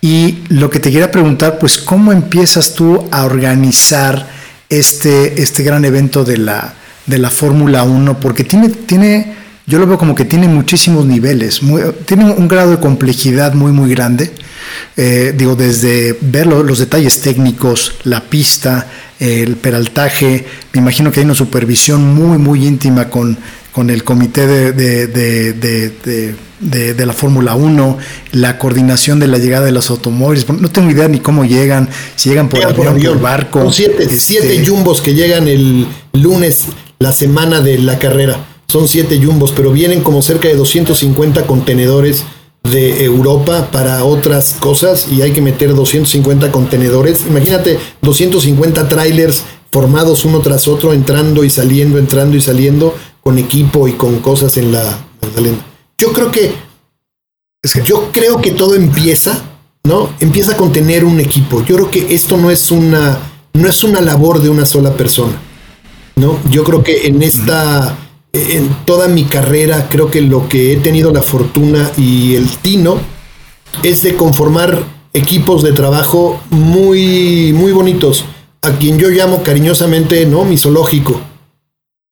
Y 0.03 0.45
lo 0.51 0.69
que 0.69 0.79
te 0.79 0.91
quería 0.91 1.11
preguntar, 1.11 1.59
pues, 1.59 1.79
¿cómo 1.79 2.13
empiezas 2.13 2.75
tú 2.75 3.09
a 3.11 3.25
organizar 3.25 4.29
este, 4.69 5.41
este 5.41 5.63
gran 5.63 5.85
evento 5.85 6.25
de 6.25 6.37
la, 6.37 6.75
de 7.07 7.19
la 7.19 7.31
Fórmula 7.31 7.83
1? 7.85 8.21
Porque 8.21 8.45
tiene, 8.45 8.69
tiene, 8.69 9.35
yo 9.67 9.79
lo 9.79 9.87
veo 9.87 9.97
como 9.97 10.15
que 10.15 10.27
tiene 10.27 10.49
muchísimos 10.49 11.07
niveles, 11.07 11.61
tiene 12.05 12.31
un 12.31 12.47
grado 12.47 12.73
de 12.73 12.79
complejidad 12.79 13.55
muy, 13.55 13.73
muy 13.73 13.89
grande. 13.89 14.33
Eh, 14.97 15.35
digo, 15.37 15.55
desde 15.57 16.17
ver 16.21 16.47
los 16.47 16.79
detalles 16.79 17.21
técnicos, 17.21 17.93
la 18.05 18.23
pista, 18.23 18.87
el 19.19 19.57
peraltaje, 19.57 20.47
me 20.73 20.81
imagino 20.81 21.11
que 21.11 21.21
hay 21.21 21.25
una 21.25 21.35
supervisión 21.35 22.15
muy, 22.15 22.39
muy 22.39 22.67
íntima 22.67 23.09
con, 23.09 23.37
con 23.73 23.91
el 23.91 24.05
comité 24.05 24.47
de, 24.47 24.73
de, 26.61 27.07
la 27.07 27.13
Fórmula 27.13 27.55
1, 27.55 27.99
la 28.33 28.59
coordinación 28.59 29.21
de 29.21 29.27
la 29.27 29.37
llegada 29.39 29.67
de 29.67 29.73
los 29.73 29.91
automóviles. 29.91 30.49
No 30.49 30.71
tengo 30.71 30.91
idea 30.91 31.09
ni 31.09 31.21
cómo 31.21 31.45
llegan, 31.45 31.89
si 32.15 32.31
llegan 32.31 32.49
por, 32.49 32.65
avión, 32.65 32.99
por, 33.03 33.21
barco. 33.21 33.61
Son 33.61 33.73
siete, 33.73 34.05
este 34.05 34.17
siete 34.17 34.67
jumbos 34.67 35.03
que 35.03 35.15
llegan 35.15 35.47
el 35.47 35.87
lunes, 36.15 36.69
la 36.99 37.13
semana 37.13 37.61
de 37.61 37.79
la 37.79 37.99
carrera. 37.99 38.47
Son 38.67 38.89
siete 38.89 39.21
jumbos, 39.23 39.53
pero 39.55 39.73
vienen 39.73 40.03
como 40.03 40.23
cerca 40.23 40.49
de 40.49 40.57
250 40.57 41.47
contenedores 41.47 42.25
de 42.71 43.05
Europa 43.05 43.69
para 43.71 44.05
otras 44.05 44.55
cosas 44.59 45.09
y 45.11 45.23
hay 45.23 45.33
que 45.33 45.41
meter 45.41 45.75
250 45.75 46.51
contenedores. 46.53 47.25
Imagínate 47.29 47.79
250 48.03 48.89
trailers 48.89 49.43
formados 49.71 50.25
uno 50.25 50.41
tras 50.41 50.69
otro, 50.69 50.93
entrando 50.93 51.45
y 51.45 51.51
saliendo, 51.51 51.99
entrando 51.99 52.37
y 52.37 52.41
saliendo, 52.41 52.95
con 53.21 53.39
equipo 53.39 53.89
y 53.89 53.93
con 53.93 54.21
cosas 54.21 54.57
en 54.57 54.73
la 54.73 55.07
Magdalena. 55.21 55.59
Yo 55.99 56.13
creo 56.13 56.31
que, 56.31 56.53
es 57.63 57.73
que 57.73 57.83
yo 57.83 58.11
creo 58.13 58.41
que 58.41 58.53
todo 58.53 58.75
empieza, 58.75 59.43
¿no? 59.85 60.11
Empieza 60.21 60.57
con 60.57 60.73
tener 60.73 61.05
un 61.05 61.21
equipo. 61.21 61.65
Yo 61.65 61.77
creo 61.77 61.91
que 61.91 62.15
esto 62.15 62.37
no 62.37 62.51
es 62.51 62.71
una, 62.71 63.19
no 63.53 63.69
es 63.69 63.85
una 63.85 64.01
labor 64.01 64.41
de 64.41 64.49
una 64.49 64.65
sola 64.65 64.95
persona, 64.95 65.41
¿no? 66.17 66.39
Yo 66.51 66.65
creo 66.65 66.83
que 66.83 67.07
en 67.07 67.23
esta 67.23 67.99
en 68.57 68.69
toda 68.85 69.09
mi 69.09 69.25
carrera 69.25 69.89
creo 69.89 70.11
que 70.11 70.21
lo 70.21 70.49
que 70.49 70.73
he 70.73 70.77
tenido 70.77 71.13
la 71.13 71.23
fortuna 71.23 71.91
y 71.97 72.35
el 72.35 72.49
tino 72.59 72.99
es 73.83 74.03
de 74.03 74.17
conformar 74.17 74.83
equipos 75.13 75.63
de 75.63 75.73
trabajo 75.73 76.41
muy, 76.51 77.53
muy 77.55 77.73
bonitos, 77.73 78.25
a 78.63 78.73
quien 78.73 78.99
yo 78.99 79.09
llamo 79.09 79.43
cariñosamente, 79.43 80.27
¿no? 80.27 80.45
Mi 80.45 80.59
zoológico, 80.59 81.21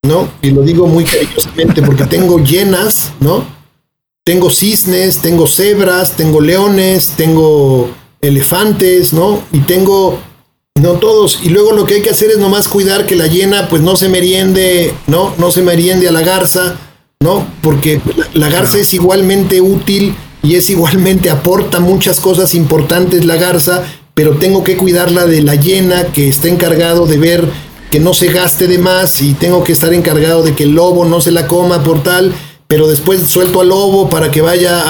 ¿no? 0.02 0.28
Y 0.42 0.50
lo 0.50 0.62
digo 0.62 0.86
muy 0.86 1.04
cariñosamente 1.04 1.82
porque 1.82 2.04
tengo 2.04 2.38
llenas, 2.38 3.12
¿no? 3.20 3.44
Tengo 4.24 4.48
cisnes, 4.48 5.18
tengo 5.18 5.46
cebras, 5.46 6.16
tengo 6.16 6.40
leones, 6.40 7.12
tengo 7.16 7.90
elefantes, 8.22 9.12
¿no? 9.12 9.42
Y 9.52 9.60
tengo 9.60 10.18
no 10.80 10.94
todos. 10.94 11.40
Y 11.42 11.50
luego 11.50 11.72
lo 11.72 11.86
que 11.86 11.94
hay 11.94 12.02
que 12.02 12.10
hacer 12.10 12.30
es 12.30 12.38
nomás 12.38 12.68
cuidar 12.68 13.06
que 13.06 13.16
la 13.16 13.26
hiena 13.26 13.68
pues 13.68 13.82
no 13.82 13.96
se 13.96 14.08
meriende, 14.08 14.92
¿no? 15.06 15.34
No 15.38 15.50
se 15.50 15.62
meriende 15.62 16.08
a 16.08 16.12
la 16.12 16.20
garza, 16.20 16.76
¿no? 17.20 17.46
Porque 17.62 18.00
la, 18.34 18.48
garza 18.48 18.78
es 18.78 18.92
igualmente 18.92 19.60
útil 19.60 20.14
y 20.42 20.56
es 20.56 20.68
igualmente 20.70 21.30
aporta 21.30 21.80
muchas 21.80 22.20
cosas 22.20 22.54
importantes 22.54 23.24
la 23.24 23.36
garza, 23.36 23.84
pero 24.14 24.36
tengo 24.36 24.62
que 24.62 24.76
cuidarla 24.76 25.26
de 25.26 25.42
la 25.42 25.54
hiena 25.54 26.06
que 26.12 26.28
está 26.28 26.48
encargado 26.48 27.06
de 27.06 27.18
ver 27.18 27.48
que 27.90 28.00
no 28.00 28.12
se 28.12 28.26
gaste 28.26 28.66
de 28.66 28.78
más 28.78 29.22
y 29.22 29.34
tengo 29.34 29.62
que 29.62 29.72
estar 29.72 29.94
encargado 29.94 30.42
de 30.42 30.54
que 30.54 30.64
el 30.64 30.72
lobo 30.72 31.04
no 31.04 31.20
se 31.20 31.30
la 31.30 31.46
coma 31.46 31.82
por 31.82 32.02
tal, 32.02 32.34
pero 32.66 32.88
después 32.88 33.22
suelto 33.22 33.60
al 33.60 33.68
lobo 33.68 34.08
para 34.08 34.30
que 34.30 34.40
vaya 34.40 34.82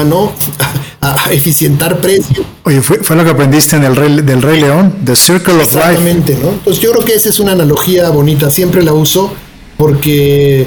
a, 0.00 0.04
¿no? 0.04 0.32
a 1.00 1.32
eficientar 1.32 2.00
precio. 2.00 2.44
Oye, 2.64 2.80
fue, 2.82 2.98
fue, 2.98 3.16
lo 3.16 3.24
que 3.24 3.30
aprendiste 3.30 3.76
en 3.76 3.84
el 3.84 3.96
Rey, 3.96 4.20
del 4.20 4.42
Rey 4.42 4.60
León, 4.60 4.96
The 5.04 5.16
Circle 5.16 5.54
of 5.54 5.74
Life. 5.74 5.78
Exactamente, 5.78 6.38
¿no? 6.42 6.50
Entonces 6.50 6.82
yo 6.82 6.92
creo 6.92 7.04
que 7.04 7.14
esa 7.14 7.28
es 7.28 7.38
una 7.38 7.52
analogía 7.52 8.10
bonita, 8.10 8.50
siempre 8.50 8.82
la 8.82 8.92
uso 8.92 9.32
porque 9.76 10.66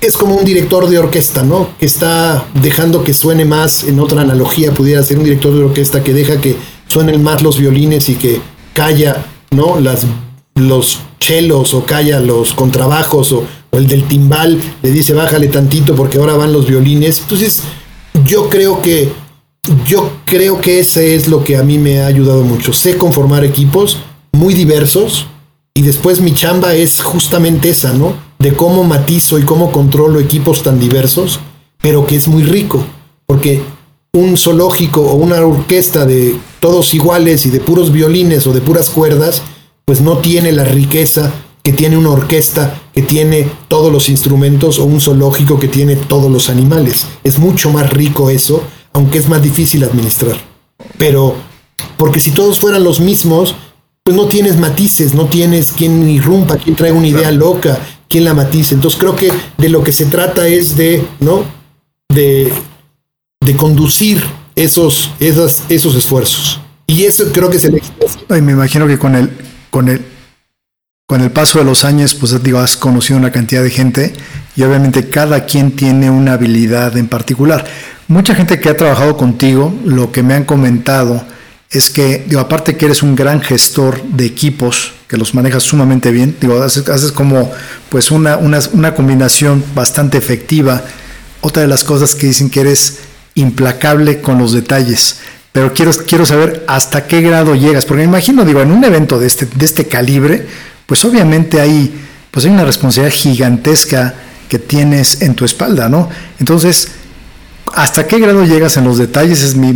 es 0.00 0.16
como 0.16 0.36
un 0.36 0.44
director 0.44 0.88
de 0.88 0.98
orquesta, 0.98 1.42
¿no? 1.42 1.70
Que 1.78 1.86
está 1.86 2.46
dejando 2.54 3.02
que 3.02 3.14
suene 3.14 3.44
más, 3.44 3.84
en 3.84 3.98
otra 3.98 4.20
analogía 4.20 4.72
pudiera 4.72 5.02
ser 5.02 5.18
un 5.18 5.24
director 5.24 5.52
de 5.52 5.64
orquesta 5.64 6.04
que 6.04 6.12
deja 6.12 6.40
que 6.40 6.56
suenen 6.86 7.22
más 7.22 7.42
los 7.42 7.58
violines 7.58 8.08
y 8.08 8.14
que 8.14 8.40
calla, 8.74 9.26
¿no? 9.50 9.80
Las, 9.80 10.06
los 10.54 11.00
chelos 11.18 11.74
o 11.74 11.84
calla 11.84 12.20
los 12.20 12.52
contrabajos 12.52 13.32
o, 13.32 13.44
o 13.70 13.78
el 13.78 13.86
del 13.86 14.04
timbal 14.08 14.58
le 14.82 14.90
dice 14.90 15.12
bájale 15.14 15.48
tantito 15.48 15.94
porque 15.94 16.18
ahora 16.18 16.34
van 16.34 16.52
los 16.52 16.66
violines. 16.66 17.20
Entonces 17.20 17.62
yo 18.24 18.48
creo 18.48 18.80
que 18.82 19.10
yo 19.86 20.10
creo 20.24 20.60
que 20.60 20.78
ese 20.78 21.14
es 21.14 21.28
lo 21.28 21.44
que 21.44 21.56
a 21.56 21.62
mí 21.62 21.78
me 21.78 22.00
ha 22.00 22.06
ayudado 22.06 22.42
mucho. 22.42 22.72
Sé 22.72 22.96
conformar 22.96 23.44
equipos 23.44 23.98
muy 24.32 24.54
diversos 24.54 25.26
y 25.74 25.82
después 25.82 26.20
mi 26.20 26.34
chamba 26.34 26.74
es 26.74 27.02
justamente 27.02 27.68
esa, 27.68 27.92
¿no? 27.92 28.14
De 28.38 28.54
cómo 28.54 28.84
matizo 28.84 29.38
y 29.38 29.42
cómo 29.42 29.70
controlo 29.72 30.20
equipos 30.20 30.62
tan 30.62 30.80
diversos, 30.80 31.40
pero 31.82 32.06
que 32.06 32.16
es 32.16 32.28
muy 32.28 32.42
rico, 32.42 32.84
porque 33.26 33.62
un 34.12 34.36
zoológico 34.36 35.02
o 35.02 35.14
una 35.14 35.44
orquesta 35.44 36.06
de 36.06 36.36
todos 36.60 36.94
iguales 36.94 37.46
y 37.46 37.50
de 37.50 37.60
puros 37.60 37.92
violines 37.92 38.46
o 38.46 38.52
de 38.52 38.60
puras 38.60 38.90
cuerdas, 38.90 39.42
pues 39.84 40.00
no 40.00 40.18
tiene 40.18 40.52
la 40.52 40.64
riqueza 40.64 41.32
que 41.68 41.74
tiene 41.74 41.98
una 41.98 42.08
orquesta 42.08 42.80
que 42.94 43.02
tiene 43.02 43.46
todos 43.68 43.92
los 43.92 44.08
instrumentos 44.08 44.78
o 44.78 44.84
un 44.84 45.02
zoológico 45.02 45.58
que 45.58 45.68
tiene 45.68 45.96
todos 45.96 46.30
los 46.30 46.48
animales. 46.48 47.04
Es 47.24 47.38
mucho 47.38 47.70
más 47.70 47.90
rico 47.90 48.30
eso 48.30 48.62
aunque 48.94 49.18
es 49.18 49.28
más 49.28 49.42
difícil 49.42 49.84
administrar. 49.84 50.34
Pero, 50.96 51.34
porque 51.98 52.20
si 52.20 52.30
todos 52.30 52.58
fueran 52.58 52.84
los 52.84 53.00
mismos, 53.00 53.54
pues 54.02 54.16
no 54.16 54.28
tienes 54.28 54.58
matices, 54.58 55.12
no 55.12 55.26
tienes 55.26 55.72
quien 55.72 56.08
irrumpa, 56.08 56.56
quien 56.56 56.74
trae 56.74 56.90
una 56.90 57.06
idea 57.06 57.30
loca, 57.32 57.78
quien 58.08 58.24
la 58.24 58.32
matice. 58.32 58.74
Entonces 58.74 58.98
creo 58.98 59.14
que 59.14 59.30
de 59.58 59.68
lo 59.68 59.84
que 59.84 59.92
se 59.92 60.06
trata 60.06 60.48
es 60.48 60.74
de, 60.74 61.04
¿no? 61.20 61.44
De, 62.08 62.50
de 63.44 63.56
conducir 63.56 64.24
esos, 64.56 65.10
esos 65.20 65.94
esfuerzos. 65.94 66.62
Y 66.86 67.04
eso 67.04 67.26
creo 67.30 67.50
que 67.50 67.58
es 67.58 67.64
el 67.64 67.82
Y 68.30 68.40
me 68.40 68.52
imagino 68.52 68.86
que 68.86 68.98
con 68.98 69.14
el, 69.14 69.30
con 69.68 69.90
el, 69.90 70.02
con 71.08 71.22
el 71.22 71.30
paso 71.30 71.58
de 71.58 71.64
los 71.64 71.86
años, 71.86 72.14
pues 72.14 72.40
digo, 72.42 72.58
has 72.58 72.76
conocido 72.76 73.18
una 73.18 73.32
cantidad 73.32 73.62
de 73.62 73.70
gente 73.70 74.12
y 74.54 74.62
obviamente 74.62 75.08
cada 75.08 75.46
quien 75.46 75.72
tiene 75.72 76.10
una 76.10 76.34
habilidad 76.34 76.98
en 76.98 77.08
particular. 77.08 77.64
Mucha 78.08 78.34
gente 78.34 78.60
que 78.60 78.68
ha 78.68 78.76
trabajado 78.76 79.16
contigo, 79.16 79.74
lo 79.86 80.12
que 80.12 80.22
me 80.22 80.34
han 80.34 80.44
comentado 80.44 81.24
es 81.70 81.88
que, 81.88 82.26
digo, 82.26 82.42
aparte 82.42 82.76
que 82.76 82.84
eres 82.84 83.02
un 83.02 83.16
gran 83.16 83.40
gestor 83.40 84.02
de 84.02 84.26
equipos, 84.26 84.92
que 85.08 85.16
los 85.16 85.34
manejas 85.34 85.62
sumamente 85.62 86.10
bien, 86.10 86.36
digo, 86.42 86.62
haces, 86.62 87.10
como 87.12 87.50
pues 87.88 88.10
una, 88.10 88.36
una, 88.36 88.58
una 88.74 88.94
combinación 88.94 89.64
bastante 89.74 90.18
efectiva. 90.18 90.82
Otra 91.40 91.62
de 91.62 91.68
las 91.68 91.84
cosas 91.84 92.14
que 92.14 92.26
dicen 92.26 92.50
que 92.50 92.60
eres 92.60 92.98
implacable 93.34 94.20
con 94.20 94.36
los 94.36 94.52
detalles 94.52 95.20
pero 95.50 95.72
quiero, 95.72 95.90
quiero 96.06 96.26
saber 96.26 96.64
hasta 96.68 97.06
qué 97.06 97.20
grado 97.20 97.54
llegas, 97.54 97.84
porque 97.84 98.02
me 98.02 98.08
imagino, 98.08 98.44
digo, 98.44 98.60
en 98.60 98.70
un 98.70 98.84
evento 98.84 99.18
de 99.18 99.26
este, 99.26 99.46
de 99.46 99.64
este 99.64 99.88
calibre, 99.88 100.46
pues 100.88 101.04
obviamente 101.04 101.60
hay, 101.60 101.94
pues 102.30 102.46
hay 102.46 102.50
una 102.50 102.64
responsabilidad 102.64 103.14
gigantesca 103.14 104.14
que 104.48 104.58
tienes 104.58 105.20
en 105.20 105.34
tu 105.34 105.44
espalda, 105.44 105.86
¿no? 105.90 106.08
Entonces, 106.40 106.88
¿hasta 107.74 108.06
qué 108.06 108.18
grado 108.18 108.42
llegas 108.46 108.78
en 108.78 108.84
los 108.84 108.96
detalles? 108.96 109.42
Es 109.42 109.54
mi, 109.54 109.74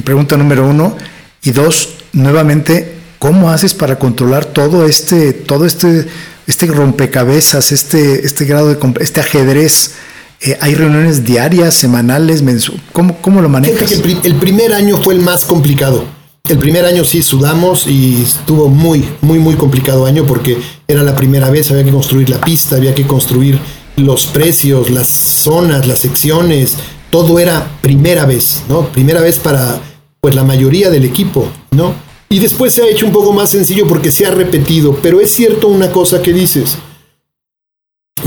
pregunta 0.00 0.36
número 0.36 0.66
uno. 0.66 0.96
Y 1.44 1.52
dos, 1.52 1.90
nuevamente, 2.12 2.92
¿cómo 3.20 3.52
haces 3.52 3.72
para 3.72 4.00
controlar 4.00 4.44
todo 4.46 4.84
este, 4.84 5.32
todo 5.32 5.64
este, 5.64 6.08
este 6.48 6.66
rompecabezas, 6.66 7.70
este, 7.70 8.26
este 8.26 8.44
grado 8.44 8.74
de 8.74 8.94
este 8.98 9.20
ajedrez? 9.20 9.92
Eh, 10.40 10.58
¿Hay 10.60 10.74
reuniones 10.74 11.24
diarias, 11.24 11.74
semanales, 11.74 12.42
mensuales? 12.42 12.82
¿Cómo, 12.90 13.16
¿Cómo, 13.18 13.42
lo 13.42 13.48
manejas? 13.48 13.92
El, 13.92 14.18
el, 14.24 14.34
primer 14.34 14.72
año 14.72 15.00
fue 15.04 15.14
el 15.14 15.20
más 15.20 15.44
complicado. 15.44 16.04
El 16.48 16.58
primer 16.58 16.84
año 16.84 17.04
sí 17.04 17.22
sudamos 17.22 17.86
y 17.86 18.20
estuvo 18.20 18.68
muy, 18.68 19.08
muy, 19.20 19.38
muy 19.38 19.54
complicado 19.54 20.06
año 20.06 20.26
porque 20.26 20.58
era 20.88 21.04
la 21.04 21.14
primera 21.14 21.50
vez, 21.50 21.70
había 21.70 21.84
que 21.84 21.92
construir 21.92 22.28
la 22.28 22.40
pista, 22.40 22.76
había 22.76 22.94
que 22.94 23.06
construir 23.06 23.60
los 23.96 24.26
precios, 24.26 24.90
las 24.90 25.06
zonas, 25.06 25.86
las 25.86 26.00
secciones, 26.00 26.76
todo 27.10 27.38
era 27.38 27.78
primera 27.80 28.26
vez, 28.26 28.64
¿no? 28.68 28.88
Primera 28.88 29.20
vez 29.20 29.38
para 29.38 29.80
pues 30.20 30.34
la 30.34 30.42
mayoría 30.42 30.90
del 30.90 31.04
equipo, 31.04 31.48
¿no? 31.70 31.94
Y 32.28 32.40
después 32.40 32.74
se 32.74 32.82
ha 32.82 32.88
hecho 32.88 33.06
un 33.06 33.12
poco 33.12 33.32
más 33.32 33.50
sencillo 33.50 33.86
porque 33.86 34.10
se 34.10 34.26
ha 34.26 34.30
repetido, 34.32 34.98
pero 35.00 35.20
es 35.20 35.30
cierto 35.30 35.68
una 35.68 35.92
cosa 35.92 36.22
que 36.22 36.32
dices. 36.32 36.76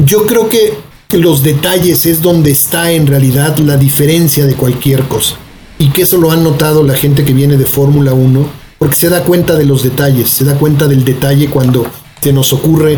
Yo 0.06 0.26
creo 0.26 0.48
que 0.50 0.74
los 1.12 1.44
detalles 1.44 2.06
es 2.06 2.22
donde 2.22 2.52
está 2.52 2.92
en 2.92 3.08
realidad 3.08 3.58
la 3.58 3.76
diferencia 3.76 4.46
de 4.46 4.56
cualquier 4.56 5.04
cosa. 5.04 5.38
Y 5.78 5.90
que 5.90 6.04
eso 6.04 6.18
lo 6.18 6.32
han 6.32 6.44
notado 6.44 6.84
la 6.84 6.96
gente 6.96 7.26
que 7.26 7.34
viene 7.34 7.58
de 7.58 7.66
Fórmula 7.66 8.14
1, 8.14 8.48
porque 8.78 8.96
se 8.96 9.10
da 9.10 9.24
cuenta 9.24 9.56
de 9.56 9.66
los 9.66 9.84
detalles, 9.84 10.30
se 10.30 10.46
da 10.46 10.58
cuenta 10.58 10.88
del 10.88 11.04
detalle 11.04 11.50
cuando 11.50 11.86
se 12.22 12.34
nos 12.34 12.54
ocurre 12.54 12.98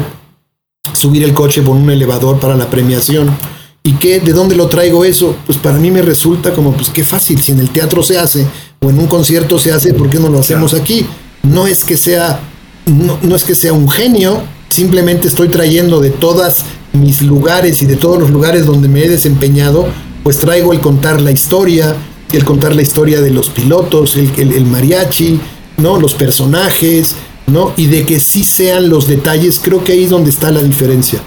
subir 0.93 1.23
el 1.23 1.33
coche 1.33 1.61
por 1.61 1.75
un 1.75 1.89
elevador 1.89 2.39
para 2.39 2.55
la 2.55 2.69
premiación. 2.69 3.35
¿Y 3.83 3.93
qué? 3.93 4.19
¿De 4.19 4.33
dónde 4.33 4.55
lo 4.55 4.67
traigo 4.67 5.05
eso? 5.05 5.35
Pues 5.45 5.57
para 5.57 5.77
mí 5.77 5.91
me 5.91 6.01
resulta 6.01 6.53
como, 6.53 6.73
pues 6.73 6.89
qué 6.89 7.03
fácil, 7.03 7.41
si 7.41 7.51
en 7.51 7.59
el 7.59 7.69
teatro 7.69 8.03
se 8.03 8.17
hace 8.17 8.45
o 8.81 8.89
en 8.89 8.99
un 8.99 9.07
concierto 9.07 9.59
se 9.59 9.71
hace, 9.71 9.93
¿por 9.93 10.09
qué 10.09 10.19
no 10.19 10.29
lo 10.29 10.39
hacemos 10.39 10.73
aquí? 10.73 11.05
No 11.43 11.67
es 11.67 11.83
que 11.83 11.97
sea, 11.97 12.39
no, 12.85 13.17
no 13.21 13.35
es 13.35 13.43
que 13.43 13.55
sea 13.55 13.73
un 13.73 13.89
genio, 13.89 14.41
simplemente 14.69 15.27
estoy 15.27 15.47
trayendo 15.47 15.99
de 15.99 16.09
todas 16.09 16.63
mis 16.93 17.21
lugares 17.21 17.81
y 17.81 17.85
de 17.85 17.95
todos 17.95 18.19
los 18.19 18.29
lugares 18.29 18.65
donde 18.65 18.87
me 18.87 19.03
he 19.03 19.09
desempeñado, 19.09 19.87
pues 20.23 20.37
traigo 20.39 20.73
el 20.73 20.79
contar 20.79 21.21
la 21.21 21.31
historia, 21.31 21.95
el 22.31 22.43
contar 22.43 22.75
la 22.75 22.81
historia 22.81 23.21
de 23.21 23.31
los 23.31 23.49
pilotos, 23.49 24.15
el, 24.15 24.31
el 24.37 24.65
mariachi, 24.65 25.39
¿no? 25.77 25.99
Los 25.99 26.13
personajes, 26.13 27.15
¿no? 27.47 27.73
Y 27.77 27.87
de 27.87 28.05
que 28.05 28.19
sí 28.19 28.43
sean 28.43 28.89
los 28.89 29.07
detalles, 29.07 29.59
creo 29.59 29.83
que 29.83 29.93
ahí 29.93 30.03
es 30.03 30.09
donde 30.09 30.29
está 30.29 30.51
la 30.51 30.61
diferencia. 30.61 31.21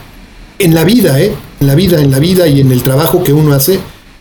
En 0.59 0.74
la 0.74 0.84
vida, 0.84 1.20
¿eh? 1.20 1.34
En 1.61 1.66
la 1.66 1.74
vida, 1.74 2.01
en 2.01 2.11
la 2.11 2.18
vida 2.18 2.46
y 2.46 2.61
en 2.61 2.70
el 2.70 2.82
trabajo 2.82 3.22
que 3.22 3.32
uno 3.32 3.55
hace, 3.55 3.80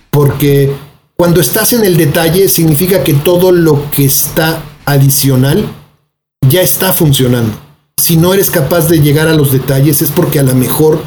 porque 0.09 0.71
cuando 1.15 1.41
estás 1.41 1.73
en 1.73 1.83
el 1.83 1.97
detalle 1.97 2.47
significa 2.47 3.03
que 3.03 3.13
todo 3.13 3.51
lo 3.51 3.91
que 3.91 4.05
está 4.05 4.63
adicional 4.85 5.65
ya 6.47 6.61
está 6.61 6.93
funcionando. 6.93 7.51
Si 7.97 8.15
no 8.15 8.33
eres 8.33 8.49
capaz 8.49 8.87
de 8.87 9.01
llegar 9.01 9.27
a 9.27 9.33
los 9.33 9.51
detalles 9.51 10.01
es 10.01 10.09
porque 10.09 10.39
a 10.39 10.43
lo 10.43 10.55
mejor 10.55 11.01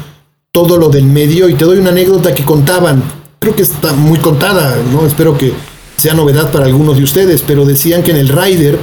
todo 0.51 0.77
lo 0.77 0.89
del 0.89 1.05
medio, 1.05 1.49
y 1.49 1.55
te 1.55 1.65
doy 1.65 1.79
una 1.79 1.89
anécdota 1.89 2.35
que 2.35 2.45
contaban, 2.45 3.01
creo 3.43 3.55
que 3.57 3.63
está 3.63 3.91
muy 3.91 4.19
contada, 4.19 4.73
¿no? 4.93 5.05
Espero 5.05 5.37
que 5.37 5.51
sea 5.97 6.13
novedad 6.13 6.49
para 6.49 6.63
algunos 6.63 6.95
de 6.95 7.03
ustedes, 7.03 7.43
pero 7.45 7.65
decían 7.65 8.01
que 8.01 8.11
en 8.11 8.17
el 8.17 8.29
Rider, 8.29 8.79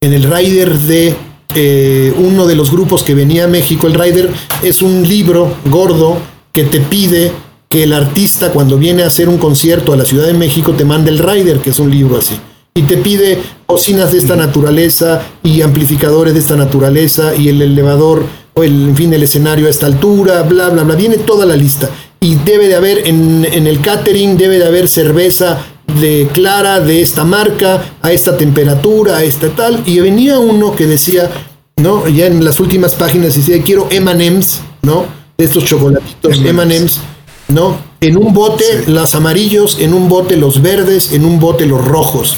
en 0.00 0.14
el 0.14 0.22
Rider 0.22 0.78
de 0.78 1.14
eh, 1.54 2.14
uno 2.16 2.46
de 2.46 2.54
los 2.54 2.70
grupos 2.70 3.02
que 3.02 3.14
venía 3.14 3.44
a 3.44 3.46
México. 3.46 3.86
El 3.86 3.92
Rider 3.92 4.30
es 4.62 4.80
un 4.80 5.06
libro 5.06 5.54
gordo 5.66 6.16
que 6.50 6.64
te 6.64 6.80
pide 6.80 7.30
que 7.68 7.82
el 7.82 7.92
artista 7.92 8.52
cuando 8.52 8.78
viene 8.78 9.02
a 9.02 9.08
hacer 9.08 9.28
un 9.28 9.36
concierto 9.36 9.92
a 9.92 9.98
la 9.98 10.06
Ciudad 10.06 10.26
de 10.26 10.32
México 10.32 10.72
te 10.72 10.86
mande 10.86 11.10
el 11.10 11.18
Rider, 11.18 11.58
que 11.58 11.68
es 11.68 11.78
un 11.78 11.90
libro 11.90 12.16
así. 12.16 12.40
Y 12.74 12.84
te 12.84 12.96
pide 12.96 13.38
bocinas 13.68 14.12
de 14.12 14.18
esta 14.18 14.34
naturaleza 14.34 15.20
y 15.42 15.60
amplificadores 15.60 16.32
de 16.32 16.40
esta 16.40 16.56
naturaleza 16.56 17.36
y 17.36 17.50
el 17.50 17.60
elevador 17.60 18.24
o 18.54 18.62
el, 18.62 18.88
en 18.88 18.96
fin, 18.96 19.12
el 19.12 19.24
escenario 19.24 19.66
a 19.66 19.70
esta 19.70 19.84
altura, 19.84 20.40
bla, 20.44 20.70
bla, 20.70 20.84
bla. 20.84 20.94
Viene 20.94 21.18
toda 21.18 21.44
la 21.44 21.54
lista. 21.54 21.90
Y 22.20 22.34
debe 22.36 22.68
de 22.68 22.76
haber 22.76 23.08
en, 23.08 23.46
en 23.50 23.66
el 23.66 23.80
catering, 23.80 24.36
debe 24.36 24.58
de 24.58 24.66
haber 24.66 24.88
cerveza 24.88 25.64
de 25.98 26.28
clara 26.32 26.80
de 26.80 27.02
esta 27.02 27.24
marca, 27.24 27.82
a 28.02 28.12
esta 28.12 28.36
temperatura, 28.36 29.16
a 29.18 29.24
esta 29.24 29.48
tal, 29.48 29.82
y 29.86 30.00
venía 30.00 30.38
uno 30.38 30.74
que 30.76 30.86
decía, 30.86 31.30
¿no? 31.76 32.06
Ya 32.08 32.26
en 32.26 32.44
las 32.44 32.60
últimas 32.60 32.94
páginas 32.94 33.34
decía, 33.34 33.62
quiero 33.62 33.88
M&M's, 33.90 34.60
¿no? 34.82 35.06
De 35.36 35.44
estos 35.44 35.64
chocolatitos 35.64 36.38
M&M's, 36.38 37.00
¿no? 37.48 37.78
En 38.00 38.16
un 38.16 38.32
bote 38.32 38.84
los 38.86 39.14
amarillos, 39.14 39.78
en 39.80 39.94
un 39.94 40.08
bote 40.08 40.36
los 40.36 40.62
verdes, 40.62 41.12
en 41.12 41.24
un 41.24 41.40
bote 41.40 41.66
los 41.66 41.84
rojos, 41.84 42.36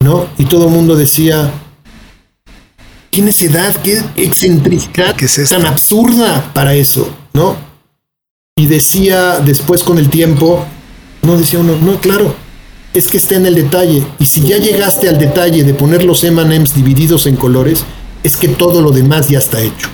¿no? 0.00 0.26
Y 0.38 0.44
todo 0.44 0.66
el 0.66 0.72
mundo 0.72 0.96
decía, 0.96 1.52
¿qué 3.10 3.22
necesidad, 3.22 3.80
qué 3.82 4.02
excentricidad 4.16 5.14
¿Qué 5.16 5.26
es 5.26 5.48
tan 5.48 5.66
absurda 5.66 6.50
para 6.54 6.74
eso, 6.74 7.08
¿no? 7.32 7.73
Y 8.56 8.66
decía 8.66 9.40
después 9.40 9.82
con 9.82 9.98
el 9.98 10.08
tiempo, 10.10 10.64
no 11.22 11.36
decía 11.36 11.58
uno, 11.58 11.76
no, 11.76 12.00
claro, 12.00 12.36
es 12.92 13.08
que 13.08 13.16
está 13.16 13.34
en 13.34 13.46
el 13.46 13.56
detalle. 13.56 14.06
Y 14.20 14.26
si 14.26 14.42
ya 14.42 14.58
llegaste 14.58 15.08
al 15.08 15.18
detalle 15.18 15.64
de 15.64 15.74
poner 15.74 16.04
los 16.04 16.22
MMs 16.22 16.72
divididos 16.72 17.26
en 17.26 17.34
colores, 17.34 17.84
es 18.22 18.36
que 18.36 18.46
todo 18.46 18.80
lo 18.80 18.92
demás 18.92 19.28
ya 19.28 19.38
está 19.38 19.60
hecho. 19.60 19.88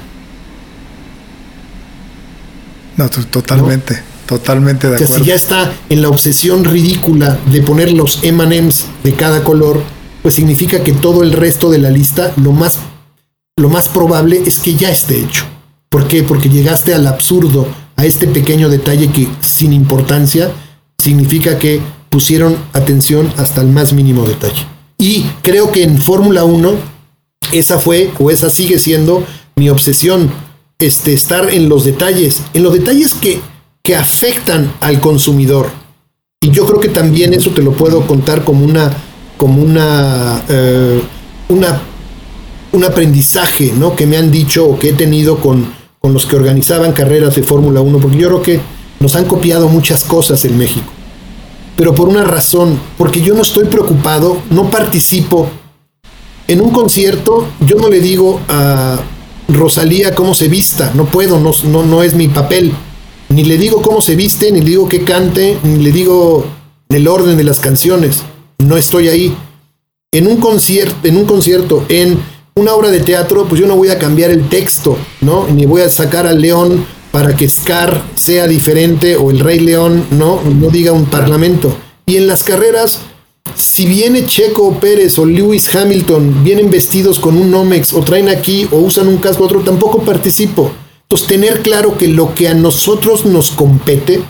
No, 2.98 3.08
totalmente, 3.08 4.02
totalmente 4.26 4.90
de 4.90 4.96
acuerdo. 4.96 5.14
si 5.14 5.24
ya 5.24 5.36
está 5.36 5.72
en 5.88 6.02
la 6.02 6.10
obsesión 6.10 6.64
ridícula 6.64 7.38
de 7.50 7.62
poner 7.62 7.92
los 7.92 8.20
MMs 8.22 8.88
de 9.02 9.14
cada 9.14 9.42
color, 9.42 9.82
pues 10.20 10.34
significa 10.34 10.84
que 10.84 10.92
todo 10.92 11.22
el 11.22 11.32
resto 11.32 11.70
de 11.70 11.78
la 11.78 11.88
lista, 11.88 12.34
lo 12.36 12.52
más, 12.52 12.76
lo 13.56 13.70
más 13.70 13.88
probable 13.88 14.42
es 14.44 14.58
que 14.58 14.74
ya 14.74 14.90
esté 14.90 15.18
hecho. 15.18 15.46
¿Por 15.88 16.06
qué? 16.08 16.22
Porque 16.22 16.50
llegaste 16.50 16.92
al 16.92 17.06
absurdo, 17.06 17.66
a 18.00 18.06
este 18.06 18.26
pequeño 18.26 18.70
detalle 18.70 19.12
que 19.12 19.28
sin 19.40 19.74
importancia 19.74 20.50
significa 20.96 21.58
que 21.58 21.82
pusieron 22.08 22.56
atención 22.72 23.30
hasta 23.36 23.60
el 23.60 23.66
más 23.66 23.92
mínimo 23.92 24.26
detalle. 24.26 24.66
Y 24.96 25.26
creo 25.42 25.70
que 25.70 25.82
en 25.82 25.98
Fórmula 25.98 26.44
1 26.44 26.72
esa 27.52 27.78
fue 27.78 28.10
o 28.18 28.30
esa 28.30 28.48
sigue 28.48 28.78
siendo 28.78 29.22
mi 29.54 29.68
obsesión, 29.68 30.30
este, 30.78 31.12
estar 31.12 31.52
en 31.52 31.68
los 31.68 31.84
detalles, 31.84 32.40
en 32.54 32.62
los 32.62 32.72
detalles 32.72 33.12
que, 33.12 33.42
que 33.82 33.96
afectan 33.96 34.72
al 34.80 34.98
consumidor. 35.00 35.68
Y 36.40 36.52
yo 36.52 36.64
creo 36.64 36.80
que 36.80 36.88
también 36.88 37.34
eso 37.34 37.50
te 37.50 37.62
lo 37.62 37.72
puedo 37.72 38.06
contar 38.06 38.44
como 38.44 38.64
una, 38.64 38.96
como 39.36 39.62
una, 39.62 40.42
eh, 40.48 41.02
una 41.50 41.82
un 42.72 42.84
aprendizaje 42.84 43.72
¿no? 43.76 43.96
que 43.96 44.06
me 44.06 44.16
han 44.16 44.30
dicho 44.30 44.64
o 44.66 44.78
que 44.78 44.90
he 44.90 44.92
tenido 44.92 45.38
con, 45.40 45.79
con 46.00 46.12
los 46.12 46.26
que 46.26 46.34
organizaban 46.34 46.92
carreras 46.92 47.36
de 47.36 47.44
Fórmula 47.44 47.80
1, 47.80 47.98
porque 48.00 48.18
yo 48.18 48.28
creo 48.28 48.42
que 48.42 48.60
nos 48.98 49.14
han 49.14 49.26
copiado 49.26 49.68
muchas 49.68 50.02
cosas 50.02 50.44
en 50.44 50.58
México 50.58 50.90
pero 51.80 51.94
por 51.94 52.10
una 52.10 52.24
razón, 52.24 52.78
porque 52.98 53.22
yo 53.22 53.32
no 53.32 53.40
estoy 53.40 53.64
preocupado, 53.64 54.36
no 54.50 54.68
participo. 54.68 55.48
En 56.46 56.60
un 56.60 56.72
concierto 56.72 57.48
yo 57.66 57.76
no 57.76 57.88
le 57.88 58.00
digo 58.00 58.38
a 58.48 59.00
Rosalía 59.48 60.14
cómo 60.14 60.34
se 60.34 60.48
vista, 60.48 60.92
no 60.94 61.06
puedo, 61.06 61.40
no, 61.40 61.82
no, 61.82 62.02
es 62.02 62.14
mi 62.14 62.28
papel. 62.28 62.74
Ni 63.30 63.44
le 63.44 63.56
digo 63.56 63.80
cómo 63.80 64.02
se 64.02 64.14
viste, 64.14 64.52
ni 64.52 64.60
le 64.60 64.66
digo 64.66 64.90
qué 64.90 65.04
cante, 65.04 65.56
ni 65.62 65.82
le 65.82 65.90
digo 65.90 66.44
el 66.90 67.08
orden 67.08 67.38
de 67.38 67.44
las 67.44 67.60
canciones. 67.60 68.24
No 68.58 68.76
estoy 68.76 69.08
ahí. 69.08 69.34
En 70.12 70.26
un 70.26 70.36
concierto, 70.36 71.08
en 71.08 71.16
un 71.16 71.24
concierto, 71.24 71.86
en 71.88 72.18
una 72.60 72.74
obra 72.74 72.90
de 72.90 73.00
teatro, 73.00 73.46
pues 73.48 73.60
yo 73.60 73.66
no 73.66 73.76
voy 73.76 73.88
a 73.88 73.98
cambiar 73.98 74.30
el 74.30 74.48
texto, 74.48 74.96
¿no? 75.20 75.46
Ni 75.48 75.66
voy 75.66 75.82
a 75.82 75.88
sacar 75.88 76.26
al 76.26 76.40
león 76.40 76.86
para 77.10 77.34
que 77.34 77.48
Scar 77.48 78.02
sea 78.14 78.46
diferente 78.46 79.16
o 79.16 79.30
el 79.30 79.40
Rey 79.40 79.58
León 79.58 80.06
no, 80.10 80.40
no 80.42 80.68
diga 80.68 80.92
un 80.92 81.06
parlamento. 81.06 81.74
Y 82.06 82.16
en 82.16 82.26
las 82.26 82.44
carreras 82.44 83.00
si 83.54 83.86
viene 83.86 84.26
Checo 84.26 84.78
Pérez 84.78 85.18
o 85.18 85.26
Lewis 85.26 85.74
Hamilton, 85.74 86.44
vienen 86.44 86.70
vestidos 86.70 87.18
con 87.18 87.36
un 87.36 87.50
Nomex 87.50 87.92
o 87.92 88.02
traen 88.02 88.28
aquí 88.28 88.68
o 88.70 88.78
usan 88.78 89.08
un 89.08 89.18
casco 89.18 89.44
otro, 89.44 89.60
tampoco 89.60 90.02
participo. 90.02 90.72
Entonces, 91.02 91.26
tener 91.26 91.60
claro 91.60 91.96
que 91.96 92.08
lo 92.08 92.34
que 92.34 92.48
a 92.48 92.54
nosotros 92.54 93.26
nos 93.26 93.50
compete 93.50 94.22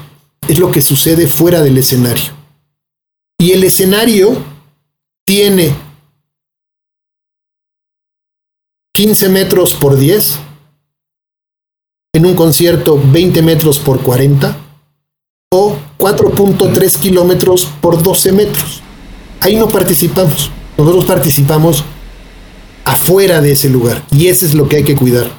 es 0.49 0.59
lo 0.59 0.71
que 0.71 0.81
sucede 0.81 1.27
fuera 1.27 1.63
del 1.63 1.79
escenario. 1.79 2.33
Y 3.39 3.53
el 3.53 3.65
escenario 3.65 4.37
tiene 5.25 5.75
15 8.95 9.29
metros 9.29 9.75
por 9.75 9.97
10, 9.97 10.39
en 12.13 12.27
un 12.27 12.35
concierto 12.35 13.01
20 13.03 13.43
metros 13.43 13.79
por 13.79 14.01
40 14.01 14.57
o 15.53 15.77
4.3 15.99 16.99
kilómetros 16.99 17.67
por 17.81 18.03
12 18.03 18.33
metros. 18.33 18.83
Ahí 19.41 19.57
no 19.57 19.69
participamos. 19.69 20.51
Nosotros 20.77 21.05
participamos 21.05 21.85
afuera 22.85 23.41
de 23.41 23.53
ese 23.53 23.69
lugar 23.69 24.05
y 24.11 24.27
ese 24.27 24.47
es 24.47 24.55
lo 24.55 24.69
que 24.69 24.77
hay 24.77 24.85
que 24.85 24.97
cuidar. 24.97 25.31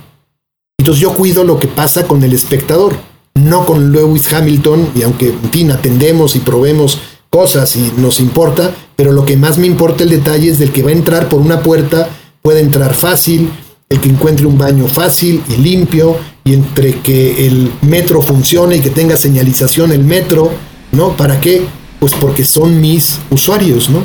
Entonces 0.79 1.01
yo 1.01 1.13
cuido 1.13 1.43
lo 1.43 1.59
que 1.59 1.67
pasa 1.67 2.07
con 2.07 2.23
el 2.23 2.33
espectador, 2.33 2.95
no 3.35 3.65
con 3.65 3.91
Lewis 3.91 4.31
Hamilton 4.31 4.91
y 4.95 5.03
aunque 5.03 5.27
en 5.27 5.51
fin 5.51 5.71
atendemos 5.71 6.35
y 6.35 6.39
probemos 6.39 6.99
cosas 7.29 7.75
y 7.75 7.91
nos 7.97 8.19
importa, 8.19 8.73
pero 8.95 9.11
lo 9.11 9.25
que 9.25 9.37
más 9.37 9.57
me 9.57 9.67
importa 9.67 10.03
el 10.03 10.09
detalle 10.09 10.49
es 10.49 10.59
del 10.59 10.71
que 10.71 10.83
va 10.83 10.89
a 10.89 10.93
entrar 10.93 11.29
por 11.29 11.39
una 11.41 11.61
puerta, 11.61 12.09
puede 12.41 12.61
entrar 12.61 12.93
fácil, 12.95 13.49
el 13.89 13.99
que 13.99 14.09
encuentre 14.09 14.45
un 14.45 14.57
baño 14.57 14.87
fácil 14.87 15.43
y 15.49 15.57
limpio, 15.57 16.17
y 16.43 16.53
entre 16.53 16.95
que 17.01 17.47
el 17.47 17.71
metro 17.81 18.21
funcione 18.21 18.77
y 18.77 18.79
que 18.79 18.89
tenga 18.89 19.15
señalización 19.15 19.91
el 19.91 20.03
metro, 20.03 20.51
¿no? 20.91 21.15
¿Para 21.15 21.39
qué? 21.39 21.63
Pues 21.99 22.13
porque 22.15 22.43
son 22.43 22.81
mis 22.81 23.19
usuarios, 23.29 23.89
¿no? 23.89 24.03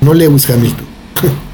No 0.00 0.14
Lewis 0.14 0.48
Hamilton. 0.50 0.86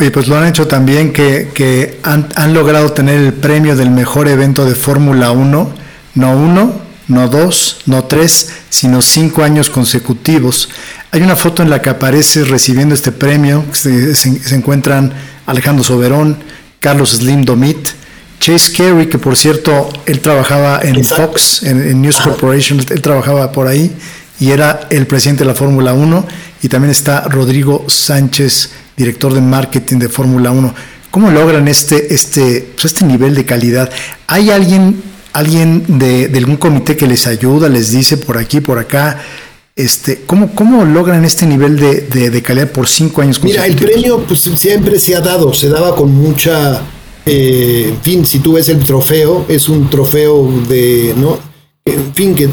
Oye, 0.00 0.10
pues 0.10 0.26
lo 0.28 0.36
han 0.36 0.46
hecho 0.46 0.66
también 0.66 1.12
que, 1.12 2.00
han, 2.02 2.28
han, 2.34 2.52
logrado 2.52 2.92
tener 2.92 3.18
el 3.18 3.32
premio 3.32 3.76
del 3.76 3.90
mejor 3.90 4.28
evento 4.28 4.64
de 4.64 4.74
Fórmula 4.74 5.30
1, 5.30 5.70
no 6.16 6.36
uno, 6.36 6.85
no 7.08 7.28
dos, 7.28 7.78
no 7.86 8.04
tres, 8.04 8.50
sino 8.68 9.02
cinco 9.02 9.42
años 9.42 9.70
consecutivos. 9.70 10.68
Hay 11.12 11.22
una 11.22 11.36
foto 11.36 11.62
en 11.62 11.70
la 11.70 11.80
que 11.80 11.90
aparece 11.90 12.44
recibiendo 12.44 12.94
este 12.94 13.12
premio, 13.12 13.64
se, 13.72 14.12
encuentran 14.54 15.12
Alejandro 15.46 15.84
Soberón, 15.84 16.38
Carlos 16.80 17.10
Slim 17.10 17.44
Domit, 17.44 17.88
Chase 18.40 18.72
Carey, 18.72 19.08
que 19.08 19.18
por 19.18 19.36
cierto, 19.36 19.88
él 20.06 20.20
trabajaba 20.20 20.80
en 20.82 21.04
Fox, 21.04 21.62
en, 21.62 22.02
News 22.02 22.20
Corporation, 22.20 22.84
él 22.90 23.00
trabajaba 23.00 23.50
por 23.52 23.66
ahí 23.66 23.96
y 24.38 24.50
era 24.50 24.86
el 24.90 25.06
presidente 25.06 25.44
de 25.44 25.48
la 25.48 25.54
Fórmula 25.54 25.94
1, 25.94 26.26
y 26.62 26.68
también 26.68 26.90
está 26.90 27.22
Rodrigo 27.22 27.84
Sánchez, 27.88 28.70
director 28.96 29.32
de 29.32 29.40
marketing 29.40 29.98
de 29.98 30.08
Fórmula 30.08 30.50
1. 30.50 30.74
¿Cómo 31.10 31.30
logran 31.30 31.68
este, 31.68 32.12
este, 32.12 32.68
pues 32.74 32.86
este 32.86 33.04
nivel 33.04 33.34
de 33.34 33.44
calidad? 33.44 33.90
¿Hay 34.26 34.50
alguien, 34.50 35.02
alguien 35.38 35.98
de, 35.98 36.28
de 36.28 36.38
algún 36.38 36.56
comité 36.56 36.96
que 36.96 37.06
les 37.06 37.26
ayuda, 37.26 37.68
les 37.68 37.90
dice 37.90 38.16
por 38.16 38.38
aquí, 38.38 38.60
por 38.60 38.78
acá? 38.78 39.20
Este, 39.76 40.22
¿cómo, 40.24 40.54
¿Cómo 40.54 40.86
logran 40.86 41.22
este 41.26 41.44
nivel 41.44 41.78
de, 41.78 42.42
calidad 42.42 42.70
por 42.72 42.88
cinco 42.88 43.20
años? 43.20 43.42
Mira, 43.44 43.66
el 43.66 43.76
premio 43.76 44.24
pues, 44.26 44.40
siempre 44.40 44.98
se 44.98 45.14
ha 45.14 45.20
dado, 45.20 45.52
se 45.52 45.68
daba 45.68 45.94
con 45.94 46.14
mucha... 46.14 46.80
Eh, 47.26 47.90
en 47.90 48.00
fin, 48.00 48.24
si 48.24 48.38
tú 48.38 48.54
ves 48.54 48.70
el 48.70 48.78
trofeo, 48.78 49.44
es 49.48 49.68
un 49.68 49.90
trofeo 49.90 50.50
de, 50.66 51.12
¿no? 51.18 51.38
En 51.84 52.14
fin, 52.14 52.34
que 52.34 52.48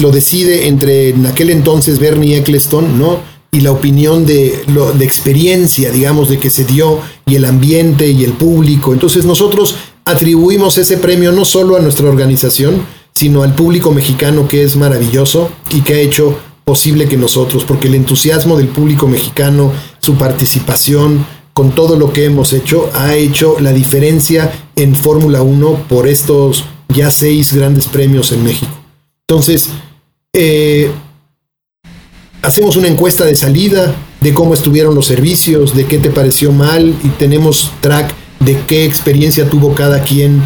lo 0.00 0.10
decide 0.10 0.66
entre 0.66 1.10
en 1.10 1.24
aquel 1.26 1.50
entonces 1.50 2.00
Bernie 2.00 2.38
Eccleston, 2.38 2.98
¿no? 2.98 3.20
Y 3.52 3.60
la 3.60 3.70
opinión 3.70 4.26
de, 4.26 4.64
lo, 4.66 4.92
de 4.92 5.04
experiencia, 5.04 5.92
digamos, 5.92 6.28
de 6.28 6.40
que 6.40 6.50
se 6.50 6.64
dio, 6.64 6.98
y 7.26 7.36
el 7.36 7.44
ambiente 7.44 8.08
y 8.08 8.24
el 8.24 8.32
público. 8.32 8.92
Entonces 8.92 9.24
nosotros 9.24 9.76
atribuimos 10.04 10.78
ese 10.78 10.98
premio 10.98 11.32
no 11.32 11.44
solo 11.44 11.76
a 11.76 11.80
nuestra 11.80 12.08
organización, 12.08 12.82
sino 13.12 13.42
al 13.42 13.54
público 13.54 13.92
mexicano 13.92 14.48
que 14.48 14.62
es 14.62 14.76
maravilloso 14.76 15.50
y 15.70 15.80
que 15.82 15.94
ha 15.94 15.98
hecho 15.98 16.38
posible 16.64 17.08
que 17.08 17.16
nosotros, 17.16 17.64
porque 17.64 17.88
el 17.88 17.94
entusiasmo 17.94 18.56
del 18.56 18.68
público 18.68 19.06
mexicano, 19.06 19.72
su 20.00 20.16
participación 20.16 21.24
con 21.52 21.74
todo 21.74 21.96
lo 21.96 22.12
que 22.12 22.24
hemos 22.24 22.52
hecho, 22.52 22.90
ha 22.94 23.14
hecho 23.14 23.56
la 23.60 23.72
diferencia 23.72 24.52
en 24.74 24.94
Fórmula 24.94 25.42
1 25.42 25.86
por 25.88 26.08
estos 26.08 26.64
ya 26.88 27.10
seis 27.10 27.52
grandes 27.52 27.86
premios 27.86 28.32
en 28.32 28.44
México. 28.44 28.72
Entonces, 29.28 29.68
eh, 30.32 30.90
hacemos 32.42 32.76
una 32.76 32.88
encuesta 32.88 33.24
de 33.24 33.36
salida 33.36 33.94
de 34.20 34.34
cómo 34.34 34.54
estuvieron 34.54 34.94
los 34.94 35.06
servicios, 35.06 35.74
de 35.76 35.86
qué 35.86 35.98
te 35.98 36.10
pareció 36.10 36.50
mal 36.50 36.94
y 37.04 37.08
tenemos 37.10 37.70
track 37.80 38.14
de 38.44 38.60
qué 38.66 38.84
experiencia 38.84 39.48
tuvo 39.48 39.74
cada 39.74 40.02
quien 40.02 40.42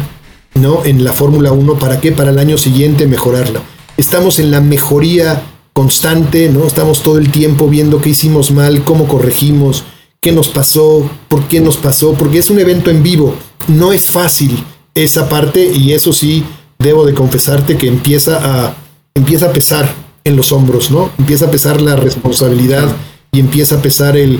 ¿no? 0.55 0.83
En 0.85 1.03
la 1.03 1.13
Fórmula 1.13 1.51
1, 1.51 1.79
¿para 1.79 1.99
qué? 1.99 2.11
Para 2.11 2.31
el 2.31 2.39
año 2.39 2.57
siguiente 2.57 3.07
mejorarla. 3.07 3.61
Estamos 3.97 4.39
en 4.39 4.51
la 4.51 4.61
mejoría 4.61 5.43
constante, 5.73 6.49
¿no? 6.49 6.65
Estamos 6.65 7.03
todo 7.03 7.17
el 7.17 7.31
tiempo 7.31 7.67
viendo 7.67 8.01
qué 8.01 8.09
hicimos 8.09 8.51
mal, 8.51 8.83
cómo 8.83 9.07
corregimos, 9.07 9.83
qué 10.21 10.31
nos 10.31 10.49
pasó, 10.49 11.09
por 11.27 11.43
qué 11.47 11.61
nos 11.61 11.77
pasó, 11.77 12.13
porque 12.13 12.39
es 12.39 12.49
un 12.49 12.59
evento 12.59 12.89
en 12.89 13.03
vivo. 13.03 13.35
No 13.67 13.93
es 13.93 14.09
fácil 14.09 14.63
esa 14.95 15.29
parte 15.29 15.71
y 15.73 15.93
eso 15.93 16.13
sí, 16.13 16.43
debo 16.79 17.05
de 17.05 17.13
confesarte 17.13 17.77
que 17.77 17.87
empieza 17.87 18.39
a, 18.41 18.75
empieza 19.13 19.47
a 19.47 19.53
pesar 19.53 19.93
en 20.23 20.35
los 20.35 20.51
hombros, 20.51 20.91
¿no? 20.91 21.09
Empieza 21.17 21.45
a 21.45 21.51
pesar 21.51 21.81
la 21.81 21.95
responsabilidad 21.95 22.87
y 23.31 23.39
empieza 23.39 23.75
a 23.75 23.81
pesar 23.81 24.17
el, 24.17 24.39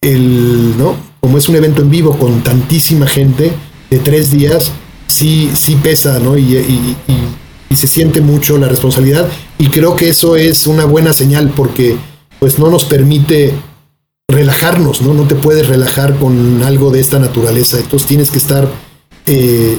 el, 0.00 0.76
¿no? 0.78 1.09
Como 1.20 1.38
es 1.38 1.48
un 1.48 1.56
evento 1.56 1.82
en 1.82 1.90
vivo 1.90 2.16
con 2.18 2.42
tantísima 2.42 3.06
gente 3.06 3.52
de 3.90 3.98
tres 3.98 4.30
días, 4.30 4.72
sí, 5.06 5.50
sí 5.54 5.76
pesa, 5.76 6.18
¿no? 6.18 6.38
Y, 6.38 6.96
se 7.74 7.86
siente 7.86 8.20
mucho 8.20 8.58
la 8.58 8.68
responsabilidad. 8.68 9.28
Y 9.58 9.68
creo 9.68 9.96
que 9.96 10.08
eso 10.08 10.36
es 10.36 10.66
una 10.66 10.84
buena 10.84 11.12
señal 11.12 11.52
porque 11.54 11.96
pues 12.38 12.58
no 12.58 12.68
nos 12.68 12.84
permite 12.84 13.54
relajarnos, 14.28 15.02
¿no? 15.02 15.14
No 15.14 15.22
te 15.22 15.34
puedes 15.34 15.66
relajar 15.68 16.16
con 16.16 16.62
algo 16.62 16.90
de 16.90 17.00
esta 17.00 17.18
naturaleza. 17.18 17.78
Entonces 17.78 18.06
tienes 18.06 18.30
que 18.30 18.38
estar, 18.38 18.68
eh, 19.26 19.78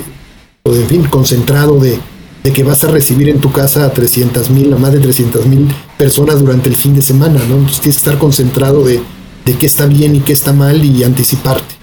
en 0.66 0.88
fin, 0.88 1.04
concentrado 1.04 1.80
de, 1.80 2.00
que 2.52 2.64
vas 2.64 2.84
a 2.84 2.88
recibir 2.88 3.30
en 3.30 3.40
tu 3.40 3.52
casa 3.52 3.86
a 3.86 3.94
300 3.94 4.50
mil, 4.50 4.74
a 4.74 4.78
más 4.78 4.94
de 4.94 5.00
300 5.00 5.46
mil 5.46 5.68
personas 5.98 6.40
durante 6.40 6.70
el 6.70 6.76
fin 6.76 6.96
de 6.96 7.02
semana, 7.02 7.40
¿no? 7.48 7.56
Entonces 7.56 7.82
tienes 7.82 7.98
que 7.98 8.10
estar 8.10 8.18
concentrado 8.18 8.84
de, 8.84 9.02
de 9.46 9.54
qué 9.56 9.66
está 9.66 9.86
bien 9.86 10.16
y 10.16 10.20
qué 10.20 10.34
está 10.34 10.54
mal 10.54 10.84
y 10.84 11.04
anticiparte. 11.04 11.76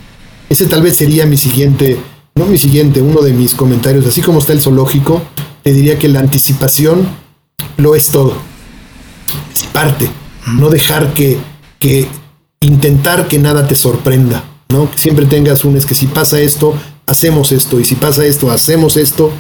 Ese 0.49 0.67
tal 0.67 0.83
vez 0.83 0.97
sería 0.97 1.27
mi 1.27 1.37
siguiente 1.37 1.99
no 2.39 2.47
mi 2.47 2.57
siguiente, 2.57 3.03
uno 3.03 3.21
de 3.21 3.33
mis 3.33 3.53
comentarios, 3.53 4.07
así 4.07 4.23
como 4.23 4.39
está 4.39 4.53
el 4.53 4.61
zoológico, 4.61 5.21
te 5.65 5.73
diría 5.73 5.99
que 5.99 6.09
la 6.09 6.21
anticipación 6.21 7.09
lo 7.77 7.97
es 7.97 8.11
todo. 8.11 8.35
Es 9.53 9.65
parte. 9.65 10.09
No 10.47 10.71
dejar 10.71 11.13
que, 11.15 11.37
que 11.81 12.07
intentar 12.61 13.27
que 13.27 13.41
nada 13.41 13.67
te 13.67 13.75
sorprenda, 13.75 14.45
¿no? 14.69 14.89
Que 14.89 14.99
siempre 14.99 15.27
tengas 15.27 15.65
un 15.65 15.77
es 15.77 15.85
que 15.85 15.97
si 15.97 16.07
pasa 16.07 16.41
esto, 16.41 16.75
hacemos 17.07 17.51
esto, 17.51 17.81
y 17.81 17.85
si 17.85 17.97
pasa 17.97 18.25
esto, 18.25 18.53
hacemos 18.53 18.97
esto. 18.97 19.33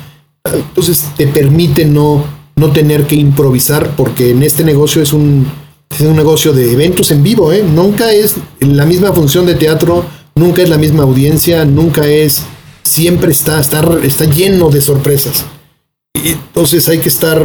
Entonces 0.44 1.04
te 1.16 1.28
permite 1.28 1.84
no, 1.84 2.24
no 2.56 2.72
tener 2.72 3.06
que 3.06 3.14
improvisar, 3.14 3.94
porque 3.96 4.32
en 4.32 4.42
este 4.42 4.64
negocio 4.64 5.00
es 5.00 5.12
un, 5.12 5.46
es 5.98 6.04
un 6.04 6.16
negocio 6.16 6.52
de 6.52 6.72
eventos 6.72 7.10
en 7.10 7.22
vivo, 7.22 7.52
¿eh? 7.52 7.62
Nunca 7.62 8.12
es 8.12 8.36
la 8.60 8.86
misma 8.86 9.12
función 9.12 9.46
de 9.46 9.56
teatro, 9.56 10.04
nunca 10.36 10.62
es 10.62 10.68
la 10.68 10.78
misma 10.78 11.02
audiencia, 11.02 11.64
nunca 11.64 12.06
es 12.06 12.42
siempre 12.84 13.32
está, 13.32 13.60
está, 13.60 13.82
está 14.02 14.24
lleno 14.24 14.70
de 14.70 14.80
sorpresas. 14.80 15.44
Y 16.14 16.30
entonces 16.30 16.88
hay 16.88 16.98
que 16.98 17.08
estar, 17.08 17.44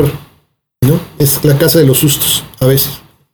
¿no? 0.81 0.99
Es 1.17 1.43
la 1.43 1.57
casa 1.57 1.79
de 1.79 1.85
los 1.85 1.97
sustos, 1.97 2.43
a 2.59 2.67
veces. 2.67 2.91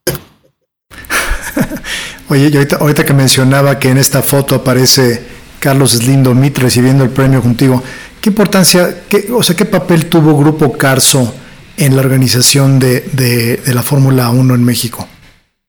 Oye, 2.29 2.67
ahorita, 2.79 3.05
que 3.05 3.13
mencionaba 3.13 3.77
que 3.77 3.89
en 3.89 3.97
esta 3.97 4.21
foto 4.21 4.55
aparece 4.55 5.21
Carlos 5.59 5.91
Slindo 5.91 6.33
Mit 6.33 6.57
recibiendo 6.59 7.03
el 7.03 7.09
premio 7.09 7.41
contigo, 7.41 7.83
¿qué 8.21 8.29
importancia, 8.29 9.03
qué, 9.09 9.29
o 9.33 9.43
sea, 9.43 9.55
qué 9.55 9.65
papel 9.65 10.05
tuvo 10.05 10.37
Grupo 10.37 10.71
Carso 10.77 11.33
en 11.79 11.95
la 11.95 12.01
organización 12.01 12.79
de, 12.79 13.59
la 13.65 13.83
Fórmula 13.83 14.29
1 14.29 14.55
en 14.55 14.63
México? 14.63 15.07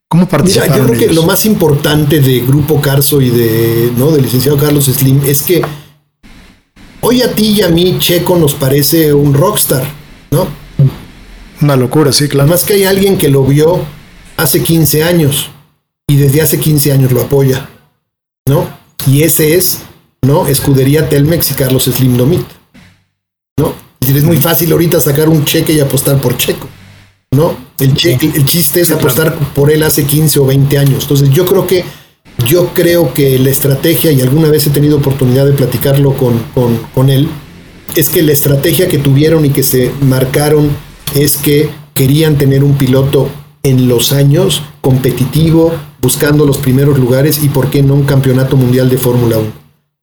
¿Cómo 0.09 0.29
participaron 0.29 0.73
Mira, 0.73 0.87
yo 0.87 0.93
creo 0.93 1.09
que 1.09 1.15
lo 1.15 1.23
más 1.23 1.47
importante 1.47 2.21
de 2.21 2.41
Grupo 2.41 2.81
Carso 2.81 3.21
y 3.21 3.31
de, 3.31 3.93
¿no? 3.97 4.11
del 4.11 4.23
licenciado 4.23 4.59
Carlos 4.59 4.87
Slim 4.87 5.23
es 5.25 5.43
que 5.43 5.63
Hoy 7.03 7.23
a 7.23 7.33
ti 7.33 7.53
y 7.53 7.63
a 7.63 7.69
mí 7.69 7.97
Checo 7.99 8.37
nos 8.37 8.55
parece 8.55 9.15
un 9.15 9.33
rockstar, 9.33 9.85
¿no? 10.31 10.47
Una 11.63 11.75
locura, 11.75 12.13
sí, 12.13 12.29
claro. 12.29 12.49
Más 12.49 12.65
que 12.65 12.75
hay 12.75 12.85
alguien 12.85 13.17
que 13.17 13.29
lo 13.29 13.43
vio 13.45 13.81
hace 14.37 14.63
15 14.63 15.05
años 15.05 15.49
y 16.07 16.17
desde 16.17 16.43
hace 16.43 16.61
15 16.61 16.93
años 16.93 17.13
lo 17.13 17.23
apoya, 17.23 17.71
¿no? 18.47 18.69
Y 19.07 19.23
ese 19.23 19.57
es, 19.57 19.81
¿no? 20.21 20.47
Escudería 20.47 21.09
Telmex 21.09 21.53
y 21.53 21.55
Carlos 21.55 21.85
Slim 21.85 22.19
Domit. 22.19 22.43
Es 24.01 24.25
muy 24.25 24.39
fácil 24.39 24.73
ahorita 24.73 25.01
sacar 25.01 25.29
un 25.29 25.45
cheque 25.45 25.73
y 25.73 25.81
apostar 25.81 26.21
por 26.21 26.37
Checo, 26.37 26.69
¿no? 27.33 27.57
El, 27.79 27.91
el, 27.91 28.45
chiste 28.45 28.81
es 28.81 28.91
apostar 28.91 29.35
por 29.55 29.71
él 29.71 29.83
hace 29.83 30.05
15 30.05 30.41
o 30.41 30.47
20 30.47 30.79
años. 30.79 31.03
Entonces 31.05 31.31
yo 31.31 31.47
creo 31.47 31.67
que 31.67 31.85
yo 32.47 32.69
creo 32.75 33.13
que 33.15 33.39
la 33.39 33.51
estrategia, 33.51 34.13
y 34.13 34.21
alguna 34.21 34.49
vez 34.49 34.67
he 34.67 34.71
tenido 34.71 34.97
oportunidad 34.97 35.47
de 35.47 35.53
platicarlo 35.53 36.15
con, 36.15 36.39
con, 36.55 36.79
con 36.95 37.11
él, 37.11 37.29
es 37.95 38.09
que 38.09 38.23
la 38.23 38.33
estrategia 38.33 38.89
que 38.89 38.99
tuvieron 38.99 39.45
y 39.45 39.51
que 39.51 39.63
se 39.63 39.93
marcaron 40.01 40.71
es 41.15 41.37
que 41.37 41.69
querían 41.95 42.37
tener 42.37 42.65
un 42.65 42.77
piloto 42.77 43.29
en 43.63 43.89
los 43.89 44.13
años 44.13 44.63
competitivo, 44.81 45.73
buscando 46.01 46.47
los 46.47 46.59
primeros 46.59 46.99
lugares 46.99 47.43
y 47.43 47.49
por 47.49 47.71
qué 47.71 47.83
no 47.83 47.95
un 47.95 48.05
campeonato 48.05 48.57
mundial 48.57 48.89
de 48.89 48.97
Fórmula 48.97 49.39
1. 49.39 49.53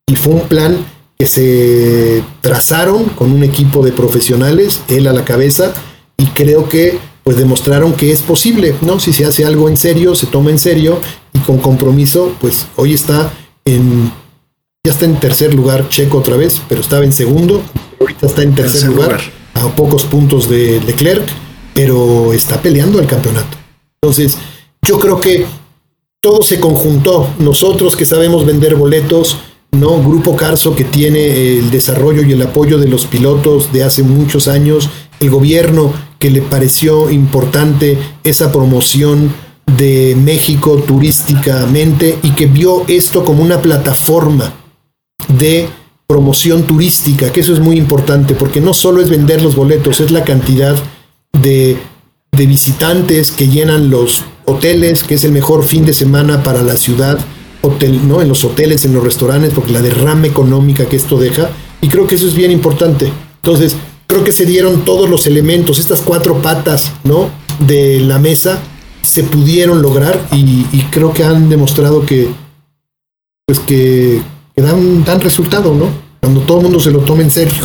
Y 0.08 0.16
fue 0.16 0.34
un 0.34 0.42
plan 0.42 0.78
que 1.18 1.28
se 1.28 2.24
trazaron 2.42 3.06
con 3.06 3.32
un 3.32 3.44
equipo 3.44 3.84
de 3.84 3.92
profesionales, 3.92 4.82
él 4.88 5.08
a 5.08 5.14
la 5.14 5.26
cabeza, 5.26 5.74
y 6.18 6.26
creo 6.28 6.70
que 6.70 7.00
pues 7.24 7.38
demostraron 7.38 7.94
que 7.94 8.12
es 8.12 8.22
posible, 8.22 8.76
¿no? 8.82 9.00
Si 9.00 9.12
se 9.12 9.26
hace 9.26 9.46
algo 9.46 9.68
en 9.68 9.76
serio, 9.76 10.16
se 10.16 10.28
toma 10.28 10.50
en 10.50 10.60
serio 10.60 11.00
y 11.34 11.40
con 11.40 11.58
compromiso, 11.58 12.32
pues 12.40 12.68
hoy 12.78 12.94
está 12.94 13.34
en 13.66 14.12
ya 14.88 14.94
está 14.94 15.04
en 15.04 15.20
tercer 15.20 15.54
lugar 15.54 15.90
Checo 15.90 16.20
otra 16.20 16.38
vez, 16.38 16.62
pero 16.70 16.80
estaba 16.80 17.04
en 17.04 17.12
segundo, 17.12 17.62
ahorita 18.00 18.28
está 18.28 18.44
en 18.44 18.56
tercer, 18.56 18.86
lugar, 18.86 19.20
a 19.54 19.68
pocos 19.76 20.06
puntos 20.06 20.50
de 20.50 20.80
Leclerc, 20.80 21.28
pero 21.74 22.32
está 22.32 22.62
peleando 22.62 22.98
el 23.02 23.06
campeonato. 23.06 23.58
Entonces, 24.02 24.38
yo 24.82 24.98
creo 24.98 25.20
que 25.20 25.46
todo 26.22 26.42
se 26.42 26.62
conjuntó. 26.62 27.28
Nosotros 27.40 27.98
que 27.98 28.06
sabemos 28.06 28.46
vender 28.46 28.76
boletos, 28.76 29.38
¿no? 29.80 30.02
Grupo 30.02 30.36
Carso 30.36 30.76
que 30.76 30.84
tiene 30.84 31.58
el 31.58 31.72
desarrollo 31.72 32.24
y 32.24 32.34
el 32.34 32.42
apoyo 32.42 32.78
de 32.78 32.88
los 32.88 33.06
pilotos 33.06 33.72
de 33.72 33.84
hace 33.84 34.04
muchos 34.04 34.48
años, 34.48 34.90
el 35.20 35.30
gobierno 35.30 35.94
que 36.20 36.30
le 36.30 36.42
pareció 36.42 37.10
importante 37.10 37.98
esa 38.24 38.52
promoción 38.52 39.32
de 39.78 40.16
México 40.16 40.78
turísticamente 40.78 42.18
y 42.24 42.32
que 42.32 42.48
vio 42.48 42.84
esto 42.88 43.24
como 43.24 43.44
una 43.44 43.62
plataforma 43.62 44.54
de 45.28 45.70
promoción 46.08 46.64
turística, 46.64 47.32
que 47.32 47.42
eso 47.42 47.54
es 47.54 47.60
muy 47.60 47.78
importante, 47.78 48.34
porque 48.34 48.62
no 48.62 48.74
solo 48.74 49.02
es 49.02 49.10
vender 49.10 49.42
los 49.42 49.56
boletos, 49.56 50.00
es 50.00 50.12
la 50.12 50.24
cantidad 50.24 50.76
de, 51.34 51.78
visitantes 52.32 53.32
que 53.32 53.48
llenan 53.48 53.90
los 53.90 54.24
hoteles, 54.46 55.04
que 55.04 55.16
es 55.16 55.24
el 55.24 55.32
mejor 55.32 55.64
fin 55.64 55.86
de 55.86 55.94
semana 55.94 56.44
para 56.44 56.62
la 56.62 56.78
ciudad, 56.78 57.20
hotel, 57.68 58.08
¿no? 58.08 58.22
en 58.22 58.28
los 58.28 58.44
hoteles, 58.44 58.86
en 58.86 58.94
los 58.94 59.04
restaurantes, 59.04 59.54
porque 59.54 59.72
la 59.72 59.82
derrama 59.82 60.28
económica 60.28 60.86
que 60.86 60.96
esto 60.96 61.18
deja, 61.18 61.50
y 61.82 61.90
creo 61.90 62.08
que 62.08 62.16
eso 62.16 62.28
es 62.28 62.36
bien 62.36 62.52
importante. 62.52 63.12
Entonces, 63.38 63.76
creo 64.08 64.24
que 64.24 64.32
se 64.32 64.46
dieron 64.46 64.86
todos 64.86 65.10
los 65.10 65.28
elementos, 65.28 65.80
estas 65.80 66.02
cuatro 66.02 66.42
patas, 66.42 66.92
¿no? 67.04 67.30
De 67.60 68.00
la 68.00 68.20
mesa 68.20 68.60
se 69.02 69.24
pudieron 69.24 69.82
lograr 69.82 70.20
y, 70.32 70.64
creo 70.92 71.14
que 71.14 71.24
han 71.24 71.50
demostrado 71.50 72.06
que, 72.06 72.30
pues 73.46 73.60
que, 73.60 74.22
dan, 74.56 75.04
dan 75.04 75.22
resultado, 75.22 75.74
¿no? 75.74 75.90
Cuando 76.20 76.42
todo 76.42 76.58
el 76.58 76.64
mundo 76.64 76.80
se 76.80 76.92
lo 76.92 77.00
toma 77.00 77.22
en 77.22 77.32
serio. 77.32 77.64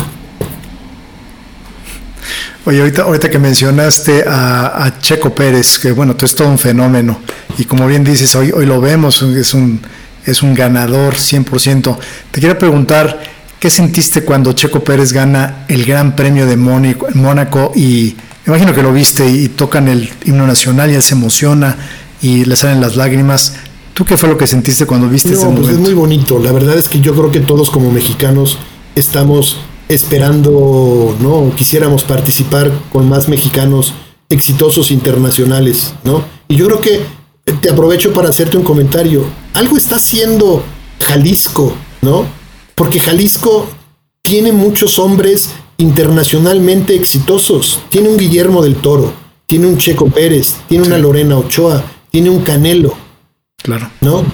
Oye, 2.65 2.79
ahorita, 2.79 3.01
ahorita 3.03 3.29
que 3.29 3.39
mencionaste 3.39 4.23
a, 4.25 4.97
Checo 5.01 5.35
Pérez, 5.35 5.77
que 5.77 5.91
bueno, 5.91 6.15
tú 6.15 6.25
es 6.25 6.33
todo 6.33 6.47
un 6.47 6.57
fenómeno, 6.57 7.19
y 7.57 7.65
como 7.65 7.87
bien 7.87 8.03
dices, 8.03 8.35
hoy, 8.35 8.51
hoy 8.51 8.65
lo 8.65 8.81
vemos, 8.81 9.21
es 9.21 9.53
un, 9.53 9.81
es 10.25 10.43
un 10.43 10.53
ganador 10.53 11.15
100%. 11.15 11.97
Te 12.31 12.39
quiero 12.39 12.57
preguntar, 12.57 13.33
¿Qué 13.63 13.69
sentiste 13.69 14.25
cuando 14.25 14.51
Checo 14.51 14.83
Pérez 14.83 15.13
gana 15.13 15.63
el 15.69 15.85
Gran 15.85 16.17
Premio 16.17 16.45
de 16.45 16.57
Mónaco 16.57 17.71
y 17.73 18.13
me 18.45 18.47
imagino 18.47 18.75
que 18.75 18.83
lo 18.83 18.91
viste 18.91 19.25
y 19.25 19.47
tocan 19.47 19.87
el 19.87 20.09
himno 20.25 20.45
nacional 20.45 20.91
y 20.91 20.95
él 20.95 21.01
se 21.01 21.13
emociona 21.13 21.77
y 22.21 22.43
le 22.43 22.57
salen 22.57 22.81
las 22.81 22.97
lágrimas? 22.97 23.53
¿Tú 23.93 24.03
qué 24.03 24.17
fue 24.17 24.27
lo 24.27 24.37
que 24.37 24.47
sentiste 24.47 24.85
cuando 24.85 25.07
viste 25.07 25.31
ese 25.31 25.45
pues 25.45 25.69
Es 25.69 25.79
muy 25.79 25.93
bonito. 25.93 26.39
La 26.39 26.51
verdad 26.51 26.77
es 26.77 26.89
que 26.89 26.99
yo 26.99 27.15
creo 27.15 27.31
que 27.31 27.39
todos 27.39 27.71
como 27.71 27.89
mexicanos 27.89 28.57
estamos 28.95 29.59
esperando, 29.87 31.15
¿no? 31.21 31.55
Quisiéramos 31.55 32.03
participar 32.03 32.69
con 32.91 33.07
más 33.07 33.29
mexicanos 33.29 33.93
exitosos 34.27 34.91
internacionales, 34.91 35.93
¿no? 36.03 36.25
Y 36.49 36.57
yo 36.57 36.65
creo 36.65 36.81
que 36.81 37.05
te 37.43 37.69
aprovecho 37.69 38.13
para 38.13 38.29
hacerte 38.29 38.57
un 38.57 38.63
comentario. 38.63 39.25
Algo 39.53 39.77
está 39.77 39.97
haciendo 39.97 40.63
Jalisco, 40.99 41.73
¿no? 42.01 42.25
porque 42.75 42.99
Jalisco 42.99 43.67
tiene 44.21 44.51
muchos 44.51 44.99
hombres 44.99 45.51
internacionalmente 45.77 46.95
exitosos. 46.95 47.79
Tiene 47.89 48.09
un 48.09 48.17
Guillermo 48.17 48.61
del 48.63 48.75
Toro, 48.75 49.13
tiene 49.45 49.67
un 49.67 49.77
Checo 49.77 50.07
Pérez, 50.07 50.55
tiene 50.67 50.85
una 50.85 50.97
Lorena 50.97 51.37
Ochoa, 51.37 51.83
tiene 52.09 52.29
un 52.29 52.41
Canelo. 52.41 52.95
Claro. 53.61 53.89
¿No? 54.01 54.25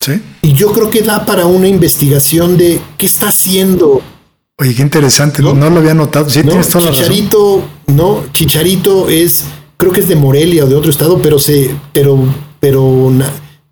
Sí. 0.00 0.20
Y 0.42 0.52
yo 0.52 0.72
creo 0.72 0.90
que 0.90 1.02
da 1.02 1.24
para 1.24 1.46
una 1.46 1.68
investigación 1.68 2.56
de 2.56 2.80
qué 2.98 3.06
está 3.06 3.28
haciendo. 3.28 4.02
Oye, 4.58 4.74
qué 4.74 4.82
interesante, 4.82 5.42
no, 5.42 5.54
lo 5.54 5.78
había 5.78 5.94
notado. 5.94 6.30
Sí, 6.30 6.42
tienes 6.42 6.68
toda 6.68 6.92
Chicharito, 6.92 7.64
¿no? 7.88 8.24
Chicharito 8.32 9.08
es, 9.08 9.44
creo 9.84 9.92
que 9.92 10.00
es 10.00 10.08
de 10.08 10.16
Morelia 10.16 10.64
o 10.64 10.68
de 10.68 10.74
otro 10.74 10.90
estado, 10.90 11.20
pero 11.22 11.38
se, 11.38 11.74
pero, 11.92 12.18
pero, 12.60 13.12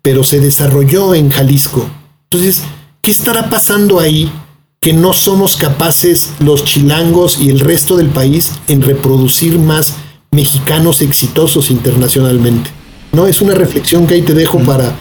pero 0.01 0.23
se 0.23 0.39
desarrolló 0.39 1.13
en 1.13 1.29
Jalisco. 1.29 1.87
Entonces, 2.29 2.63
¿Qué 3.03 3.11
estará 3.11 3.49
pasando 3.49 3.99
ahí 3.99 4.31
que 4.79 4.93
no 4.93 5.11
somos 5.11 5.57
capaces 5.57 6.29
los 6.39 6.63
chilangos 6.63 7.37
y 7.37 7.49
el 7.49 7.59
resto 7.59 7.97
del 7.97 8.07
país 8.07 8.53
en 8.69 8.81
reproducir 8.81 9.59
más 9.59 9.95
mexicanos 10.31 11.01
exitosos 11.01 11.69
internacionalmente? 11.69 12.69
No, 13.11 13.27
es 13.27 13.41
una 13.41 13.55
reflexión 13.55 14.07
que 14.07 14.13
ahí 14.13 14.21
te 14.21 14.33
dejo 14.33 14.59
para, 14.59 14.95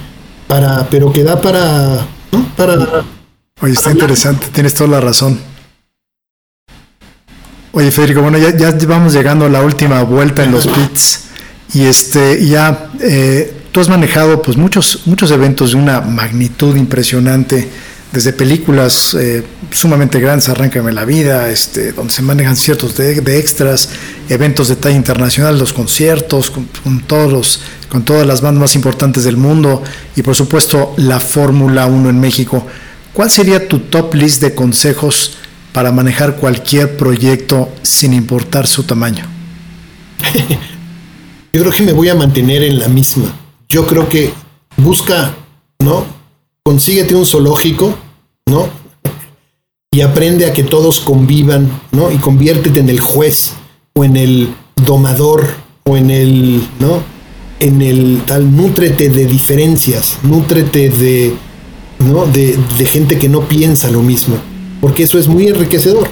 para, 0.49 0.91
pero 0.91 1.13
que 1.13 1.23
da 1.23 1.41
para, 1.41 2.05
para. 2.57 3.05
Oye, 3.61 3.73
está 3.73 3.93
interesante, 3.93 4.49
tienes 4.53 4.75
toda 4.75 4.91
la 4.91 5.01
razón. 5.01 5.39
Oye, 7.75 7.91
Federico, 7.91 8.21
bueno, 8.21 8.37
ya, 8.37 8.55
ya 8.55 8.71
vamos 8.87 9.15
llegando 9.15 9.47
a 9.47 9.49
la 9.49 9.63
última 9.63 10.03
vuelta 10.03 10.45
en 10.45 10.53
los 10.53 10.67
pits 10.67 11.25
y 11.73 11.85
este, 11.85 12.47
ya 12.47 12.91
eh, 13.01 13.51
tú 13.73 13.81
has 13.81 13.89
manejado 13.89 14.43
pues 14.43 14.59
muchos, 14.59 15.07
muchos 15.07 15.31
eventos 15.31 15.71
de 15.71 15.79
una 15.79 16.03
magnitud 16.03 16.77
impresionante 16.77 17.67
desde 18.13 18.35
películas 18.35 19.17
eh, 19.19 19.43
sumamente 19.71 20.21
grandes, 20.21 20.51
Arráncame 20.51 20.93
la 20.93 21.07
vida, 21.07 21.49
este, 21.49 21.93
donde 21.93 22.13
se 22.13 22.21
manejan 22.21 22.57
ciertos 22.57 22.95
de, 22.95 23.39
extras, 23.39 23.89
eventos 24.29 24.69
de 24.69 24.77
talla 24.77 24.97
internacional, 24.97 25.59
los 25.59 25.73
conciertos, 25.73 26.51
con, 26.51 27.01
todos 27.07 27.33
los, 27.33 27.61
con 27.89 28.05
todas 28.05 28.27
las 28.27 28.43
bandas 28.43 28.61
más 28.61 28.75
importantes 28.75 29.25
del 29.25 29.39
mundo 29.39 29.83
y 30.15 30.21
por 30.21 30.35
supuesto 30.35 30.93
la 30.99 31.21
Fórmula 31.21 31.87
1 31.87 32.11
en 32.11 32.21
México. 32.21 32.67
¿Cuál 33.15 33.31
sería 33.31 33.67
tu 33.67 33.79
top 33.79 34.15
list 34.15 34.43
de 34.43 34.55
consejos 34.55 35.39
para 35.73 35.93
manejar 35.93 36.37
cualquier 36.37 36.97
proyecto 36.97 37.69
sin 37.83 38.13
importar 38.13 38.67
su 38.67 38.85
tamaño? 38.85 39.27
Yo 41.53 41.61
creo 41.61 41.73
que 41.73 41.83
me 41.83 41.93
voy 41.93 42.09
a 42.09 42.15
mantener 42.15 42.63
en 42.63 42.79
la 42.79 42.89
misma. 42.89 43.33
Yo 43.69 43.87
creo 43.87 44.09
que 44.09 44.33
busca, 44.77 45.35
¿no? 45.81 46.23
consíguete 46.65 47.15
un 47.15 47.27
zoológico, 47.27 47.95
¿no? 48.47 48.69
Y 49.91 50.01
aprende 50.01 50.47
a 50.47 50.53
que 50.53 50.63
todos 50.63 51.01
convivan, 51.01 51.69
¿no? 51.91 52.11
Y 52.11 52.17
conviértete 52.17 52.81
en 52.81 52.89
el 52.89 53.01
juez 53.01 53.55
o 53.95 54.05
en 54.05 54.17
el 54.17 54.55
domador 54.87 55.47
o 55.85 55.97
en 55.97 56.11
el, 56.11 56.67
¿no? 56.79 57.03
En 57.59 57.83
el 57.83 58.23
tal, 58.27 58.57
nútrete 58.57 59.09
de 59.09 59.27
diferencias, 59.27 60.19
nútrete 60.23 60.89
de, 60.89 61.35
¿no? 61.99 62.27
De, 62.27 62.57
de 62.79 62.87
gente 62.87 63.19
que 63.19 63.29
no 63.29 63.43
piensa 63.49 63.91
lo 63.91 64.03
mismo, 64.03 64.37
porque 64.83 65.05
eso 65.05 65.17
es 65.17 65.29
muy 65.29 65.47
enriquecedor, 65.47 66.09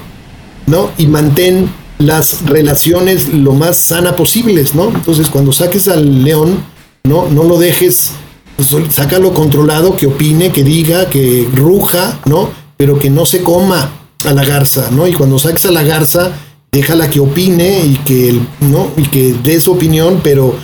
¿no? 0.68 0.92
Y 0.96 1.08
mantén 1.08 1.68
las 1.98 2.46
relaciones 2.46 3.34
lo 3.34 3.52
más 3.52 3.76
sana 3.76 4.14
posibles, 4.14 4.76
¿no? 4.76 4.90
Entonces, 4.90 5.28
cuando 5.28 5.50
saques 5.50 5.88
al 5.88 6.22
león, 6.22 6.62
no, 7.02 7.28
no 7.28 7.42
lo 7.42 7.58
dejes 7.58 8.12
pues, 8.54 8.70
sácalo 8.90 9.34
controlado, 9.34 9.96
que 9.96 10.06
opine, 10.06 10.52
que 10.52 10.62
diga, 10.62 11.10
que 11.10 11.48
ruja, 11.52 12.20
¿no? 12.26 12.48
Pero 12.76 12.96
que 12.96 13.10
no 13.10 13.26
se 13.26 13.42
coma 13.42 13.90
a 14.24 14.32
la 14.32 14.44
garza, 14.44 14.88
¿no? 14.92 15.08
Y 15.08 15.14
cuando 15.14 15.40
saques 15.40 15.66
a 15.66 15.72
la 15.72 15.82
garza, 15.82 16.30
déjala 16.70 17.10
que 17.10 17.18
opine 17.18 17.84
y 17.84 17.94
que, 18.04 18.40
¿no? 18.60 18.92
Y 18.96 19.02
que 19.08 19.34
dé 19.42 19.60
su 19.60 19.72
opinión, 19.72 20.20
pero 20.22 20.54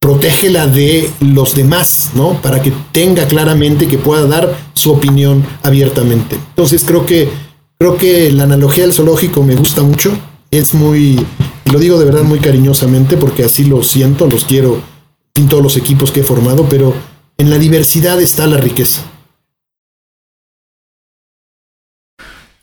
protégela 0.00 0.66
de 0.66 1.10
los 1.20 1.54
demás, 1.54 2.10
¿no? 2.14 2.40
Para 2.40 2.62
que 2.62 2.72
tenga 2.92 3.26
claramente 3.26 3.88
que 3.88 3.98
pueda 3.98 4.26
dar 4.26 4.56
su 4.74 4.90
opinión 4.90 5.44
abiertamente. 5.62 6.36
Entonces 6.36 6.84
creo 6.86 7.04
que 7.04 7.28
creo 7.78 7.96
que 7.96 8.30
la 8.30 8.44
analogía 8.44 8.84
del 8.84 8.92
zoológico 8.92 9.42
me 9.42 9.54
gusta 9.54 9.82
mucho. 9.82 10.16
Es 10.50 10.74
muy, 10.74 11.24
lo 11.70 11.78
digo 11.78 11.98
de 11.98 12.04
verdad 12.06 12.22
muy 12.22 12.38
cariñosamente 12.38 13.16
porque 13.16 13.44
así 13.44 13.64
lo 13.64 13.82
siento, 13.82 14.26
los 14.26 14.44
quiero 14.44 14.80
en 15.34 15.48
todos 15.48 15.62
los 15.62 15.76
equipos 15.76 16.10
que 16.10 16.20
he 16.20 16.24
formado, 16.24 16.66
pero 16.68 16.94
en 17.36 17.50
la 17.50 17.58
diversidad 17.58 18.20
está 18.20 18.46
la 18.46 18.56
riqueza. 18.56 19.02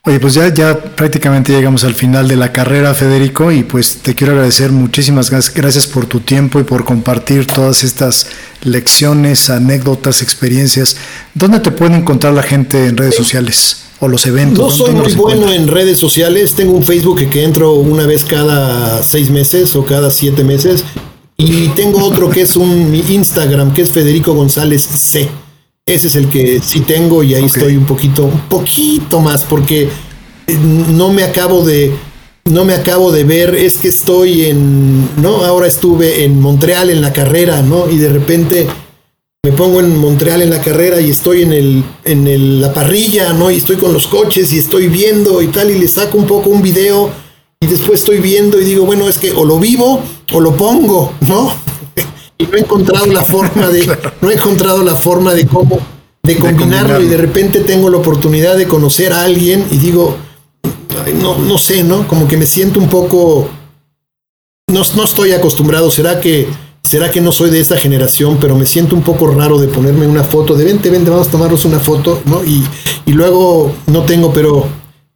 Oye, 0.08 0.20
pues 0.20 0.36
ya, 0.36 0.54
ya 0.54 0.78
prácticamente 0.80 1.52
llegamos 1.52 1.84
al 1.84 1.96
final 1.96 2.28
de 2.28 2.36
la 2.36 2.52
carrera, 2.52 2.94
Federico, 2.94 3.52
y 3.52 3.64
pues 3.64 3.98
te 4.04 4.14
quiero 4.14 4.34
agradecer 4.34 4.72
muchísimas 4.72 5.32
gracias 5.32 5.88
por 5.88 6.06
tu 6.06 6.20
tiempo 6.20 6.60
y 6.60 6.64
por 6.64 6.86
compartir 6.86 7.48
todas 7.48 7.84
estas 7.84 8.28
lecciones, 8.62 9.50
anécdotas, 9.50 10.22
experiencias. 10.22 10.98
¿Dónde 11.34 11.60
te 11.60 11.72
puede 11.72 11.96
encontrar 11.96 12.34
la 12.34 12.44
gente 12.44 12.86
en 12.86 12.98
redes 12.98 13.16
sociales 13.16 13.78
o 14.00 14.08
los 14.08 14.28
eventos? 14.28 14.78
No 14.78 14.86
soy 14.86 14.94
muy 14.94 15.12
bueno 15.14 15.52
en 15.52 15.68
redes 15.68 15.98
sociales, 15.98 16.54
tengo 16.54 16.74
un 16.74 16.84
Facebook 16.84 17.28
que 17.28 17.44
entro 17.44 17.74
una 17.74 18.06
vez 18.06 18.24
cada 18.26 19.02
seis 19.02 19.32
meses 19.32 19.76
o 19.76 19.86
cada 19.86 20.12
siete 20.12 20.44
meses, 20.44 20.84
y 21.36 21.70
tengo 21.70 22.06
otro 22.06 22.30
que 22.30 22.42
es 22.42 22.56
un 22.56 22.94
Instagram, 23.10 23.74
que 23.74 23.82
es 23.82 23.90
Federico 23.90 24.36
González 24.36 24.84
C. 24.84 25.28
Ese 25.88 26.08
es 26.08 26.16
el 26.16 26.32
que 26.32 26.62
sí 26.62 26.80
tengo 26.80 27.22
y 27.22 27.36
ahí 27.36 27.46
estoy 27.46 27.78
un 27.78 27.86
poquito, 27.86 28.24
un 28.24 28.50
poquito 28.50 29.20
más, 29.20 29.44
porque 29.44 29.84
eh, 30.48 30.58
no 30.58 31.14
me 31.14 31.24
acabo 31.24 31.64
de, 31.64 31.92
no 32.46 32.66
me 32.66 32.74
acabo 32.74 33.12
de 33.12 33.24
ver, 33.24 33.54
es 33.54 33.78
que 33.78 33.90
estoy 33.90 34.46
en, 34.46 35.08
¿no? 35.22 35.46
Ahora 35.46 35.68
estuve 35.68 36.24
en 36.24 36.42
Montreal 36.42 36.90
en 36.90 37.02
la 37.02 37.14
carrera, 37.14 37.62
¿no? 37.62 37.88
Y 37.88 38.00
de 38.00 38.10
repente 38.10 38.66
me 39.44 39.52
pongo 39.52 39.80
en 39.80 39.96
Montreal 39.96 40.42
en 40.42 40.50
la 40.50 40.60
carrera 40.60 41.00
y 41.00 41.12
estoy 41.12 41.44
en 41.44 41.54
el, 41.54 41.84
en 42.04 42.60
la 42.60 42.74
parrilla, 42.74 43.34
¿no? 43.34 43.52
Y 43.52 43.58
estoy 43.58 43.76
con 43.76 43.94
los 43.94 44.08
coches 44.08 44.52
y 44.54 44.58
estoy 44.58 44.88
viendo 44.88 45.40
y 45.44 45.50
tal, 45.50 45.70
y 45.70 45.78
le 45.78 45.88
saco 45.88 46.18
un 46.18 46.26
poco 46.26 46.50
un 46.50 46.64
video 46.64 47.12
y 47.60 47.68
después 47.68 48.00
estoy 48.00 48.18
viendo 48.18 48.60
y 48.60 48.66
digo, 48.66 48.86
bueno, 48.86 49.08
es 49.08 49.20
que 49.20 49.30
o 49.34 49.46
lo 49.46 49.60
vivo 49.60 50.02
o 50.34 50.40
lo 50.42 50.56
pongo, 50.56 51.14
¿no? 51.22 51.65
Y 52.38 52.46
no 52.46 52.58
he 52.58 52.60
encontrado 52.60 53.06
la 53.08 53.24
forma 53.24 53.70
de, 53.70 53.98
no 54.22 54.30
he 54.30 54.34
encontrado 54.34 54.84
la 54.84 54.96
forma 54.96 55.34
de 55.34 55.46
cómo, 55.46 55.80
de 56.24 56.38
combinarlo, 56.38 57.02
y 57.02 57.08
de 57.08 57.18
repente 57.18 57.62
tengo 57.62 57.90
la 57.90 57.98
oportunidad 57.98 58.58
de 58.58 58.68
conocer 58.68 59.14
a 59.14 59.24
alguien 59.24 59.66
y 59.72 59.78
digo, 59.78 60.18
no, 61.22 61.38
no 61.38 61.58
sé, 61.58 61.84
¿no? 61.84 62.08
Como 62.08 62.28
que 62.28 62.38
me 62.38 62.46
siento 62.46 62.80
un 62.80 62.90
poco, 62.90 63.50
no, 64.72 64.82
no 64.96 65.04
estoy 65.04 65.34
acostumbrado, 65.34 65.92
será 65.92 66.20
que, 66.20 66.48
será 66.84 67.12
que 67.12 67.22
no 67.22 67.32
soy 67.32 67.52
de 67.52 67.60
esa 67.60 67.78
generación, 67.78 68.38
pero 68.40 68.56
me 68.56 68.66
siento 68.66 68.96
un 68.96 69.04
poco 69.04 69.28
raro 69.28 69.60
de 69.60 69.68
ponerme 69.68 70.08
una 70.08 70.24
foto, 70.24 70.56
de 70.56 70.66
vente, 70.66 70.90
vente, 70.90 71.10
vamos 71.10 71.28
a 71.28 71.32
tomarnos 71.32 71.64
una 71.66 71.80
foto, 71.80 72.22
¿no? 72.26 72.44
Y, 72.44 72.64
y 73.06 73.12
luego 73.12 73.72
no 73.88 74.04
tengo, 74.04 74.34
pero 74.34 74.68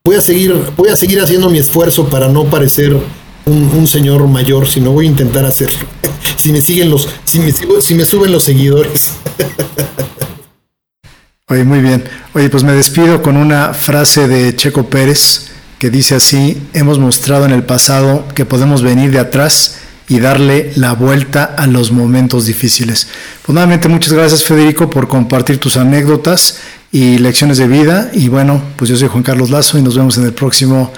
voy 0.03 0.15
a 0.15 0.21
seguir, 0.21 0.55
voy 0.77 0.89
a 0.89 0.95
seguir 0.95 1.19
haciendo 1.19 1.49
mi 1.49 1.59
esfuerzo 1.59 2.07
para 2.07 2.27
no 2.27 2.45
parecer 2.45 2.97
un, 3.45 3.87
señor 3.87 4.27
mayor, 4.27 4.67
si 4.67 4.81
no 4.81 4.91
voy 4.91 5.05
a 5.05 5.09
intentar 5.09 5.45
hacerlo. 5.45 5.79
si 6.37 6.51
me 6.51 6.61
siguen 6.61 6.89
los, 6.89 7.07
si 7.23 7.39
me, 7.39 7.51
si 7.51 7.95
me 7.95 8.05
suben 8.05 8.31
los 8.31 8.43
seguidores. 8.43 9.11
Oye, 11.47 11.63
muy 11.63 11.79
bien. 11.79 12.03
Oye, 12.33 12.49
pues 12.49 12.63
me 12.63 12.73
despido 12.73 13.23
con 13.23 13.35
una 13.35 13.73
frase 13.73 14.27
de 14.27 14.55
Checo 14.55 14.87
Pérez 14.87 15.47
que 15.79 15.89
dice 15.89 16.15
así, 16.15 16.61
hemos 16.73 16.99
mostrado 16.99 17.45
en 17.45 17.51
el 17.51 17.63
pasado 17.63 18.27
que 18.35 18.45
podemos 18.45 18.83
venir 18.83 19.11
de 19.11 19.19
atrás 19.19 19.79
y 20.09 20.19
darle 20.19 20.73
la 20.75 20.93
vuelta 20.93 21.45
a 21.45 21.67
los 21.67 21.91
momentos 21.91 22.47
difíciles. 22.47 23.07
Pues 23.45 23.53
nuevamente 23.53 23.87
muchas 23.87 24.11
gracias 24.11 24.43
Federico 24.43 24.89
por 24.89 25.07
compartir 25.07 25.59
tus 25.59 25.77
anécdotas 25.77 26.57
y 26.91 27.19
lecciones 27.19 27.59
de 27.59 27.67
vida. 27.67 28.09
Y 28.13 28.27
bueno, 28.27 28.61
pues 28.75 28.89
yo 28.89 28.97
soy 28.97 29.07
Juan 29.07 29.23
Carlos 29.23 29.51
Lazo 29.51 29.77
y 29.77 29.81
nos 29.81 29.95
vemos 29.95 30.17
en 30.17 30.25
el 30.25 30.33
próximo 30.33 30.91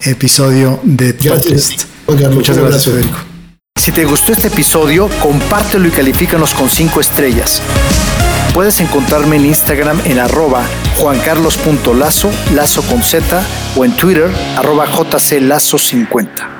episodio 0.00 0.80
de 0.82 1.14
Podcast. 1.14 1.84
Muchas 2.32 2.58
gracias, 2.58 2.84
Federico. 2.84 3.18
Si 3.80 3.92
te 3.92 4.04
gustó 4.04 4.32
este 4.32 4.48
episodio, 4.48 5.08
compártelo 5.20 5.86
y 5.86 5.90
califícanos 5.90 6.54
con 6.54 6.68
5 6.68 7.00
estrellas. 7.00 7.62
Puedes 8.54 8.80
encontrarme 8.80 9.36
en 9.36 9.46
Instagram 9.46 10.00
en 10.06 10.18
arroba 10.18 10.64
juancarlos.lazo, 10.96 12.30
lazo 12.54 12.82
con 12.82 13.02
Z, 13.02 13.44
o 13.76 13.84
en 13.84 13.96
Twitter 13.96 14.30
arroba 14.56 14.86
jclazo50. 14.86 16.55